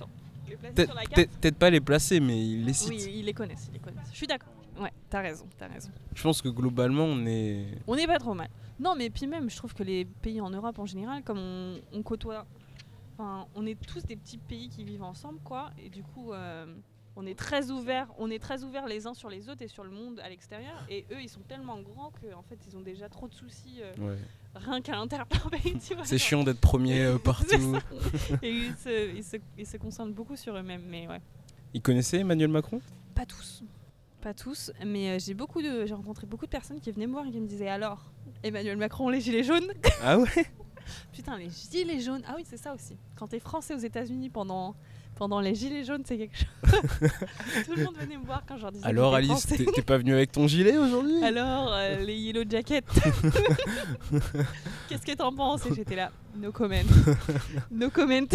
[1.17, 2.87] Peut-être pas les placer, mais il les cite.
[2.89, 4.07] Oui, ils les connaissent, ils les connaissent.
[4.13, 4.53] Je suis d'accord.
[4.81, 5.91] Ouais, t'as raison, t'as raison.
[6.15, 7.67] Je pense que globalement, on est.
[7.87, 8.49] On n'est pas trop mal.
[8.79, 11.79] Non, mais puis même, je trouve que les pays en Europe en général, comme on,
[11.93, 12.45] on côtoie,
[13.13, 15.69] enfin, on est tous des petits pays qui vivent ensemble, quoi.
[15.77, 16.65] Et du coup, euh,
[17.15, 19.83] on est très ouverts, on est très ouverts les uns sur les autres et sur
[19.83, 20.83] le monde à l'extérieur.
[20.89, 23.81] Et eux, ils sont tellement grands que, en fait, ils ont déjà trop de soucis
[23.81, 24.17] euh, Ouais.
[24.55, 24.97] rien qu'à
[25.93, 26.05] vois.
[26.05, 27.77] C'est chiant d'être premier euh, partout.
[28.41, 31.21] Et ils se, ils, se, ils se concentrent beaucoup sur eux-mêmes, mais ouais.
[31.75, 32.81] Ils connaissaient Emmanuel Macron?
[33.13, 33.63] Pas tous.
[34.21, 37.13] Pas tous, mais euh, j'ai beaucoup de, j'ai rencontré beaucoup de personnes qui venaient me
[37.13, 38.11] voir et qui me disaient alors,
[38.43, 39.71] Emmanuel Macron, les gilets jaunes?
[40.03, 40.45] Ah ouais?
[41.13, 42.21] Putain, les gilets jaunes.
[42.27, 42.97] Ah oui, c'est ça aussi.
[43.15, 44.75] Quand t'es français aux États-Unis pendant,
[45.15, 46.71] pendant les gilets jaunes, c'est quelque chose.
[47.65, 48.85] Tout le monde venait me voir quand je leur disais.
[48.85, 51.23] Alors Alice, t'es pas venu avec ton gilet aujourd'hui?
[51.23, 52.81] Alors, euh, les yellow jackets.
[54.87, 55.65] Qu'est-ce que t'en penses?
[55.65, 56.75] Et j'étais là, no comment.
[57.71, 58.27] No comment.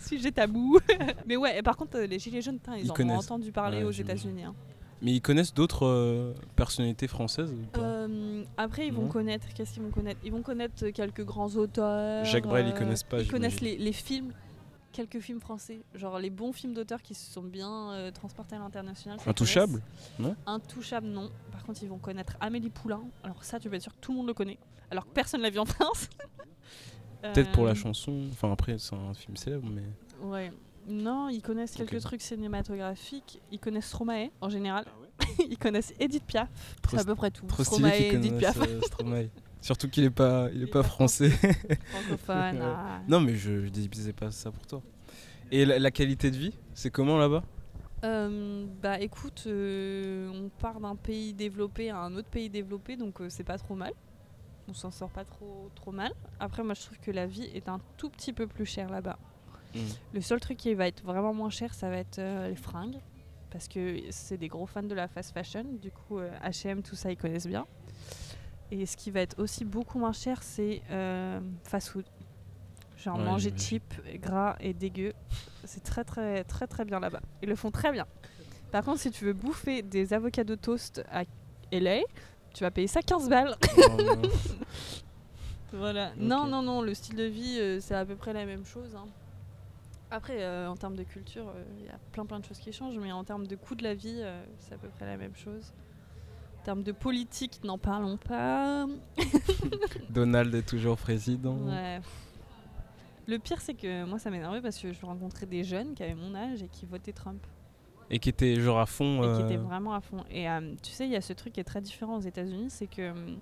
[0.00, 0.78] Sujet tabou.
[1.26, 3.78] Mais ouais, et par contre, euh, les gilets jaunes, ils, Ils en ont entendu parler
[3.78, 3.90] Ouais, aux.
[3.90, 4.44] États-Unis.
[4.44, 4.54] hein.
[5.02, 7.80] Mais ils connaissent d'autres euh, personnalités françaises ou pas?
[7.80, 9.08] Euh, après, ils vont Non.
[9.08, 9.46] connaître.
[9.54, 10.20] Qu'est-ce qu'ils vont connaître?
[10.24, 12.24] Ils vont connaître quelques grands auteurs.
[12.24, 14.32] Jacques Brel, ils connaissent pas, Ils connaissent les, les films,
[14.92, 18.58] quelques films français, genre les bons films d'auteurs qui se sont bien euh, transportés à
[18.58, 19.18] l'international.
[19.26, 19.82] Intouchable
[20.16, 20.34] connaissent.
[20.46, 21.30] Intouchable, non.
[21.52, 23.02] Par contre, ils vont connaître Amélie Poulain.
[23.22, 24.58] Alors ça, tu peux être sûr que tout le monde le connaît.
[24.90, 26.08] Alors que personne l'a vu en France.
[27.22, 28.26] Peut-être pour la Euh, chanson.
[28.30, 29.82] Enfin après, c'est un film célèbre, mais.
[30.26, 30.52] Ouais.
[30.88, 33.40] Non, ils connaissent quelques trucs cinématographiques.
[33.50, 34.84] Ils connaissent Stromae en général.
[34.86, 36.48] Ah ils connaissent Edith Piaf.
[36.90, 37.46] C'est à peu près tout.
[37.46, 38.58] Trop Stromae stylé Edith Piaf.
[38.60, 39.28] euh, Stromae.
[39.60, 41.30] Surtout qu'il est pas, il est Il est pas français.
[41.30, 42.58] Francophone.
[42.62, 43.00] Ah.
[43.08, 44.82] non, mais je, je disais pas ça pour toi.
[45.50, 47.42] Et la, la qualité de vie, c'est comment là-bas?
[48.04, 53.20] Euh, bah écoute, euh, on part d'un pays développé à un autre pays développé, donc
[53.20, 53.92] euh, c'est pas trop mal.
[54.68, 56.12] On s'en sort pas trop, trop mal.
[56.40, 59.18] Après, moi je trouve que la vie est un tout petit peu plus chère là-bas.
[59.74, 59.78] Mm.
[60.14, 62.98] Le seul truc qui va être vraiment moins cher, ça va être euh, les fringues.
[63.50, 65.64] Parce que c'est des gros fans de la fast fashion.
[65.80, 67.66] Du coup, euh, HM, tout ça, ils connaissent bien.
[68.70, 72.04] Et ce qui va être aussi beaucoup moins cher, c'est euh, fast food.
[72.96, 73.84] Genre Ouais, manger cheap,
[74.20, 75.12] gras et dégueu.
[75.64, 77.20] C'est très très très très bien là-bas.
[77.42, 78.06] Ils le font très bien.
[78.72, 81.24] Par contre, si tu veux bouffer des avocats de toast à
[81.72, 82.00] LA,
[82.56, 83.54] tu vas payer ça 15 balles.
[83.76, 84.22] Oh.
[85.72, 86.12] Voilà.
[86.16, 88.94] Non, non, non, le style de vie, euh, c'est à peu près la même chose.
[88.96, 89.04] hein.
[90.10, 92.72] Après, euh, en termes de culture, euh, il y a plein plein de choses qui
[92.72, 95.16] changent, mais en termes de coût de la vie, euh, c'est à peu près la
[95.18, 95.74] même chose.
[96.60, 98.86] En termes de politique, n'en parlons pas.
[100.10, 101.56] Donald est toujours président.
[101.58, 102.00] Ouais.
[103.26, 106.14] Le pire, c'est que moi, ça m'énervait parce que je rencontrais des jeunes qui avaient
[106.14, 107.44] mon âge et qui votaient Trump.
[108.10, 109.18] Et qui était genre à fond.
[109.18, 110.24] et qui euh, étaient vraiment à fond.
[110.30, 112.70] Et euh, tu sais, il y a ce truc qui est très différent aux États-Unis,
[112.70, 113.38] c'est que hum,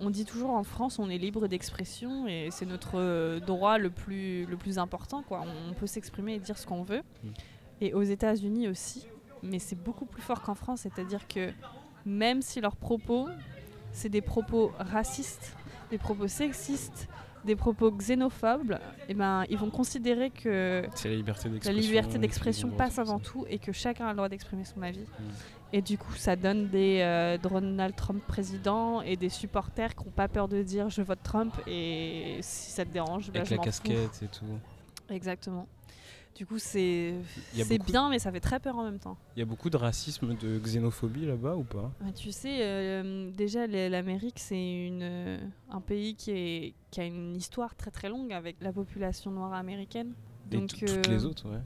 [0.00, 3.90] on dit toujours en France, on est libre d'expression et c'est notre euh, droit le
[3.90, 5.22] plus, le plus important.
[5.22, 5.42] Quoi.
[5.42, 7.02] On, on peut s'exprimer et dire ce qu'on veut.
[7.22, 7.28] Mm.
[7.80, 9.06] Et aux États-Unis aussi,
[9.42, 11.52] mais c'est beaucoup plus fort qu'en France, c'est-à-dire que
[12.04, 13.28] même si leurs propos,
[13.92, 15.56] c'est des propos racistes,
[15.90, 17.08] des propos sexistes,
[17.44, 18.78] des propos xénophobes,
[19.08, 22.70] et ben, ils vont considérer que la liberté d'expression.
[22.70, 25.00] passe avant tout et que chacun a le droit d'exprimer son avis.
[25.00, 25.74] Mm.
[25.74, 30.10] Et du coup, ça donne des euh, Donald Trump président et des supporters qui n'ont
[30.10, 33.54] pas peur de dire je vote Trump et si ça te dérange, bah, Avec je
[33.54, 33.64] la fous.
[33.64, 34.44] casquette et tout.
[35.08, 35.66] Exactement.
[36.34, 37.14] Du coup, c'est
[37.86, 39.16] bien, mais ça fait très peur en même temps.
[39.36, 41.92] Il y a beaucoup de racisme, de xénophobie là-bas ou pas?
[42.14, 45.38] Tu sais, euh, déjà, l'Amérique, c'est euh,
[45.70, 49.52] un pays qui, est, qui a une histoire très très longue avec la population noire
[49.52, 50.14] américaine.
[50.50, 51.60] Et Donc, toutes euh, les autres, ouais.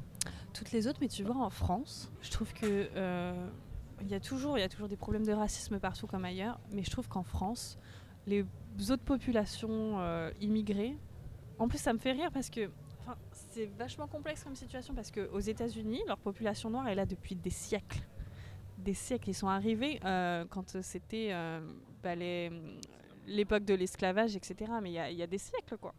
[0.52, 3.48] toutes les autres, mais tu vois, en France, je trouve que euh,
[4.02, 6.58] il y a toujours, il y a toujours des problèmes de racisme partout comme ailleurs,
[6.72, 7.78] mais je trouve qu'en France,
[8.26, 8.44] les
[8.90, 10.96] autres populations euh, immigrées,
[11.58, 12.68] en plus, ça me fait rire parce que
[13.56, 17.34] c'est vachement complexe comme situation parce que aux États-Unis, leur population noire est là depuis
[17.34, 18.00] des siècles.
[18.76, 21.60] Des siècles, ils sont arrivés euh, quand c'était euh,
[22.02, 22.14] bah,
[23.26, 24.72] l'époque de l'esclavage, etc.
[24.82, 25.94] Mais il y, a- il y a des siècles, quoi.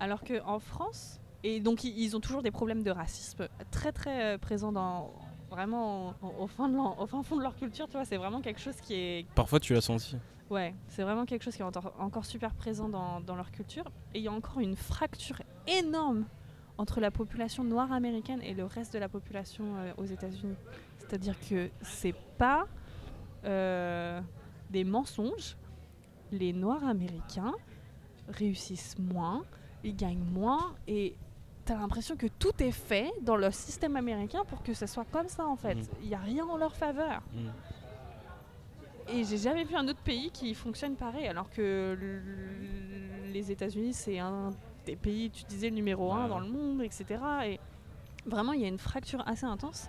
[0.00, 4.38] Alors qu'en France, et donc ils ont toujours des problèmes de racisme très très euh,
[4.38, 5.12] présents dans
[5.50, 8.16] vraiment au, au fin de leur- au fin fond de leur culture, tu vois, c'est
[8.18, 10.16] vraiment quelque chose qui est Parfois, tu l'as senti.
[10.50, 13.84] ouais, c'est vraiment quelque chose qui est encore, encore super présent dans, dans leur culture
[14.12, 16.26] et il y a encore une fracture énorme
[16.78, 20.56] entre la population noire américaine et le reste de la population euh, aux États-Unis.
[20.98, 22.66] C'est-à-dire que c'est pas
[23.44, 24.20] euh,
[24.70, 25.56] des mensonges.
[26.30, 27.52] Les Noirs américains
[28.28, 29.44] réussissent moins,
[29.84, 31.14] ils gagnent moins et
[31.64, 35.28] t'as l'impression que tout est fait dans le système américain pour que ce soit comme
[35.28, 35.78] ça en fait.
[36.02, 37.22] Il n'y a rien en leur faveur.
[37.34, 37.48] Mm.
[39.12, 41.98] Et j'ai jamais vu un autre pays qui fonctionne pareil, alors que
[43.32, 44.50] les États-Unis, c'est un
[44.84, 47.04] des pays, tu disais, le numéro un dans le monde, etc.
[47.46, 47.60] Et
[48.26, 49.88] vraiment, il y a une fracture assez intense.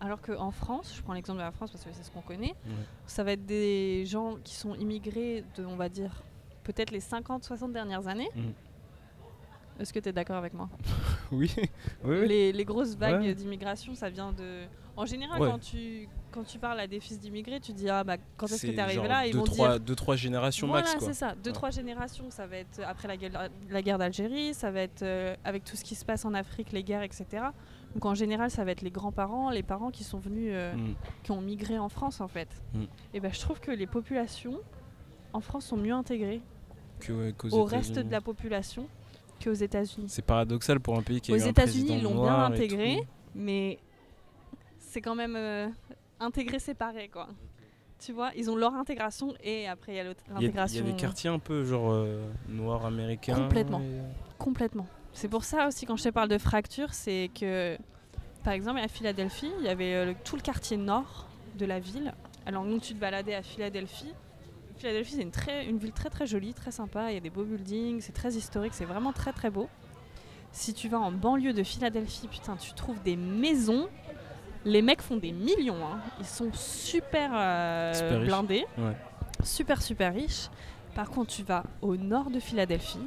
[0.00, 2.54] Alors qu'en France, je prends l'exemple de la France parce que c'est ce qu'on connaît,
[2.66, 2.72] Ouais.
[3.06, 6.22] ça va être des gens qui sont immigrés de, on va dire,
[6.64, 8.28] peut-être les 50-60 dernières années.
[8.34, 8.52] Mhm.
[9.78, 10.68] Est-ce que tu es d'accord avec moi?
[12.04, 13.34] Oui, les, les grosses vagues Ouais.
[13.34, 14.64] d'immigration, ça vient de.
[14.94, 15.48] En général, Ouais.
[15.50, 18.66] quand, tu, quand tu parles à des fils d'immigrés, tu dis ah bah quand est-ce
[18.66, 19.26] que t'es arrivé là?
[19.26, 19.80] Ils deux, vont trois, dire.
[19.80, 21.34] deux, trois générations voilà, max, c'est ça.
[21.42, 21.54] Deux, Ouais.
[21.54, 25.34] trois générations, ça va être après la guerre, la guerre d'Algérie, ça va être euh,
[25.44, 27.24] avec tout ce qui se passe en Afrique, les guerres, etc.
[27.94, 30.94] Donc en général, ça va être les grands-parents, les parents qui sont venus, euh, Mm.
[31.22, 32.48] qui ont migré en France en fait.
[32.74, 32.82] Mm.
[33.14, 34.60] Et ben je trouve que les populations
[35.32, 36.42] en France sont mieux intégrées
[37.00, 38.86] Que, ouais, au reste de la population
[39.42, 40.06] qu'aux États-Unis.
[40.08, 43.00] C'est paradoxal pour un pays qui a Aux États-Unis, ils l'ont bien intégré.
[43.34, 43.78] mais
[44.78, 45.68] c'est quand même euh,
[46.20, 47.28] intégré séparé quoi.
[47.98, 50.38] Tu vois, ils ont leur intégration et après il y a l'autre Il y, a,
[50.40, 53.34] il y intégration a des quartiers un peu genre euh, noirs américains.
[53.36, 53.80] Complètement.
[53.80, 54.00] et-
[54.38, 54.86] complètement.
[55.12, 57.76] C'est pour ça aussi quand je te parle de fracture, c'est que
[58.44, 61.78] par exemple à Philadelphie, il y avait euh, le- tout le quartier nord de la
[61.78, 62.12] ville.
[62.44, 64.12] Alors nous tu te baladais à Philadelphie.
[64.82, 67.30] Philadelphie c'est une, très, une ville très très jolie, très sympa, il y a des
[67.30, 69.68] beaux buildings, c'est très historique, c'est vraiment très très beau.
[70.50, 73.88] Si tu vas en banlieue de Philadelphie, putain, tu trouves des maisons.
[74.64, 76.00] Les mecs font des millions, hein.
[76.18, 78.96] ils sont super, euh, Super blindés, Ouais.
[79.44, 80.48] super super riches.
[80.96, 83.06] Par contre, tu vas au nord de Philadelphie,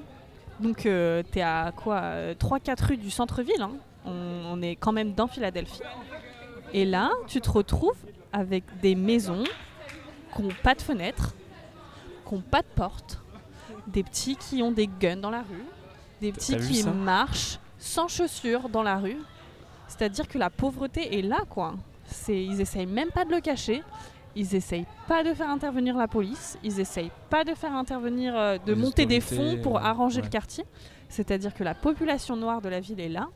[0.61, 3.73] donc euh, t'es à quoi 3-4 rues du centre-ville, hein.
[4.05, 5.81] on, on est quand même dans Philadelphie.
[6.71, 7.97] Et là, tu te retrouves
[8.31, 9.43] avec des maisons
[10.33, 11.35] qui n'ont pas de fenêtres,
[12.27, 13.19] qui n'ont pas de porte,
[13.87, 15.65] des petits qui ont des guns dans la rue,
[16.21, 19.17] des petits qui marchent sans chaussures dans la rue.
[19.87, 21.75] C'est-à-dire que la pauvreté est là, quoi.
[22.05, 23.83] C'est, ils essayent même pas de le cacher.
[24.35, 26.57] Ils essayent pas de faire intervenir la police.
[26.63, 30.21] Ils essayent pas de faire intervenir, euh, de Les monter des fonds pour euh, arranger
[30.21, 30.65] le quartier.
[31.07, 33.27] C'est-à-dire que la population noire de la ville est là.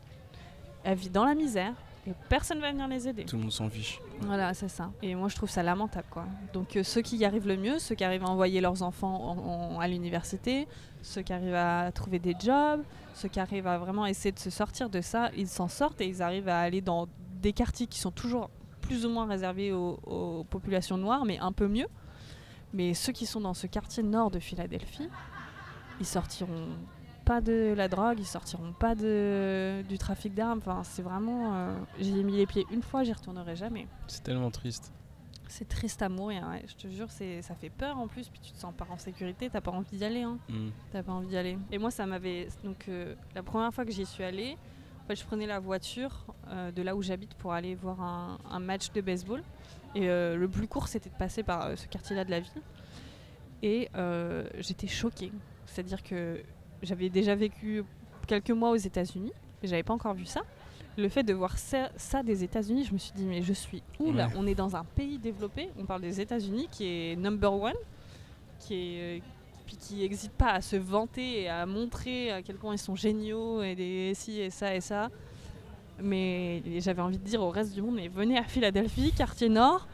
[0.83, 1.73] Elle vit dans la misère
[2.09, 3.25] et personne va venir les aider.
[3.25, 3.99] Tout le monde s'en fiche.
[4.21, 4.91] Voilà, c'est ça.
[5.01, 6.25] Et moi, je trouve ça lamentable, quoi.
[6.53, 9.15] Donc, euh, ceux qui y arrivent le mieux, ceux qui arrivent à envoyer leurs enfants
[9.31, 10.67] en- en- à l'université,
[11.01, 12.81] ceux qui arrivent à trouver des jobs,
[13.13, 16.07] ceux qui arrivent à vraiment essayer de se sortir de ça, ils s'en sortent et
[16.07, 17.07] ils arrivent à aller dans
[17.41, 18.49] des quartiers qui sont toujours
[18.81, 21.87] plus ou moins réservés aux, aux populations noires, mais un peu mieux.
[22.73, 25.09] Mais ceux qui sont dans ce quartier nord de Philadelphie,
[25.99, 26.67] ils sortiront
[27.29, 30.57] pas de la drogue, ils sortiront pas de, du trafic d'armes.
[30.57, 31.53] Enfin, c'est vraiment.
[31.53, 33.85] euh, J'y ai mis les pieds une fois, j'y retournerai jamais.
[34.07, 34.91] C'est tellement triste.
[35.47, 36.63] C'est triste à mourir, ouais.
[36.67, 38.97] je te jure, c'est, ça fait peur en plus, puis tu te sens pas en
[38.97, 40.23] sécurité, t'as pas envie d'y aller.
[40.23, 40.39] Hein.
[40.49, 40.69] Mm.
[40.91, 41.57] T'as pas envie d'y aller.
[41.71, 42.47] Et moi, ça m'avait.
[42.63, 44.57] Donc, euh, la première fois que j'y suis allée,
[45.03, 48.39] en fait, je prenais la voiture euh, de là où j'habite pour aller voir un,
[48.49, 49.43] un match de baseball.
[49.93, 52.61] Et euh, le plus court, c'était de passer par ce quartier-là de la ville.
[53.61, 53.87] Et
[54.59, 55.31] j'étais choquée.
[55.67, 56.41] C'est-à-dire que
[56.83, 57.83] j'avais déjà vécu
[58.27, 60.41] quelques mois aux États-Unis, mais j'avais pas encore vu ça.
[60.97, 63.81] Le fait de voir ça, ça des États-Unis, je me suis dit, mais je suis
[63.99, 64.27] où là?
[64.27, 64.33] Ouais.
[64.37, 67.73] On est dans un pays développé, on parle des États-Unis qui est number one,
[68.59, 69.23] qui est
[69.65, 72.95] puis qui n'hésitent pas à se vanter et à montrer à quel point ils sont
[72.95, 75.09] géniaux et des ci et ça et ça.
[76.01, 79.87] Mais j'avais envie de dire au reste du monde, mais venez à Philadelphie, quartier nord,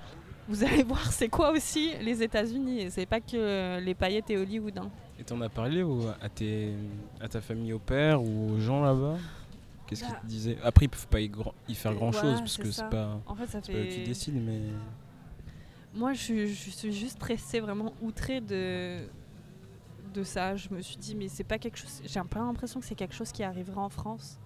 [0.47, 2.83] vous allez voir c'est quoi aussi les États-Unis.
[2.83, 4.77] Et c'est pas que les paillettes et Hollywood.
[4.77, 4.89] hein.
[5.19, 6.73] Et t'en as parlé au- à, tes,
[7.21, 9.17] à ta famille au père ou aux gens là-bas?
[9.87, 10.57] Qu'est-ce qu'ils Bah, te disaient?
[10.63, 11.29] Après, ils peuvent pas y,
[11.75, 14.01] faire et grand chose voilà, parce que c'est pas, En fait, ça pas eux qui
[14.01, 14.61] décident, mais.
[15.93, 18.99] Moi, je, suis- je suis juste stressée, vraiment outrée de,
[20.13, 20.55] de ça.
[20.55, 22.01] Je me suis dit, mais c'est pas quelque chose.
[22.03, 24.37] J'ai un peu l'impression que c'est quelque chose qui arriverait en France.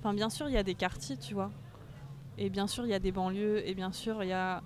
[0.00, 1.50] Enfin, bien sûr, il y a des quartiers, tu vois.
[2.36, 3.66] Et bien sûr, il y a des banlieues.
[3.66, 4.62] Et bien sûr, il y a.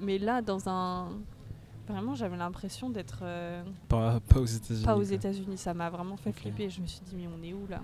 [0.00, 1.10] Mais là, dans un.
[1.92, 4.84] Vraiment, j'avais l'impression d'être euh, Pas, pas aux États-Unis.
[4.84, 5.02] pas aux.
[5.02, 5.58] États-Unis.
[5.58, 6.70] Ça m'a vraiment fait flipper.
[6.70, 7.82] Je me suis dit, mais on est où là?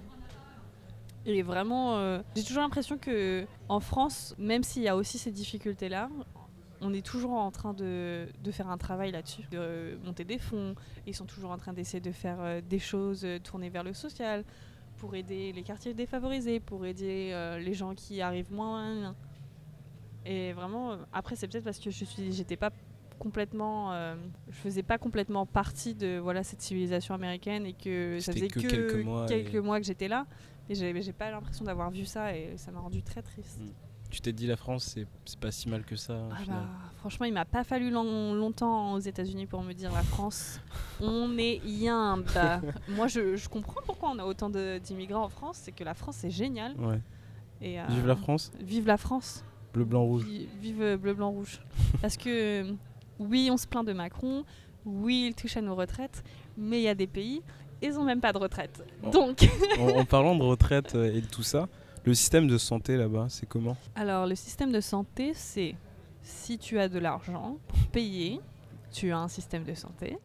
[1.26, 5.30] Et vraiment, euh, j'ai toujours l'impression que en France, même s'il y a aussi ces
[5.30, 6.08] difficultés-là,
[6.80, 10.38] on est toujours en train de, de faire un travail là-dessus, de euh, monter des
[10.38, 10.74] fonds.
[11.06, 14.44] Ils sont toujours en train d'essayer de faire des choses tournées vers le social,
[14.98, 19.14] pour aider les quartiers défavorisés, pour aider euh, les gens qui arrivent moins.
[20.24, 22.70] Et vraiment, après, c'est peut-être parce que je suis, j'étais pas
[23.18, 24.14] complètement, euh,
[24.48, 28.60] je faisais pas complètement partie de voilà cette civilisation américaine et que ça faisait que
[28.60, 30.26] quelques mois quelques et- mois que j'étais là.
[30.70, 33.58] Et j'ai pas l'impression d'avoir vu ça et ça m'a rendu très triste.
[33.60, 33.68] Mm.
[34.10, 35.06] Tu t'es dit la France, c'est
[35.38, 36.28] pas si mal que ça.
[36.32, 36.66] Ah bah,
[36.96, 40.60] franchement, il m'a pas fallu long- longtemps aux États-Unis pour me dire la France,
[41.00, 42.26] on est yimbe.
[42.88, 46.16] Moi, je, je comprends pourquoi on a autant d'immigrants en France, c'est que la France
[46.20, 46.74] c'est génial.
[46.78, 47.00] Ouais.
[47.60, 49.44] Et, euh, Vive la France, Vive la France.
[49.74, 50.24] bleu, blanc, rouge.
[50.24, 51.60] Vi- Vive euh, bleu, blanc, rouge.
[52.00, 52.72] Parce que
[53.18, 54.44] oui, on se plaint de Macron,
[54.84, 56.22] oui, il touche à nos retraites,
[56.56, 57.42] mais il y a des pays,
[57.82, 58.82] ils ont même pas de retraite.
[59.12, 59.48] Donc,
[59.78, 61.68] en, en parlant de retraite euh, et de tout ça,
[62.04, 63.76] le système de santé là-bas, c'est comment?
[63.94, 65.74] Alors le système de santé, c'est
[66.22, 68.40] si tu as de l'argent pour payer,
[68.92, 70.18] tu as un système de santé.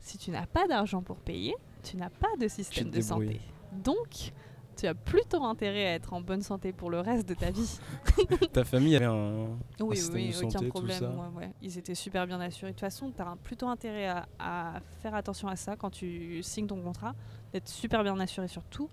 [0.00, 3.40] Si tu n'as pas d'argent pour payer, tu n'as pas de système de santé.
[3.72, 4.32] Donc,
[4.76, 7.78] tu as plutôt intérêt à être en bonne santé pour le reste de ta vie.
[8.52, 9.48] Ta famille avait un.
[9.80, 10.98] Oui, système oui, de santé, aucun tout problème.
[10.98, 11.08] ça.
[11.10, 11.50] ouais, ouais.
[11.62, 12.70] Ils étaient super bien assurés.
[12.72, 16.42] De toute façon, tu as plutôt intérêt à, à faire attention à ça quand tu
[16.42, 17.14] signes ton contrat,
[17.52, 18.88] d'être super bien assuré sur tout.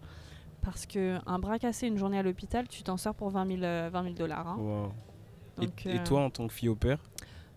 [0.62, 3.90] Parce qu'un bras cassé, une journée à l'hôpital, tu t'en sors pour 20 000 euh,
[3.92, 4.48] 20 000 dollars.
[4.48, 4.58] hein.
[4.60, 4.92] Wow.
[5.62, 7.00] Et- et, euh, toi, en tant que fille au père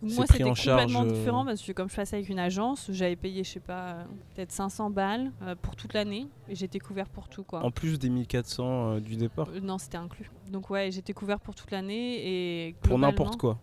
[0.03, 3.15] moi, c'était charge, complètement euh, différent parce que comme je passais avec une agence, j'avais
[3.17, 7.29] payé, je sais pas, peut-être 500 balles euh, pour toute l'année et j'étais couvert pour
[7.29, 7.45] tout.
[7.45, 7.65] Quoi.
[7.65, 8.65] En plus des 1400
[8.97, 10.31] euh, du départ Euh, non, c'était inclus.
[10.51, 13.59] Donc ouais, j'étais couvert pour toute l'année et Pour n'importe quoi.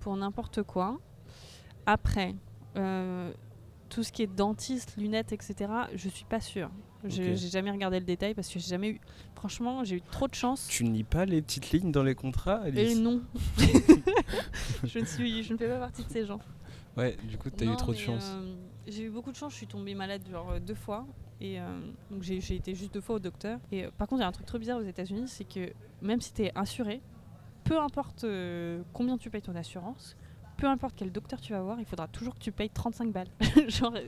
[0.00, 0.98] pour n'importe quoi.
[1.86, 2.34] Après,
[2.76, 3.32] euh,
[3.88, 6.70] tout ce qui est dentiste, lunettes, etc., je suis pas sûre.
[7.04, 7.36] Je Ok.
[7.36, 9.00] J'ai jamais regardé le détail parce que j'ai jamais eu.
[9.36, 10.66] Franchement, j'ai eu trop de chance.
[10.68, 13.22] Tu ne lis pas les petites lignes dans les contrats, Et Alice non.
[14.84, 16.40] je ne suis, je ne fais pas partie de ces gens.
[16.96, 18.24] Ouais, du coup, t'as eu Non, trop de chance.
[18.34, 18.54] euh,
[18.88, 19.52] j'ai eu beaucoup de chance.
[19.52, 21.06] Je suis tombée malade genre euh, deux fois.
[21.40, 21.80] Et euh,
[22.10, 23.60] donc j'ai été juste deux fois au docteur.
[23.70, 25.72] Et euh, par contre, il y a un truc trop bizarre aux États-Unis, c'est que
[26.02, 27.00] même si tu es assuré,
[27.62, 28.24] peu importe
[28.92, 30.16] combien tu payes ton assurance,
[30.58, 33.28] peu importe quel docteur tu vas voir, il faudra toujours que tu payes 35 balles.
[33.68, 34.02] Genre, euh,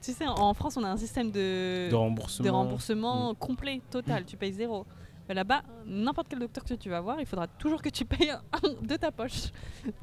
[0.00, 2.44] tu sais, en France, on a un système de, de remboursement.
[2.46, 4.24] de remboursement complet, total.
[4.24, 4.86] Tu payes zéro.
[5.28, 8.30] Là-bas, n'importe quel docteur que tu vas voir, il faudra toujours que tu payes
[8.82, 9.50] de ta poche.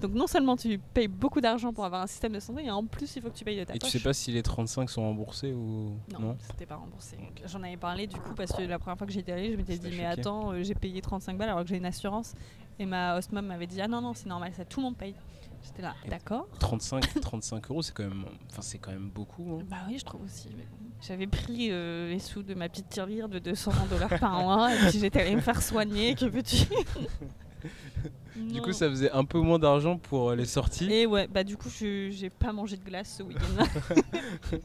[0.01, 2.83] Donc non seulement tu payes beaucoup d'argent pour avoir un système de santé, et en
[2.85, 3.91] plus il faut que tu payes de ta Et tu poche.
[3.91, 7.17] sais pas si les 35 sont remboursés ou Non, non, c'était pas remboursé.
[7.45, 9.77] J'en avais parlé du coup parce que la première fois que j'étais allée, je m'étais
[9.77, 12.33] dit mais attends, euh, j'ai payé 35 balles alors que j'ai une assurance.
[12.77, 14.97] Et ma host mom m'avait dit ah non non c'est normal, ça tout le monde
[14.97, 15.15] paye.
[15.63, 16.47] J'étais là, d'accord.
[16.59, 19.59] 35, 35 euros, c'est quand même, enfin, c'est quand même beaucoup.
[19.61, 19.65] hein.
[19.69, 20.49] Bah oui, je trouve aussi.
[20.57, 20.77] mais bon.
[21.01, 24.77] J'avais pris euh, les sous de ma petite tirelire de 200 dollars par mois et
[24.89, 26.15] puis j'étais allée me faire soigner.
[26.15, 26.65] Que veux-tu?
[28.35, 30.91] Du coup, ça faisait un peu moins d'argent pour euh, les sorties.
[30.91, 33.63] Et ouais, bah du coup, je- j'ai pas mangé de glace ce week-end.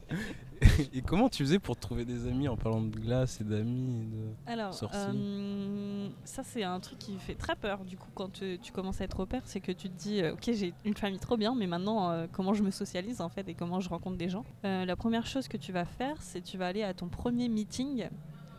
[0.93, 4.07] et comment tu faisais pour trouver des amis en parlant de glace et d'amis et
[4.07, 4.53] de...
[4.53, 8.73] Alors, euh, ça c'est un truc qui fait très peur du coup quand tu, tu
[8.73, 11.19] commences à être au père, c'est que tu te dis euh, ok j'ai une famille
[11.19, 14.17] trop bien, mais maintenant euh, comment je me socialise en fait et comment je rencontre
[14.17, 14.45] des gens?
[14.65, 17.49] Euh, la première chose que tu vas faire, c'est tu vas aller à ton premier
[17.49, 18.09] meeting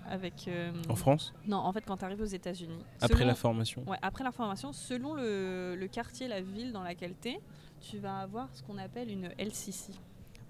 [0.10, 0.48] avec.
[0.48, 1.34] euh, En France?
[1.48, 2.84] Non, en fait quand tu arrives aux États-Unis.
[3.02, 6.84] Après Selon- la formation Ouais, après la formation, selon le, le quartier, la ville dans
[6.84, 7.40] laquelle tu es,
[7.82, 9.94] tu vas avoir ce qu'on appelle une LCC.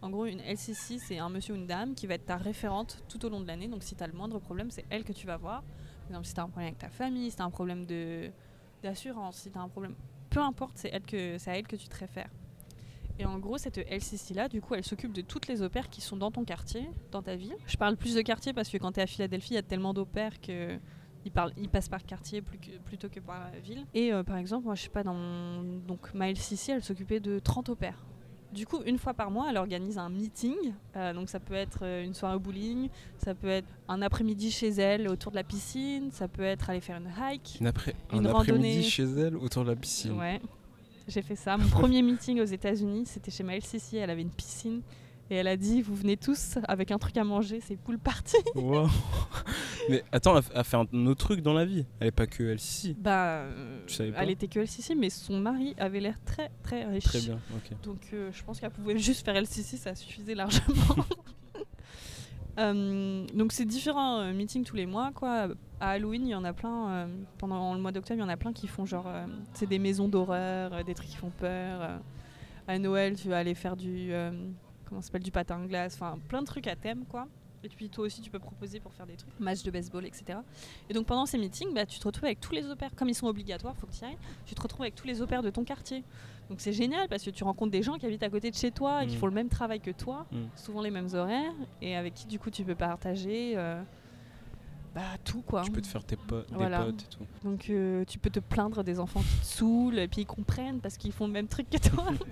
[0.01, 3.03] En gros, une LCC, c'est un monsieur ou une dame qui va être ta référente
[3.09, 3.67] tout au long de l'année.
[3.67, 5.61] Donc, si tu as le moindre problème, c'est elle que tu vas voir.
[5.61, 7.85] Par exemple, si tu as un problème avec ta famille, si tu as un problème
[8.81, 9.95] d'assurance, si tu as un problème.
[10.29, 12.29] Peu importe, c'est à elle que tu te réfères.
[13.19, 16.15] Et en gros, cette LCC-là, du coup, elle s'occupe de toutes les opères qui sont
[16.15, 17.53] dans ton quartier, dans ta ville.
[17.67, 19.63] Je parle plus de quartier parce que quand tu es à Philadelphie, il y a
[19.63, 20.79] tellement d'opères que
[21.25, 23.85] ils, passent par quartier plutôt que par ville.
[23.93, 25.79] Et euh, par exemple, moi, je sais pas, dans mon...
[25.79, 28.05] donc ma LCC, elle s'occupait de 30 opères.
[28.51, 30.55] Du coup, une fois par mois, elle organise un meeting.
[30.95, 34.49] Euh, donc ça peut être euh, une soirée au bowling, ça peut être un après-midi
[34.51, 37.57] chez elle autour de la piscine, ça peut être aller faire une hike.
[37.61, 40.13] Une après- Une un après-midi chez elle autour de la piscine.
[40.17, 40.41] Ouais,
[41.07, 41.57] j'ai fait ça.
[41.57, 43.97] Mon premier meeting aux États-Unis, c'était chez ma LCC.
[43.97, 44.81] Elle avait une piscine
[45.29, 48.37] et elle a dit Vous venez tous avec un truc à manger, c'est pool party.
[48.55, 48.87] Wow.
[49.89, 51.85] Mais attends, elle a fait un autre truc dans la vie.
[51.99, 52.95] Elle est pas que elle ici.
[52.99, 57.05] Bah, euh, elle était que LCC, mais son mari avait l'air très très riche.
[57.05, 57.81] Très bien, ok.
[57.83, 60.95] Donc euh, je pense qu'elle pouvait juste faire LCC, ça suffisait largement.
[62.57, 65.47] Euh, donc c'est différents euh, meetings tous les mois quoi.
[65.79, 67.07] À Halloween, il y en a plein.
[67.37, 69.07] pendant le mois d'octobre, il y en a plein qui font genre,
[69.53, 72.01] c'est des maisons d'horreur, des trucs qui font peur.
[72.67, 74.11] à Noël, tu vas aller faire du,
[74.89, 77.27] comment ça s'appelle, du patin de glace, enfin plein de trucs à thème quoi.
[77.61, 80.39] Et puis toi aussi, tu peux proposer pour faire des trucs, match de baseball, etc.
[80.89, 83.13] Et donc pendant ces meetings, bah, tu te retrouves avec tous les opères, comme ils
[83.15, 84.17] sont obligatoires, faut que tu y ailles.
[84.45, 86.05] Tu te retrouves avec tous les opères de ton quartier.
[86.49, 88.71] Donc c'est génial parce que tu rencontres des gens qui habitent à côté de chez
[88.71, 89.19] toi et qui Mm.
[89.19, 90.37] font le même travail que toi, Mm.
[90.55, 93.83] souvent les mêmes horaires, et avec qui du coup tu peux partager euh,
[94.95, 95.63] bah, tout quoi.
[95.63, 96.85] Tu peux te faire tes po- des Voilà.
[96.85, 97.25] potes et tout.
[97.43, 100.79] Donc euh, tu peux te plaindre des enfants qui te saoulent, et puis ils comprennent
[100.79, 102.05] parce qu'ils font le même truc que toi.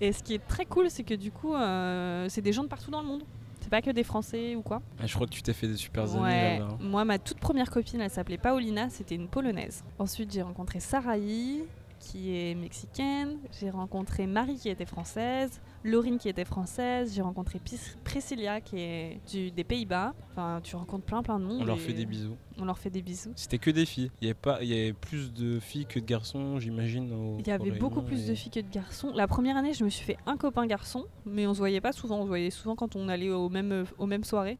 [0.00, 2.68] et ce qui est très cool, c'est que du coup, euh, c'est des gens de
[2.68, 3.22] partout dans le monde.
[3.60, 4.80] C'est pas que des Français ou quoi.
[5.00, 6.58] Ah, je crois que tu t'es fait des super amis Ouais.
[6.60, 6.78] là-bas.
[6.80, 9.84] Moi, ma toute première copine, elle s'appelait Paulina, c'était une polonaise.
[9.98, 11.64] Ensuite, j'ai rencontré Sarahi,
[12.00, 13.36] qui est mexicaine.
[13.60, 15.60] J'ai rencontré Marie, qui était française.
[15.84, 17.14] Laurine, qui était française.
[17.14, 17.60] J'ai rencontré
[18.04, 20.12] Priscilla, qui est du- des Pays-Bas.
[20.32, 21.60] Enfin, tu rencontres plein, plein de monde.
[21.62, 22.36] On leur fait des bisous.
[22.58, 23.32] On leur fait des bisous.
[23.36, 24.10] C'était que des filles.
[24.20, 27.36] Il y avait pas, il y avait plus de filles que de garçons, j'imagine.
[27.38, 29.12] Il y avait beaucoup plus et- de filles que de garçons.
[29.14, 31.92] La première année, je me suis fait un copain garçon, mais on se voyait pas
[31.92, 32.18] souvent.
[32.18, 34.58] On se voyait souvent quand on allait aux mêmes, aux mêmes soirées.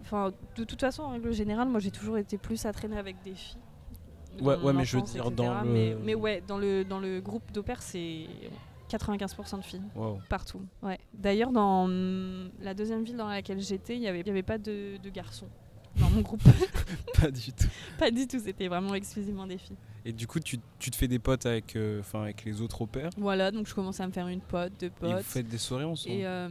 [0.00, 3.16] Enfin, de toute façon, en règle générale, moi j'ai toujours été plus à traîner avec
[3.22, 3.58] des filles.
[4.40, 5.34] Ouais, ouais, mais je veux dire, etc.
[5.36, 8.26] dans le- mais ouais, dans le, dans le groupe d'opères, c'est
[8.88, 9.82] 95% de filles.
[10.28, 10.62] Partout.
[10.82, 10.98] Ouais.
[11.14, 14.58] D'ailleurs, dans hum, la deuxième ville dans laquelle j'étais, il n'y avait, y avait pas
[14.58, 15.48] de, de garçons
[15.98, 16.42] dans mon groupe.
[17.20, 17.66] Pas du tout.
[17.98, 19.76] pas du tout, c'était vraiment exclusivement des filles.
[20.04, 22.86] Et du coup, tu, tu te fais des potes avec, euh, avec les autres au
[22.86, 23.10] pair?
[23.16, 25.16] Voilà, donc je commençais à me faire une pote, deux Et potes.
[25.16, 26.14] vous faites des soirées ensemble?
[26.14, 26.48] Et euh,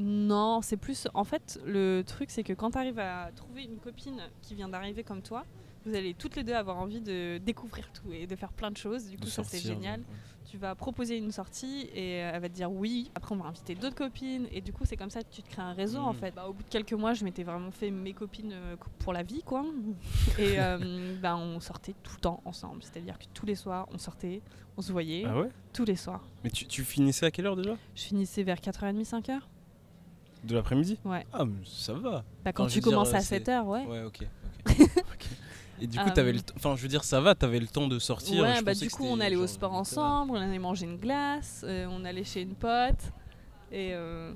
[0.00, 1.06] non, c'est plus.
[1.14, 4.68] En fait, le truc, c'est que quand tu arrives à trouver une copine qui vient
[4.68, 5.44] d'arriver comme toi,
[5.86, 8.76] vous allez toutes les deux avoir envie de découvrir tout et de faire plein de
[8.76, 9.08] choses.
[9.08, 10.00] Du de coup, ça, c'est génial.
[10.00, 10.06] ouais.
[10.50, 13.10] Tu vas proposer une sortie et elle va te dire oui.
[13.14, 14.46] Après, on va inviter d'autres copines.
[14.50, 16.16] Et du coup, c'est comme ça que tu te crées un réseau en Mm.
[16.16, 16.34] fait.
[16.34, 19.22] Bah, au bout de quelques mois, je m'étais vraiment fait mes copines euh, pour la
[19.22, 19.62] vie, quoi.
[20.38, 22.82] Et euh, bah, on sortait tout le temps ensemble.
[22.82, 24.40] C'est-à-dire que tous les soirs, on sortait,
[24.78, 25.48] on se voyait, Ah ouais?
[25.74, 26.24] tous les soirs.
[26.44, 27.76] Mais tu, tu finissais à quelle heure déjà?
[27.94, 29.40] Je finissais vers 4h30, 5h.
[30.44, 30.98] De l'après-midi?
[31.04, 31.26] Ouais.
[31.32, 32.24] Ah, mais ça va.
[32.44, 33.84] Bah, quand tu dire, commences à c'est- 7h, ouais.
[33.84, 34.20] Ouais, ok.
[34.66, 34.72] ok.
[35.12, 35.26] Ok.
[35.80, 37.88] Et du coup, Euh, t'avais le Enfin, je veux dire, ça va, t'avais le temps
[37.88, 38.42] de sortir.
[38.42, 39.78] Ouais, je bah du coup, on allait au sport heures.
[39.78, 43.00] ensemble, on allait manger une glace, euh, on allait chez une pote.
[43.70, 44.32] Et euh,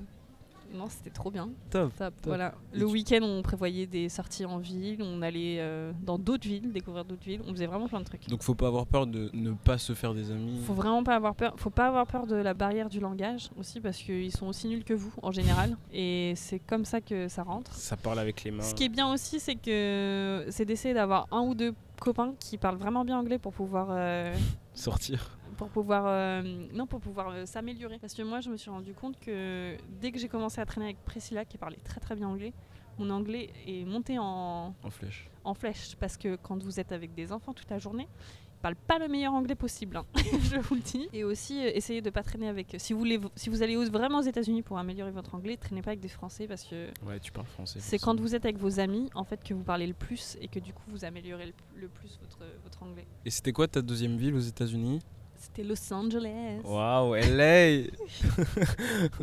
[0.73, 1.49] non, c'était trop bien.
[1.69, 1.91] Top.
[1.97, 2.25] Top, Top.
[2.25, 2.53] Voilà.
[2.73, 6.47] Et Le tu- week-end, on prévoyait des sorties en ville, on allait euh, dans d'autres
[6.47, 7.41] villes, découvrir d'autres villes.
[7.47, 8.27] On faisait vraiment plein de trucs.
[8.27, 10.59] Donc, faut pas avoir peur de ne pas se faire des amis.
[10.65, 11.53] Faut vraiment pas avoir peur.
[11.57, 14.83] Faut pas avoir peur de la barrière du langage aussi parce qu'ils sont aussi nuls
[14.83, 15.77] que vous en général.
[15.93, 17.71] Et c'est comme ça que ça rentre.
[17.73, 18.63] Ça parle avec les mains.
[18.63, 22.57] Ce qui est bien aussi, c'est que c'est d'essayer d'avoir un ou deux copains qui
[22.57, 24.33] parlent vraiment bien anglais pour pouvoir euh,
[24.73, 25.37] Sortir.
[25.53, 26.41] Pour pouvoir euh,
[26.73, 27.99] non pour pouvoir euh, s'améliorer.
[27.99, 30.85] Parce que moi je me suis rendu compte que dès que j'ai commencé à traîner
[30.87, 32.53] avec Priscilla qui parlait très très bien anglais
[32.99, 35.27] mon anglais est monté en, En flèche.
[35.43, 35.95] en flèche.
[35.99, 38.07] Parce que quand vous êtes avec des enfants toute la journée
[38.55, 41.09] ils parlent pas le meilleur anglais possible hein, je vous le dis.
[41.11, 44.19] Et aussi euh, essayez de pas traîner avec si vous voulez si vous allez vraiment
[44.19, 47.31] aux États-Unis pour améliorer votre anglais traînez pas avec des Français parce que Ouais, tu
[47.31, 47.79] parles français.
[47.81, 50.47] c'est quand vous êtes avec vos amis en fait que vous parlez le plus et
[50.47, 53.07] que du coup vous améliorez le, le plus votre, votre anglais.
[53.25, 54.99] Et c'était quoi ta deuxième ville aux États-Unis?
[55.43, 56.61] C'était Los Angeles.
[56.63, 57.89] Waouh, LA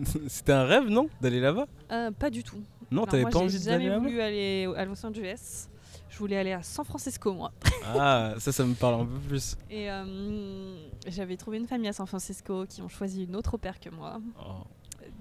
[0.29, 1.67] C'était un rêve, non D'aller là-bas?
[1.91, 2.61] Euh, pas du tout.
[2.91, 4.05] Non, t'avais pas j'ai envie d'aller jamais là-bas?
[4.05, 5.69] voulu aller à Los Angeles.
[6.11, 7.53] Je voulais aller à San Francisco, moi.
[7.87, 9.57] Ah, ça, ça me parle un peu plus.
[9.71, 13.59] Et euh, j'avais trouvé une famille à San Francisco qui ont choisi une autre au
[13.59, 14.21] que moi.
[14.39, 14.65] Oh.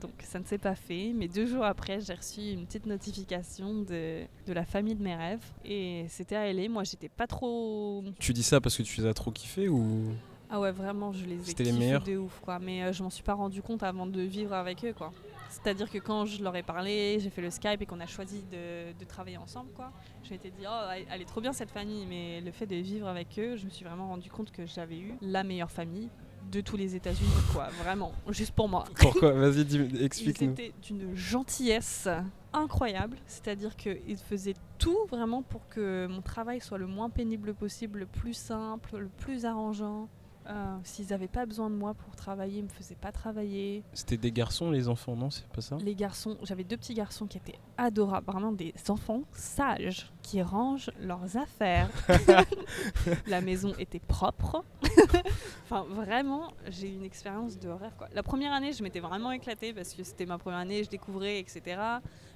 [0.02, 1.14] Donc ça ne s'est pas fait.
[1.16, 5.16] Mais deux jours après, j'ai reçu une petite notification de, de la famille de mes
[5.16, 5.46] rêves.
[5.64, 6.68] Et c'était à LA.
[6.68, 8.04] Moi, j'étais pas trop.
[8.20, 10.12] Tu dis ça parce que tu les as trop kiffés ou?
[10.50, 12.58] Ah ouais, vraiment, je les ai C'était les meilleurs de ouf, quoi.
[12.60, 15.12] Mais euh, je m'en suis pas rendu compte avant de vivre avec eux, quoi.
[15.50, 18.44] C'est-à-dire que quand je leur ai parlé, j'ai fait le Skype et qu'on a choisi
[18.52, 19.92] de, de travailler ensemble, quoi.
[20.24, 23.08] Je m'étais dit, oh, elle- est trop bien cette famille, mais le fait de vivre
[23.08, 26.10] avec eux, je me suis vraiment rendu compte que j'avais eu la meilleure famille
[26.52, 27.68] de tous les États-Unis, quoi.
[27.84, 28.86] Vraiment, juste pour moi.
[29.00, 29.32] Pourquoi?
[29.34, 30.52] Vas-y, explique-nous.
[30.52, 32.08] étaient d'une gentillesse
[32.54, 38.00] incroyable, c'est-à-dire qu'ils faisaient tout vraiment pour que mon travail soit le moins pénible possible,
[38.00, 40.08] le plus simple, le plus arrangeant.
[40.50, 43.84] Euh, S'ils n'avaient pas besoin de moi pour travailler, ils me faisaient pas travailler.
[43.94, 45.78] C'était des garçons, les enfants, non C'est pas ça?
[45.84, 50.92] Les garçons, j'avais deux petits garçons qui étaient adorables, vraiment des enfants sages, qui rangent
[51.00, 51.90] leurs affaires.
[53.28, 54.64] La maison était propre.
[55.64, 57.94] enfin, vraiment, j'ai eu une expérience de rêve.
[57.98, 58.08] Quoi.
[58.14, 61.40] La première année, je m'étais vraiment éclatée parce que c'était ma première année, je découvrais,
[61.40, 61.80] etc.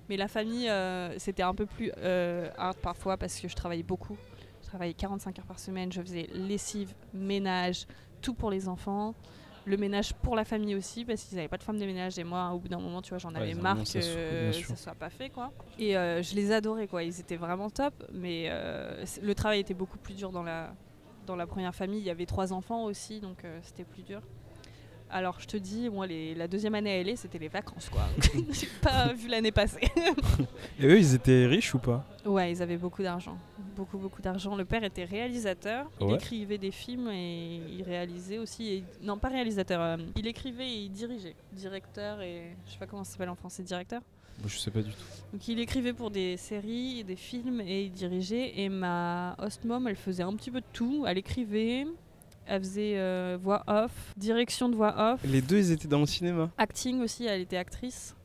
[0.10, 3.84] Mais la famille, euh, c'était un peu plus euh, hard parfois parce que je travaillais
[3.84, 4.18] beaucoup.
[4.74, 7.86] Travaillais 45 heures par semaine, je faisais lessive, ménage,
[8.24, 9.14] tout pour les enfants.
[9.66, 12.18] Le ménage pour la famille aussi, parce qu'ils n'avaient pas de femme de ménage.
[12.18, 14.76] Et moi, au bout d'un moment, tu vois, j'en Ouais, avais marre ça que ça
[14.76, 15.52] soit pas fait, quoi.
[15.78, 17.04] Et euh, je les adorais, quoi.
[17.04, 17.94] Ils étaient vraiment top.
[18.14, 20.74] Mais euh, le travail était beaucoup plus dur dans la,
[21.28, 22.00] dans la première famille.
[22.00, 24.22] Il y avait trois enfants aussi, donc euh, c'était plus dur.
[25.14, 28.02] Alors, je te dis, moi, les- la deuxième année à LA, c'était les vacances, quoi.
[28.52, 29.80] J'ai pas vu l'année passée.
[30.80, 32.04] Et eux, ils étaient riches ou pas?
[32.26, 33.38] Ouais, ils avaient beaucoup d'argent.
[33.76, 34.56] Beaucoup, beaucoup d'argent.
[34.56, 35.86] Le père était réalisateur.
[36.02, 38.68] Il écrivait des films et il réalisait aussi.
[38.74, 39.82] et- Non, pas réalisateur.
[39.82, 41.36] euh, il écrivait et il dirigeait.
[41.52, 42.56] Directeur et.
[42.66, 44.02] Je sais pas comment ça s'appelle en français, directeur?
[44.40, 44.98] Bon, Je sais pas du tout.
[45.32, 48.54] Donc il écrivait pour des séries, des films et il dirigeait.
[48.60, 51.06] Et ma host mom, elle faisait un petit peu de tout.
[51.08, 51.86] Elle écrivait,
[52.46, 56.06] elle faisait euh, voix off, direction de voix off, Les deux, ils étaient dans le
[56.06, 56.50] cinéma.
[56.58, 57.26] acting aussi.
[57.26, 58.16] Elle était actrice.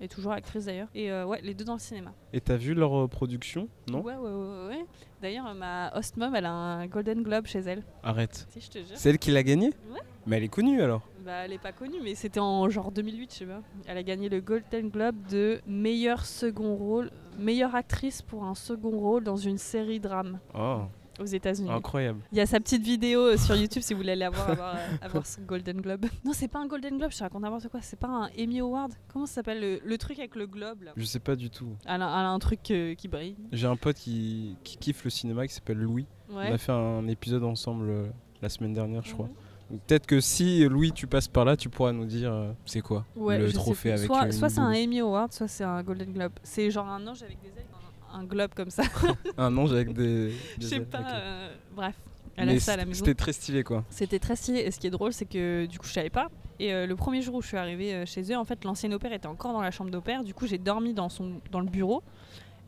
[0.00, 0.86] Et toujours actrice d'ailleurs.
[0.94, 2.12] Et euh, ouais, les deux dans le cinéma.
[2.32, 4.00] Et t'as vu leur euh, production Non?
[4.02, 4.86] Ouais, ouais, ouais, ouais.
[5.20, 7.82] D'ailleurs, ma host mom, elle a un Golden Globe chez elle.
[8.04, 8.46] Arrête.
[8.50, 8.94] Si, je te jure.
[8.96, 9.70] C'est elle qui l'a gagné?
[9.92, 9.98] Ouais.
[10.24, 11.02] Mais elle est connue alors.
[11.24, 13.60] Bah, elle est pas connue, mais c'était en genre 2008, je sais pas.
[13.88, 18.96] Elle a gagné le Golden Globe de meilleur second rôle, meilleure actrice pour un second
[18.96, 20.82] rôle dans une série drame Oh,
[21.18, 21.70] aux États-Unis.
[21.70, 22.20] incroyable.
[22.32, 24.74] Il y a sa petite vidéo euh, sur YouTube si vous voulez aller voir, avoir,
[24.76, 26.06] euh, avoir son Golden Globe.
[26.24, 27.80] Non, c'est pas un Golden Globe, je te raconte n'importe quoi.
[27.82, 28.92] C'est pas un Emmy Award.
[29.12, 31.70] Comment ça s'appelle le, le truc avec le globe là Je sais pas du tout.
[31.84, 33.36] elle a, elle a un truc euh, qui brille.
[33.52, 36.06] J'ai un pote qui, qui kiffe le cinéma qui s'appelle Louis.
[36.30, 38.06] On a fait un épisode ensemble euh,
[38.42, 39.26] la semaine dernière, je crois.
[39.26, 39.78] Mhm.
[39.86, 43.04] Peut-être que si Louis, tu passes par là, tu pourras nous dire euh, c'est quoi
[43.16, 44.72] Ouais, le trophée avec Soit, soit c'est un.
[44.72, 46.32] Emmy Award, soit c'est un Golden Globe.
[46.42, 47.66] C'est genre un ange avec des ailes,
[48.12, 48.82] un, globe comme ça.
[49.36, 50.32] un ange avec des.
[50.60, 50.98] Je sais pas.
[50.98, 51.94] euh, bref,
[52.36, 53.04] elle a ça à la maison.
[53.04, 53.84] C'était très stylé quoi.
[53.90, 54.60] C'était très stylé.
[54.60, 56.28] Et ce qui est drôle, c'est que du coup, je savais pas.
[56.60, 58.90] Et euh, le premier jour où je suis arrivée euh, chez eux, en fait, l'ancien
[58.92, 60.24] opère était encore dans la chambre d'opère.
[60.24, 62.02] Du coup, j'ai dormi dans, son, dans le bureau.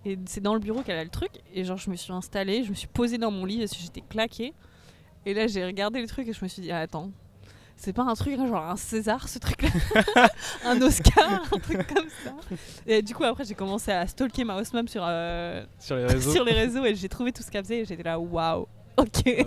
[0.05, 1.31] Et c'est dans le bureau qu'elle a le truc.
[1.53, 4.55] Et genre, je me suis installée, je me suis posée dans mon lit j'étais claquée.
[5.27, 7.11] Et là, j'ai regardé le truc et je me suis dit, ah, attends.
[7.83, 10.29] C'est pas un truc hein, genre un César ce truc là
[10.67, 12.35] Un Oscar Un truc comme ça.
[12.87, 16.05] Et du coup après j'ai commencé à stalker ma host mom sur, euh, Sur les
[16.07, 16.31] réseaux.
[16.35, 18.67] sur les réseaux et j'ai trouvé tout ce qu'elle faisait et j'étais là waouh.
[18.99, 19.25] Ok.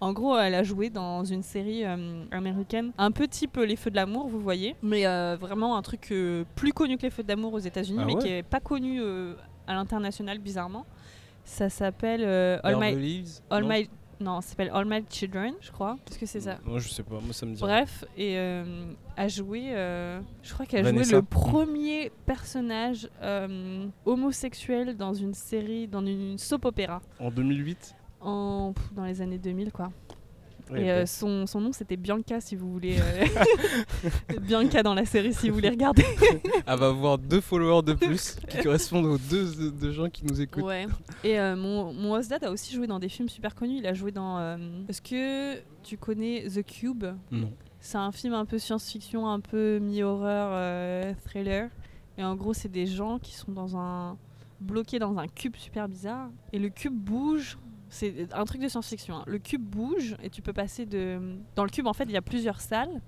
[0.00, 3.90] En gros, elle a joué dans une série euh, américaine, un peu type Les Feux
[3.90, 7.22] de l'amour, vous voyez, mais euh, vraiment un truc euh, plus connu que Les Feux
[7.22, 9.32] de l'amour aux États-Unis, Ah mais qui est pas connu euh,
[9.66, 10.84] à l'international bizarrement.
[11.46, 13.88] Ça s'appelle euh, All My, All My,
[14.20, 15.98] non, ça s'appelle All My Children, je crois.
[16.08, 17.60] Est-ce que c'est ça Moi je sais pas, moi ça me dit.
[17.60, 23.86] Bref, et euh, a joué, euh, je crois qu'elle a joué le premier personnage euh,
[24.06, 29.38] homosexuel dans une série, dans une soap opéra, En 2008 en, pff, dans les années
[29.38, 29.90] 2000 quoi.
[30.74, 32.96] Et euh, son, son nom c'était Bianca si vous voulez.
[33.00, 36.04] euh, Bianca dans la série si vous voulez regarder.
[36.66, 40.24] Elle va avoir deux followers de plus qui correspondent aux deux de, de gens qui
[40.26, 40.64] nous écoutent.
[40.64, 40.86] Ouais.
[41.22, 43.78] Et euh, mon, mon host dad a aussi joué dans des films super connus.
[43.78, 44.56] Il a joué dans.
[44.88, 47.04] Est-ce que tu connais The Cube?
[47.30, 47.52] Non.
[47.78, 51.70] C'est un film un peu science-fiction, un peu mi-horreur, thriller.
[52.18, 54.16] Et en gros, c'est des gens qui sont dans un
[54.60, 56.30] bloqués dans un cube super bizarre.
[56.52, 57.56] Et le cube bouge.
[57.96, 59.16] C'est un truc de science-fiction.
[59.16, 59.24] hein.
[59.26, 61.18] Le cube bouge et tu peux passer de.
[61.54, 63.00] Dans le cube, en fait, il y a plusieurs salles.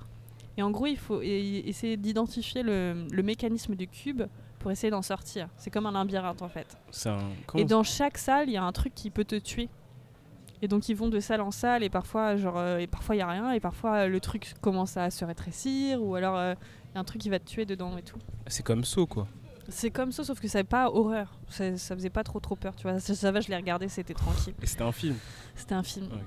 [0.57, 4.23] Et en gros, il faut essayer d'identifier le, le mécanisme du cube
[4.59, 5.49] pour essayer d'en sortir.
[5.57, 6.67] C'est comme un labyrinthe en fait.
[7.11, 7.19] Un.
[7.61, 9.69] Et dans chaque salle, il y a un truc qui peut te tuer.
[10.63, 13.19] Et donc ils vont de salle en salle et parfois genre euh, et parfois il
[13.19, 16.95] y a rien et parfois euh, le truc commence à se rétrécir ou alors il
[16.97, 18.19] y a un truc qui va te tuer dedans et tout.
[18.49, 19.29] C'est comme ça, quoi.
[19.69, 21.39] C'est comme ça sauf que c'est pas horreur.
[21.49, 23.01] Ça, ça faisait pas trop trop peur, tu vois.
[23.01, 24.55] Ça, ça va, je l'ai regardé, c'était tranquille.
[24.63, 25.17] Et c'était un film.
[25.55, 26.07] C'était un film.
[26.07, 26.21] Ok.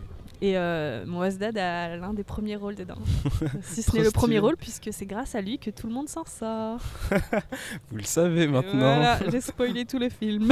[0.44, 2.98] Et euh, mon Wasdad a l'un des premiers rôles dedans.
[3.62, 6.10] si ce n'est le premier rôle puisque c'est grâce à lui que tout le monde
[6.10, 6.80] s'en sort.
[7.92, 8.96] Vous le savez maintenant.
[8.96, 10.52] Voilà, j'ai spoilé tout le film.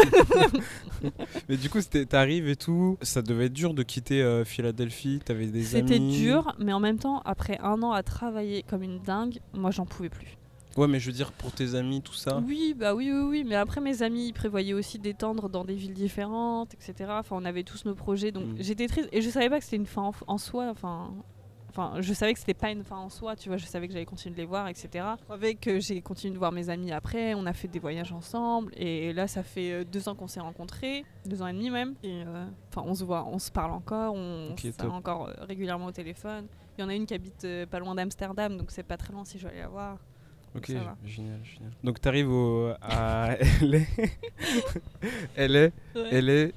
[1.49, 2.99] Mais du coup, t'arrives et tout.
[3.01, 5.21] Ça devait être dur de quitter euh, Philadelphie.
[5.25, 5.87] T'avais des amis.
[5.87, 9.71] C'était dur, mais en même temps, après un an à travailler comme une dingue, moi
[9.71, 10.38] j'en pouvais plus.
[10.79, 12.41] Ouais, mais je veux dire, pour tes amis, tout ça.
[12.45, 13.43] Oui, bah oui, oui, oui.
[13.45, 17.11] Mais après, mes amis ils prévoyaient aussi d'étendre dans des villes différentes, etc.
[17.19, 18.55] Enfin, on avait tous nos projets, donc Mm.
[18.59, 19.09] j'étais triste.
[19.11, 20.67] Et je savais pas que c'était une fin en, en soi.
[20.71, 21.11] Enfin,
[21.69, 23.35] enfin, je savais que c'était pas une fin en soi.
[23.35, 25.05] Tu vois, je savais que j'allais continuer de les voir, etc.
[25.29, 27.33] Avec, euh, j'ai continué de voir mes amis après.
[27.35, 28.71] On a fait des voyages ensemble.
[28.77, 31.95] Et là, ça fait euh, deux ans qu'on s'est rencontrés, deux ans et demi même.
[32.03, 34.91] Et euh, enfin, on se voit, on se parle encore, on Ok, se top.
[34.91, 36.47] encore euh, régulièrement au téléphone.
[36.77, 39.11] Il y en a une qui habite euh, pas loin d'Amsterdam, donc c'est pas très
[39.11, 39.97] loin si je vais aller la voir.
[40.55, 40.97] Ok, Ça va.
[41.05, 41.71] génial, génial.
[41.83, 43.79] Donc t'arrives au, à LA.
[45.37, 46.51] LA, LA,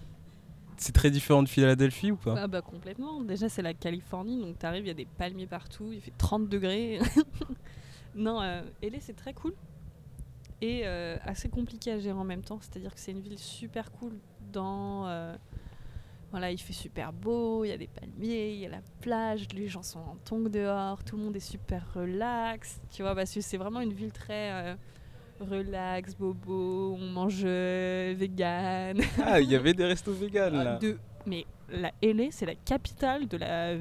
[0.76, 2.34] c'est très différent de Philadelphie ou pas?
[2.38, 3.20] Ah bah complètement.
[3.22, 6.48] Déjà c'est la Californie, donc t'arrives, il y a des palmiers partout, il fait 30
[6.48, 6.98] degrés.
[8.14, 9.54] non, euh, LA c'est très cool
[10.60, 12.58] et euh, assez compliqué à gérer en même temps.
[12.60, 14.12] C'est-à-dire que c'est une ville super cool
[14.52, 15.06] dans...
[15.08, 15.34] euh,
[16.32, 19.46] voilà, il fait super beau, il y a des palmiers, il y a la plage,
[19.54, 22.80] les gens sont en tongs dehors, tout le monde est super relax.
[22.90, 24.50] Tu vois, parce que c'est vraiment une ville très...
[24.52, 24.74] euh,
[25.40, 29.00] relax, bobo, on mange euh, vegan.
[29.24, 30.76] Ah, il y avait des restos véganes là.
[30.80, 30.98] De...
[31.26, 33.76] Mais la LA, c'est la capitale de la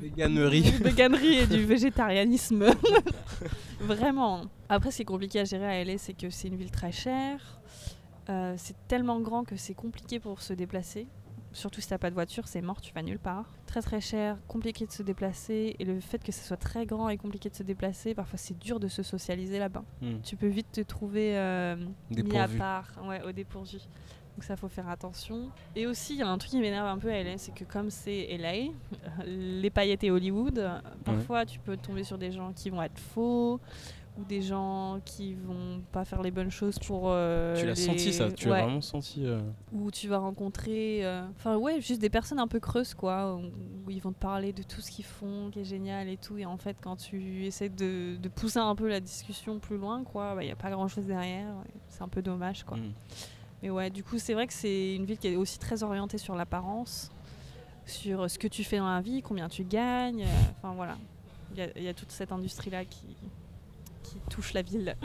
[0.00, 0.62] Véganerie.
[0.82, 2.66] véganerie et du végétarianisme.
[3.80, 4.42] Vraiment.
[4.68, 7.60] Après, c'est compliqué à gérer à LA, c'est que c'est une ville très chère.
[8.28, 11.06] Euh, c'est tellement grand que c'est compliqué pour se déplacer.
[11.52, 13.46] Surtout si t'as pas de voiture, c'est mort, tu vas nulle part.
[13.66, 15.76] Très très cher, compliqué de se déplacer.
[15.78, 18.58] Et le fait que ce soit très grand et compliqué de se déplacer, parfois c'est
[18.58, 19.84] dur de se socialiser là-bas.
[20.00, 20.20] Hmm.
[20.22, 21.76] Tu peux vite te trouver euh,
[22.10, 23.78] mis à part, ouais, au dépourvu.
[24.34, 25.50] Donc ça, faut faire attention.
[25.76, 27.64] Et aussi, il y a un truc qui m'énerve un peu à LA, c'est que
[27.64, 28.72] comme c'est LA,
[29.26, 30.70] les paillettes et Hollywood,
[31.04, 33.60] parfois tu peux tomber sur des gens qui vont être faux
[34.18, 37.04] ou des gens qui vont pas faire les bonnes choses pour.
[37.06, 38.58] euh, Tu l'as les- senti ça Tu Ouais.
[38.58, 39.40] l'as vraiment senti euh,
[39.72, 43.40] Où tu vas rencontrer, euh, enfin ouais, juste des personnes un peu creuses quoi, où,
[43.86, 46.36] où ils vont te parler de tout ce qu'ils font, qui est génial et tout,
[46.36, 50.04] et en fait quand tu essaies de, de pousser un peu la discussion plus loin,
[50.04, 51.46] quoi, il n'y a pas grand chose derrière,
[51.88, 52.76] c'est un peu dommage quoi.
[52.76, 52.92] hmm.
[53.62, 56.18] Mais ouais, du coup c'est vrai que c'est une ville qui est aussi très orientée
[56.18, 57.10] sur l'apparence,
[57.86, 60.98] sur ce que tu fais dans la vie, combien tu gagnes, euh, enfin voilà,
[61.52, 63.06] il y, a- il y a toute cette industrie là qui,
[64.12, 64.96] qui touche la ville.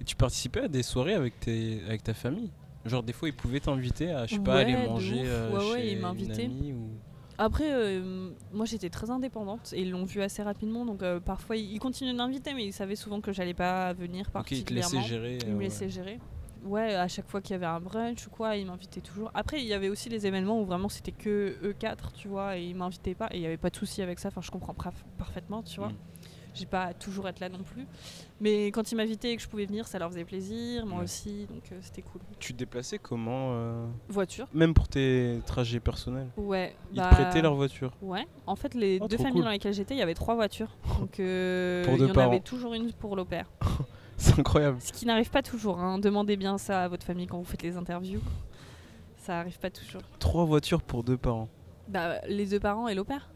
[0.00, 2.50] Et tu participais à des soirées avec, tes, avec ta famille?
[2.86, 5.70] Genre des fois ils pouvaient t'inviter à, je sais pas, Ouais, aller manger euh, Ouais,
[5.72, 6.44] ouais, chez ils une m'invitaient.
[6.46, 6.88] amie ou...
[7.36, 11.56] Après, euh, moi j'étais très indépendante et ils l'ont vu assez rapidement, donc euh, parfois
[11.56, 14.64] ils ils continuaient de m'inviter, mais ils savaient souvent que j'allais pas venir Ok, ils
[14.64, 14.90] te particulièrement.
[15.00, 15.38] laissaient gérer.
[15.42, 15.64] Ils me ouais.
[15.64, 16.18] laissaient gérer.
[16.64, 19.30] Ouais, à chaque fois qu'il y avait un brunch ou quoi, ils m'invitaient toujours.
[19.32, 22.58] Après, il y avait aussi les événements où vraiment c'était que eux quatre, tu vois,
[22.58, 24.28] et ils m'invitaient pas, et il y avait pas de souci avec ça.
[24.28, 24.74] Enfin, je comprends
[25.16, 25.88] parfaitement, tu vois.
[25.88, 25.96] Mm.
[26.54, 27.86] J'ai pas à toujours être là non plus.
[28.40, 31.04] Mais quand ils m'invitaient et que je pouvais venir, ça leur faisait plaisir, moi Ouais.
[31.04, 32.20] aussi, donc euh, c'était cool.
[32.38, 36.28] Tu te déplaçais comment euh, Voiture Même pour tes trajets personnels?
[36.36, 36.74] Ouais.
[36.92, 37.92] Ils bah, te prêtaient leur voiture?
[38.02, 39.44] Ouais, en fait, les Oh, deux familles cool.
[39.44, 40.76] dans lesquelles j'étais, il y avait trois voitures.
[40.98, 42.28] Donc, euh, il y en parents.
[42.28, 43.50] avait toujours une pour l'opère.
[44.16, 44.78] C'est incroyable.
[44.80, 45.78] Ce qui n'arrive pas toujours.
[45.78, 45.98] Hein.
[45.98, 48.20] Demandez bien ça à votre famille quand vous faites les interviews.
[49.16, 50.02] Ça arrive pas toujours.
[50.18, 51.48] Trois voitures pour deux parents.
[51.88, 53.30] Bah, les deux parents et l'opère.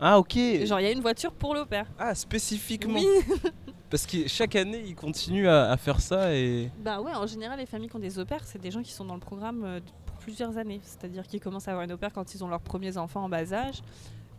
[0.00, 0.34] Ah ok
[0.64, 1.86] Genre, il y a une voiture pour l'opère.
[1.98, 3.06] Ah spécifiquement Oui.
[3.90, 6.70] Parce que chaque année ils continuent à, à faire ça et...
[6.78, 9.04] bah ouais, en général, les familles qui ont des opères, c'est des gens qui sont
[9.04, 10.80] dans le programme euh, pour plusieurs années.
[10.84, 13.52] C'est-à-dire qu'ils commencent à avoir une opère quand ils ont leurs premiers enfants en bas
[13.52, 13.82] âge.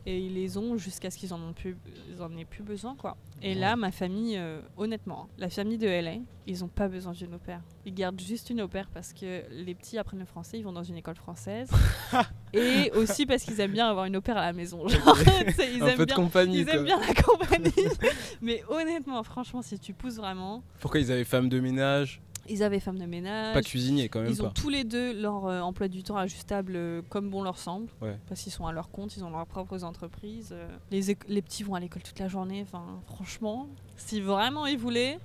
[0.06, 1.78] Et ils les ont jusqu'à ce qu'ils en, ont plus,
[2.10, 3.18] ils en aient plus besoin, quoi.
[3.44, 7.34] Et là, ma famille, euh, honnêtement, la famille de LA, ils ont pas besoin d'une
[7.34, 7.62] opère.
[7.86, 10.84] Ils gardent juste une opère parce que les petits apprennent le français, ils vont dans
[10.84, 11.70] une école française.
[12.54, 14.88] et aussi parce qu'ils aiment bien avoir une opère à la maison.
[14.88, 15.18] Genre,
[15.60, 16.16] ils un aiment peu de bien.
[16.16, 17.72] compagnie Ils aiment bien la compagnie.
[18.42, 22.22] Mais honnêtement, franchement, si tu pousses vraiment, Pourquoi ils avaient femme de ménage?
[22.50, 23.54] Ils avaient femme de ménage.
[23.54, 24.52] Pas cuisinier quand même Ils ont pas.
[24.54, 27.88] tous les deux leur euh, emploi du temps ajustable euh, comme bon leur semble.
[28.02, 28.18] Ouais.
[28.28, 30.50] Parce qu'ils sont à leur compte, ils ont leurs propres entreprises.
[30.52, 30.68] euh.
[30.92, 32.62] les, les petits vont à l'école toute la journée.
[32.64, 33.68] Enfin, franchement,
[33.98, 35.20] si vraiment ils voulaient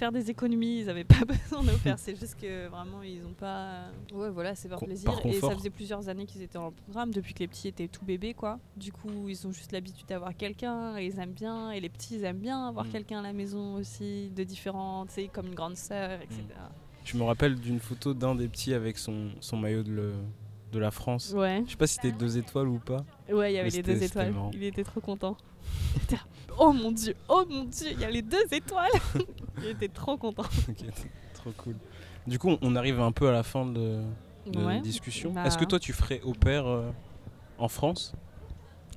[0.00, 1.98] faire des économies, ils n'avaient pas besoin de faire.
[1.98, 3.84] C'est juste que vraiment, ils n'ont pas.
[4.12, 5.12] Ouais, voilà, c'est Con- plaisir.
[5.12, 7.68] par Et ça faisait plusieurs années qu'ils étaient dans le programme, depuis que les petits
[7.68, 8.58] étaient tout bébés, quoi.
[8.76, 11.70] Du coup, ils ont juste l'habitude d'avoir quelqu'un, et ils aiment bien.
[11.70, 12.90] Et les petits, ils aiment bien avoir Mm.
[12.90, 16.42] quelqu'un à la maison aussi, de différents, tu sais, comme une grande sœur, etc.
[17.04, 20.14] Je me rappelle d'une photo d'un des petits avec son, son maillot de, le-
[20.72, 21.32] de la France.
[21.36, 23.04] Ouais, Je sais pas si c'était deux étoiles ou pas.
[23.32, 24.32] ouais, il y avait les deux étoiles.
[24.52, 25.36] Il était trop content.
[26.58, 28.90] Oh mon dieu, oh mon dieu, il y a les deux étoiles.
[29.62, 30.42] il était trop content.
[31.34, 31.76] Trop cool.
[32.26, 34.02] Du coup, on arrive un peu à la fin de,
[34.46, 34.80] de Ouais.
[34.80, 35.32] discussion.
[35.32, 35.44] Bah.
[35.46, 36.90] Est-ce que toi, tu ferais au pair euh,
[37.56, 38.12] en France?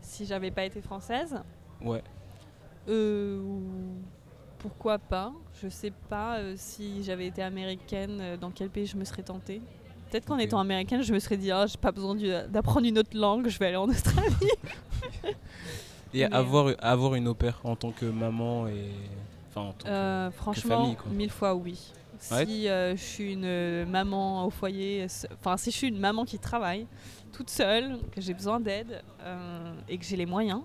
[0.01, 1.39] Si j'avais pas été française,
[1.81, 2.03] Ouais.
[2.89, 3.41] euh,
[4.59, 5.31] pourquoi pas?
[5.61, 9.23] Je sais pas euh, si j'avais été américaine, euh, dans quel pays je me serais
[9.23, 9.61] tentée.
[10.11, 12.15] Peut-être qu'en étant américaine, je me serais dit, ah, j'ai pas besoin
[12.49, 14.51] d'apprendre une autre langue, je vais aller en Australie.
[16.13, 18.91] Et Mais- avoir, avoir une au pair en tant que maman et.
[19.49, 21.11] Enfin, en tant que- Euh, franchement, famille, quoi.
[21.11, 21.79] mille fois oui.
[22.31, 22.45] Ouais.
[22.45, 25.05] Si euh, je suis une maman au foyer,
[25.39, 26.87] enfin si je suis une maman qui travaille
[27.33, 30.61] toute seule, que j'ai besoin d'aide euh, et que j'ai les moyens,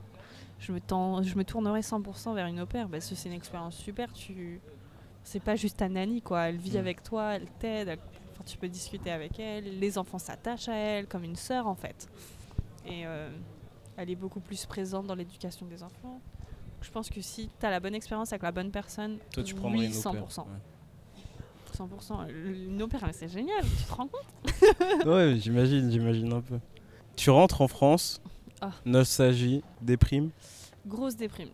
[0.61, 3.77] je me, je me tournerai 100% vers une au pair parce que c'est une expérience
[3.77, 4.13] super.
[4.13, 4.61] Tu,
[5.25, 6.43] c'est pas juste ta nanny quoi.
[6.49, 6.81] Elle vit Mm.
[6.81, 7.99] avec toi, elle t'aide, elle-
[8.47, 9.79] tu peux discuter avec elle.
[9.81, 12.09] Les enfants s'attachent à elle comme une sœur en fait.
[12.87, 13.29] Et euh,
[13.99, 16.21] elle est beaucoup plus présente dans l'éducation des enfants.
[16.81, 19.55] Je pense que si tu as la bonne expérience avec la bonne personne, Toi, tu
[19.55, 20.13] oui, prendrais une au 100%.
[20.13, 21.87] pair.
[21.87, 22.29] 100%.
[22.31, 25.07] Une opéra, mais c'est génial, tu te rends compte?
[25.07, 26.59] Ouais, j'imagine, j'imagine un peu.
[27.17, 28.21] Tu rentres en France,
[28.61, 28.71] Ah.
[28.87, 30.31] nostalgie, déprime?
[30.87, 31.51] Grosse déprime.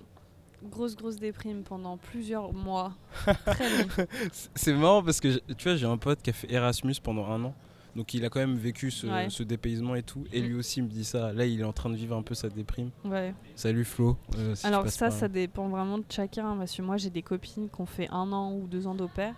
[0.63, 2.95] Grosse, grosse déprime pendant plusieurs mois.
[4.55, 7.45] C'est- marrant parce que tu vois, j'ai un pote qui a fait Erasmus pendant un
[7.45, 7.55] an.
[7.97, 9.31] Donc il a quand même vécu ce, Ouais.
[9.31, 10.25] ce dépaysement et tout.
[10.33, 10.45] Et Mm.
[10.47, 11.33] lui aussi me dit ça.
[11.33, 12.91] Là, il est en train de vivre un peu sa déprime.
[13.05, 13.35] Ouais.
[13.55, 14.17] Salut Flo.
[14.37, 16.57] euh, si Alors ça, ça dépend vraiment de chacun.
[16.57, 19.35] Parce que moi, j'ai des copines qui ont fait un an ou deux ans d'opère.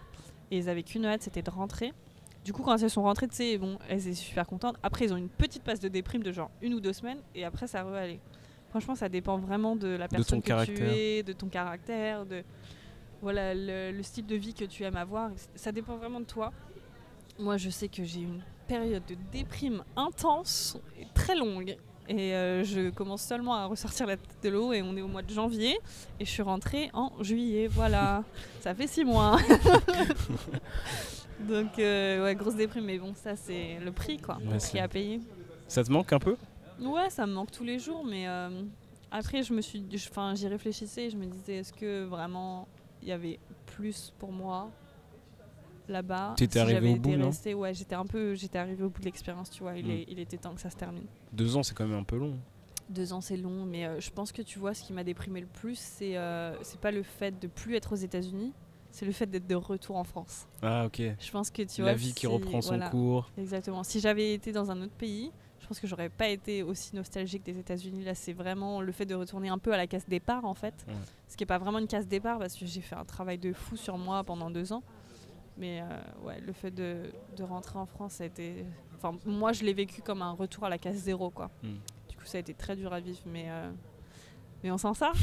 [0.50, 1.92] Et ils avaient qu'une hâte, c'était de rentrer.
[2.44, 4.76] Du coup, quand elles sont rentrées, tu sais, bon, elles étaient super contentes.
[4.82, 7.18] Après, ils ont une petite passe de déprime de genre une ou deux semaines.
[7.34, 8.20] Et après, ça aller.
[8.70, 12.42] Franchement, ça dépend vraiment de la personne que tu es, de ton caractère, de
[13.22, 15.30] voilà le, le style de vie que tu aimes avoir.
[15.54, 16.52] Ça dépend vraiment de toi.
[17.38, 21.76] Moi, je sais que j'ai une période de déprime intense et très longue.
[22.08, 25.08] Et euh, je commence seulement à ressortir la tête de l'eau et on est au
[25.08, 25.76] mois de janvier
[26.20, 27.66] et je suis rentrée en juillet.
[27.66, 28.22] Voilà,
[28.60, 29.38] ça fait six mois.
[31.40, 34.88] Donc euh, ouais, grosse déprime, mais bon, ça c'est le prix quoi, le prix à
[34.88, 35.20] payer.
[35.68, 36.36] Ça te manque un peu?
[36.80, 38.62] Ouais, ça me manque tous les jours, mais euh,
[39.10, 42.68] après je me suis, enfin j'y réfléchissais, et je me disais est-ce que vraiment
[43.02, 44.70] il y avait plus pour moi?
[45.88, 48.58] Là-bas T'étais si arrivé j'avais au bout, été non restée, ouais, j'étais un peu, j'étais
[48.58, 49.76] arrivée au bout de l'expérience, tu vois.
[49.76, 49.90] Il, Mm.
[49.90, 51.06] est- il était temps que ça se termine.
[51.32, 52.36] Deux ans, c'est quand même un peu long.
[52.88, 55.40] Deux ans, c'est long, mais euh, je pense que tu vois, ce qui m'a déprimé
[55.40, 58.52] le plus, c'est euh, c'est pas le fait de plus être aux États-Unis,
[58.92, 60.46] c'est le fait d'être de retour en France.
[60.62, 61.02] Ah, ok.
[61.18, 63.30] Je pense que tu La vie qui reprend son voilà, cours.
[63.36, 63.82] Exactement.
[63.82, 67.42] Si j'avais été dans un autre pays, je pense que j'aurais pas été aussi nostalgique
[67.44, 68.04] des États-Unis.
[68.04, 70.74] Là, c'est vraiment le fait de retourner un peu à la case départ, en fait.
[70.86, 70.94] Ouais.
[71.26, 73.52] Ce qui est pas vraiment une case départ parce que j'ai fait un travail de
[73.52, 74.84] fou sur moi pendant deux ans.
[75.58, 75.86] Mais euh,
[76.26, 78.64] ouais, le fait de, de rentrer en France, ça a été.
[78.96, 81.50] Enfin, moi, je l'ai vécu comme un retour à la case zéro, quoi.
[81.62, 81.68] Mm.
[82.08, 83.46] Du coup, ça a été très dur à vivre, mais.
[83.48, 83.70] euh,
[84.62, 85.14] Mais on s'en sort.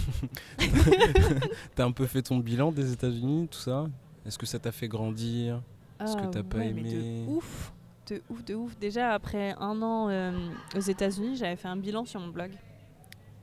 [1.75, 3.85] T'as un peu fait ton bilan des États-Unis, tout ça?
[4.25, 5.61] Est-ce que ça t'a fait grandir?
[5.99, 7.25] Est-ce que Ah t'as pas ouais, mais aimé?
[7.25, 7.73] de ouf,
[8.07, 8.77] de ouf, de ouf.
[8.79, 10.31] Déjà après un an euh,
[10.75, 12.51] aux États-Unis, j'avais fait un bilan sur mon blog.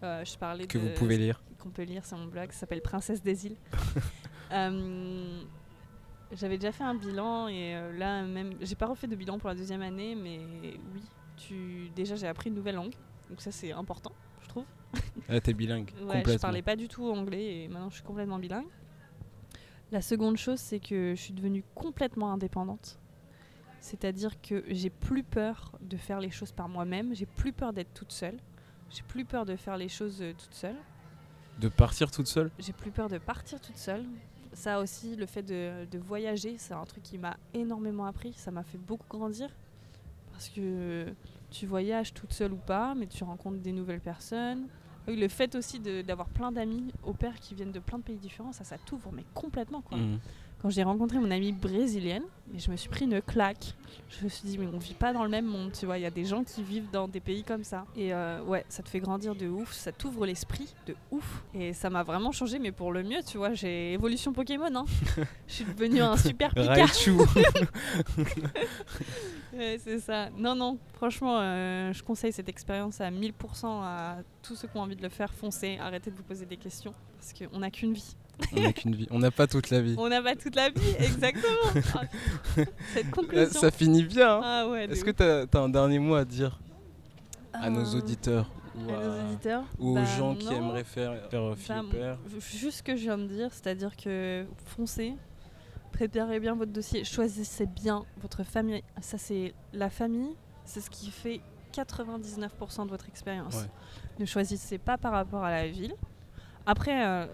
[0.03, 1.43] Euh, je parlais Que de vous pouvez lire.
[1.59, 3.57] qu'on peut lire sur mon blog, ça s'appelle Princesse des îles.
[6.33, 9.49] J'avais déjà fait un bilan et euh, là même, j'ai pas refait de bilan pour
[9.49, 10.39] la deuxième année, mais
[10.95, 11.03] oui,
[11.37, 12.95] tu déjà j'ai appris une nouvelle langue,
[13.28, 14.12] donc ça c'est important,
[14.43, 14.64] je trouve.
[15.28, 15.91] Ah, t'es bilingue.
[16.03, 18.66] Ouais, je parlais pas du tout anglais et maintenant je suis complètement bilingue.
[19.93, 22.99] La seconde chose, c'est que je suis devenue complètement indépendante.
[23.81, 27.93] C'est-à-dire que j'ai plus peur de faire les choses par moi-même, j'ai plus peur d'être
[27.93, 28.37] toute seule,
[28.91, 30.76] j'ai plus peur de faire les choses euh, toute seule,
[31.59, 32.51] De partir toute seule?
[32.59, 34.05] J'ai plus peur de partir toute seule.
[34.61, 38.50] Ça aussi, le fait de, de voyager, c'est un truc qui m'a énormément appris, ça
[38.50, 39.48] m'a fait beaucoup grandir.
[40.32, 41.06] Parce que
[41.50, 44.66] tu voyages toute seule ou pas, mais tu rencontres des nouvelles personnes.
[45.08, 48.52] Le fait aussi d'avoir plein d'amis au pair qui viennent de plein de pays différents,
[48.52, 49.97] ça, ça t'ouvre, mais complètement quoi.
[49.97, 50.18] Mhm.
[50.62, 53.74] Quand j'ai rencontré mon amie brésilienne, mais je me suis pris une claque.
[54.11, 55.97] Je me suis dit, mais on vit pas dans le même monde, tu vois.
[55.97, 57.87] Il y a des gens qui vivent dans des pays comme ça.
[57.97, 61.43] Et euh, ouais, ça te fait grandir de ouf, ça t'ouvre l'esprit de ouf.
[61.55, 63.55] Et ça m'a vraiment changé, mais pour le mieux, tu vois.
[63.55, 64.85] J'ai évolution Pokémon, hein.
[65.49, 67.12] Je suis devenue un super Pikachu.
[69.53, 70.31] Ouais, c'est ça.
[70.37, 73.32] Non, non, franchement, euh, je conseille cette expérience à 1000%
[73.65, 75.32] à tous ceux qui ont envie de le faire.
[75.35, 76.95] Foncez, arrêtez de vous poser des questions.
[77.19, 78.16] Parce qu'on n'a qu'une vie.
[78.56, 79.06] On n'a qu'une vie.
[79.10, 79.94] On n'a pas toute la vie.
[79.98, 81.44] On n'a pas toute la vie, exactement.
[81.94, 82.02] Ah,
[82.94, 83.48] cette conclusion.
[83.60, 84.36] Ça finit bien.
[84.36, 84.40] hein.
[84.42, 86.58] Ah ouais, Est-ce que t'as as un dernier mot à dire
[87.52, 89.64] à nos Euh, auditeurs ou, à nos à- auditeurs?
[89.78, 93.02] ou aux Bah, gens qui aimeraient faire, faire Bah, au pair Juste ce que je
[93.02, 95.14] viens de dire, c'est-à-dire que foncez,
[95.92, 98.82] préparez bien votre dossier, choisissez bien votre famille.
[99.00, 100.34] Ça, c'est la famille,
[100.64, 101.40] c'est ce qui fait
[101.72, 103.54] 99% de votre expérience.
[103.56, 103.70] Ouais.
[104.18, 105.94] Ne choisissez pas par rapport à la ville.
[106.66, 107.26] Après, euh,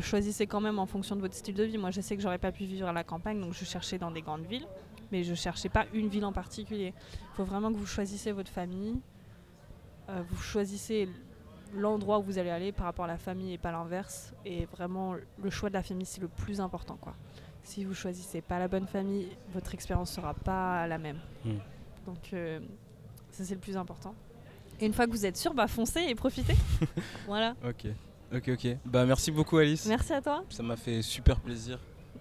[0.00, 1.78] choisissez quand même en fonction de votre style de vie.
[1.78, 4.10] Moi, je sais que j'aurais pas pu vivre à la campagne, donc je cherchais dans
[4.10, 4.66] des grandes villes,
[5.10, 6.94] mais je cherchais pas une ville en particulier.
[7.12, 9.00] Il faut vraiment que vous choisissez votre famille,
[10.08, 11.08] euh, vous choisissez
[11.74, 14.34] l'endroit où vous allez aller par rapport à la famille et pas l'inverse.
[14.44, 16.96] Et vraiment, le choix de la famille, c'est le plus important.
[17.00, 17.14] Quoi.
[17.62, 21.18] Si vous choisissez pas la bonne famille, votre expérience sera pas la même.
[21.44, 21.50] Mm.
[22.06, 22.60] Donc, euh,
[23.30, 24.14] ça, c'est le plus important.
[24.80, 26.56] Et une fois que vous êtes sûr, bah, foncez et profitez.
[27.26, 27.54] voilà.
[27.64, 27.86] Ok.
[28.34, 28.76] Ok, ok.
[28.84, 29.86] Bah, merci beaucoup, Alice.
[29.86, 30.44] Merci à toi.
[30.48, 31.78] Ça m'a fait super plaisir.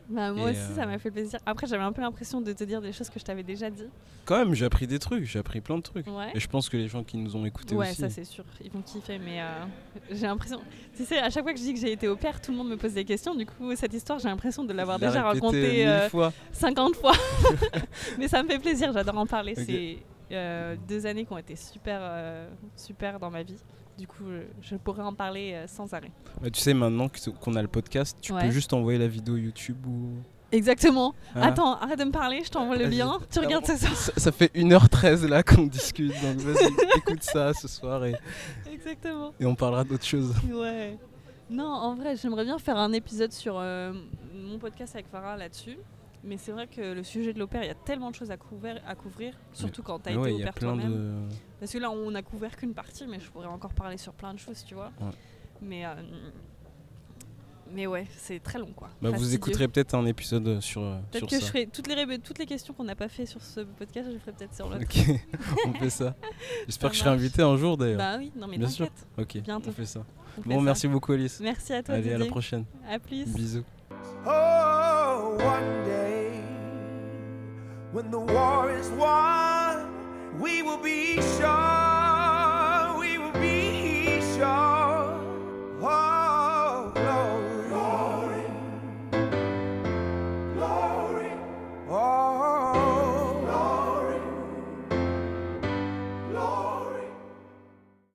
[0.09, 1.39] Bah, moi Et, aussi, ça euh, m'a fait plaisir.
[1.45, 3.87] Après, j'avais un peu l'impression de te dire des choses que je t'avais déjà dit.
[4.25, 6.05] Quand même, j'ai appris des trucs, j'ai appris plein de trucs.
[6.07, 6.31] Ouais.
[6.33, 8.01] Et je pense que les gens qui nous ont écoutés Ouais, aussi.
[8.01, 9.63] ça c'est sûr, ils vont kiffer, mais euh,
[10.11, 10.59] j'ai l'impression.
[10.97, 12.57] Tu sais, à chaque fois que je dis que j'ai été au père, tout le
[12.57, 13.35] monde me pose des questions.
[13.35, 16.33] Du coup, cette histoire, j'ai l'impression de l'avoir déjà racontée euh, fois.
[16.51, 17.13] 50 fois.
[18.19, 19.53] mais ça me fait plaisir, j'adore en parler.
[19.57, 19.63] Ok.
[19.65, 19.99] C'est
[20.33, 22.01] euh, deux années qui ont été super,
[22.75, 23.57] super dans ma vie.
[23.97, 24.23] Du coup,
[24.61, 26.11] je, pourrais en parler euh, sans arrêt.
[26.41, 27.09] Bah, tu sais, maintenant
[27.39, 28.45] qu'on a le podcast, tu Ouais.
[28.45, 30.13] peux juste envoyer la vidéo YouTube ou.
[30.51, 31.13] Exactement.
[31.35, 33.19] Hein Attends, arrête de me parler, je t'envoie le lien.
[33.31, 33.95] Tu Ah regardes bon soir.
[33.95, 38.15] ça, ça fait 1h13 là qu'on discute, donc vas-y, écoute ça ce soir et,
[38.69, 39.33] Exactement.
[39.39, 40.33] et on parlera d'autre chose.
[40.51, 40.97] Ouais.
[41.49, 43.93] Non, en vrai, j'aimerais bien faire un épisode sur euh,
[44.33, 45.77] mon podcast avec Farah là-dessus.
[46.23, 48.37] Mais c'est vrai que le sujet de l'opère, il y a tellement de choses à
[48.37, 50.91] couvrir, à couvrir surtout quand t'as Mais ouais, été opère toi-même.
[50.93, 51.13] de.
[51.59, 54.33] Parce que là, on a couvert qu'une partie, mais je pourrais encore parler sur plein
[54.33, 54.91] de choses, tu vois.
[55.01, 55.09] Ouais.
[55.63, 55.93] Mais, euh,
[57.73, 58.89] mais ouais, c'est très long, quoi.
[59.01, 61.45] Bah, vous écouterez peut-être un épisode sur, euh, Peut-être que ça.
[61.45, 64.13] je ferai toutes les, toutes les questions qu'on n'a pas fait sur ce podcast, je
[64.13, 64.83] les ferai peut-être sur l'autre.
[64.83, 65.19] Ok,
[65.67, 66.15] on fait ça.
[66.67, 67.97] J'espère que je serai invité un jour d'ailleurs.
[67.97, 68.87] Bah oui, non mais Bien sûr.
[69.17, 69.69] ok, bientôt.
[69.69, 70.03] on fait ça.
[70.37, 70.61] on fait Bon, ça.
[70.65, 71.39] merci beaucoup Alice.
[71.39, 72.65] Merci à toi, Allez, à la prochaine.
[72.87, 73.25] À plus.
[73.33, 73.63] Bisous.
[74.25, 76.41] Oh, one day
[77.91, 79.93] when the war is won,
[80.39, 85.19] we will be sure, we will be sure.
[85.81, 86.10] Oh,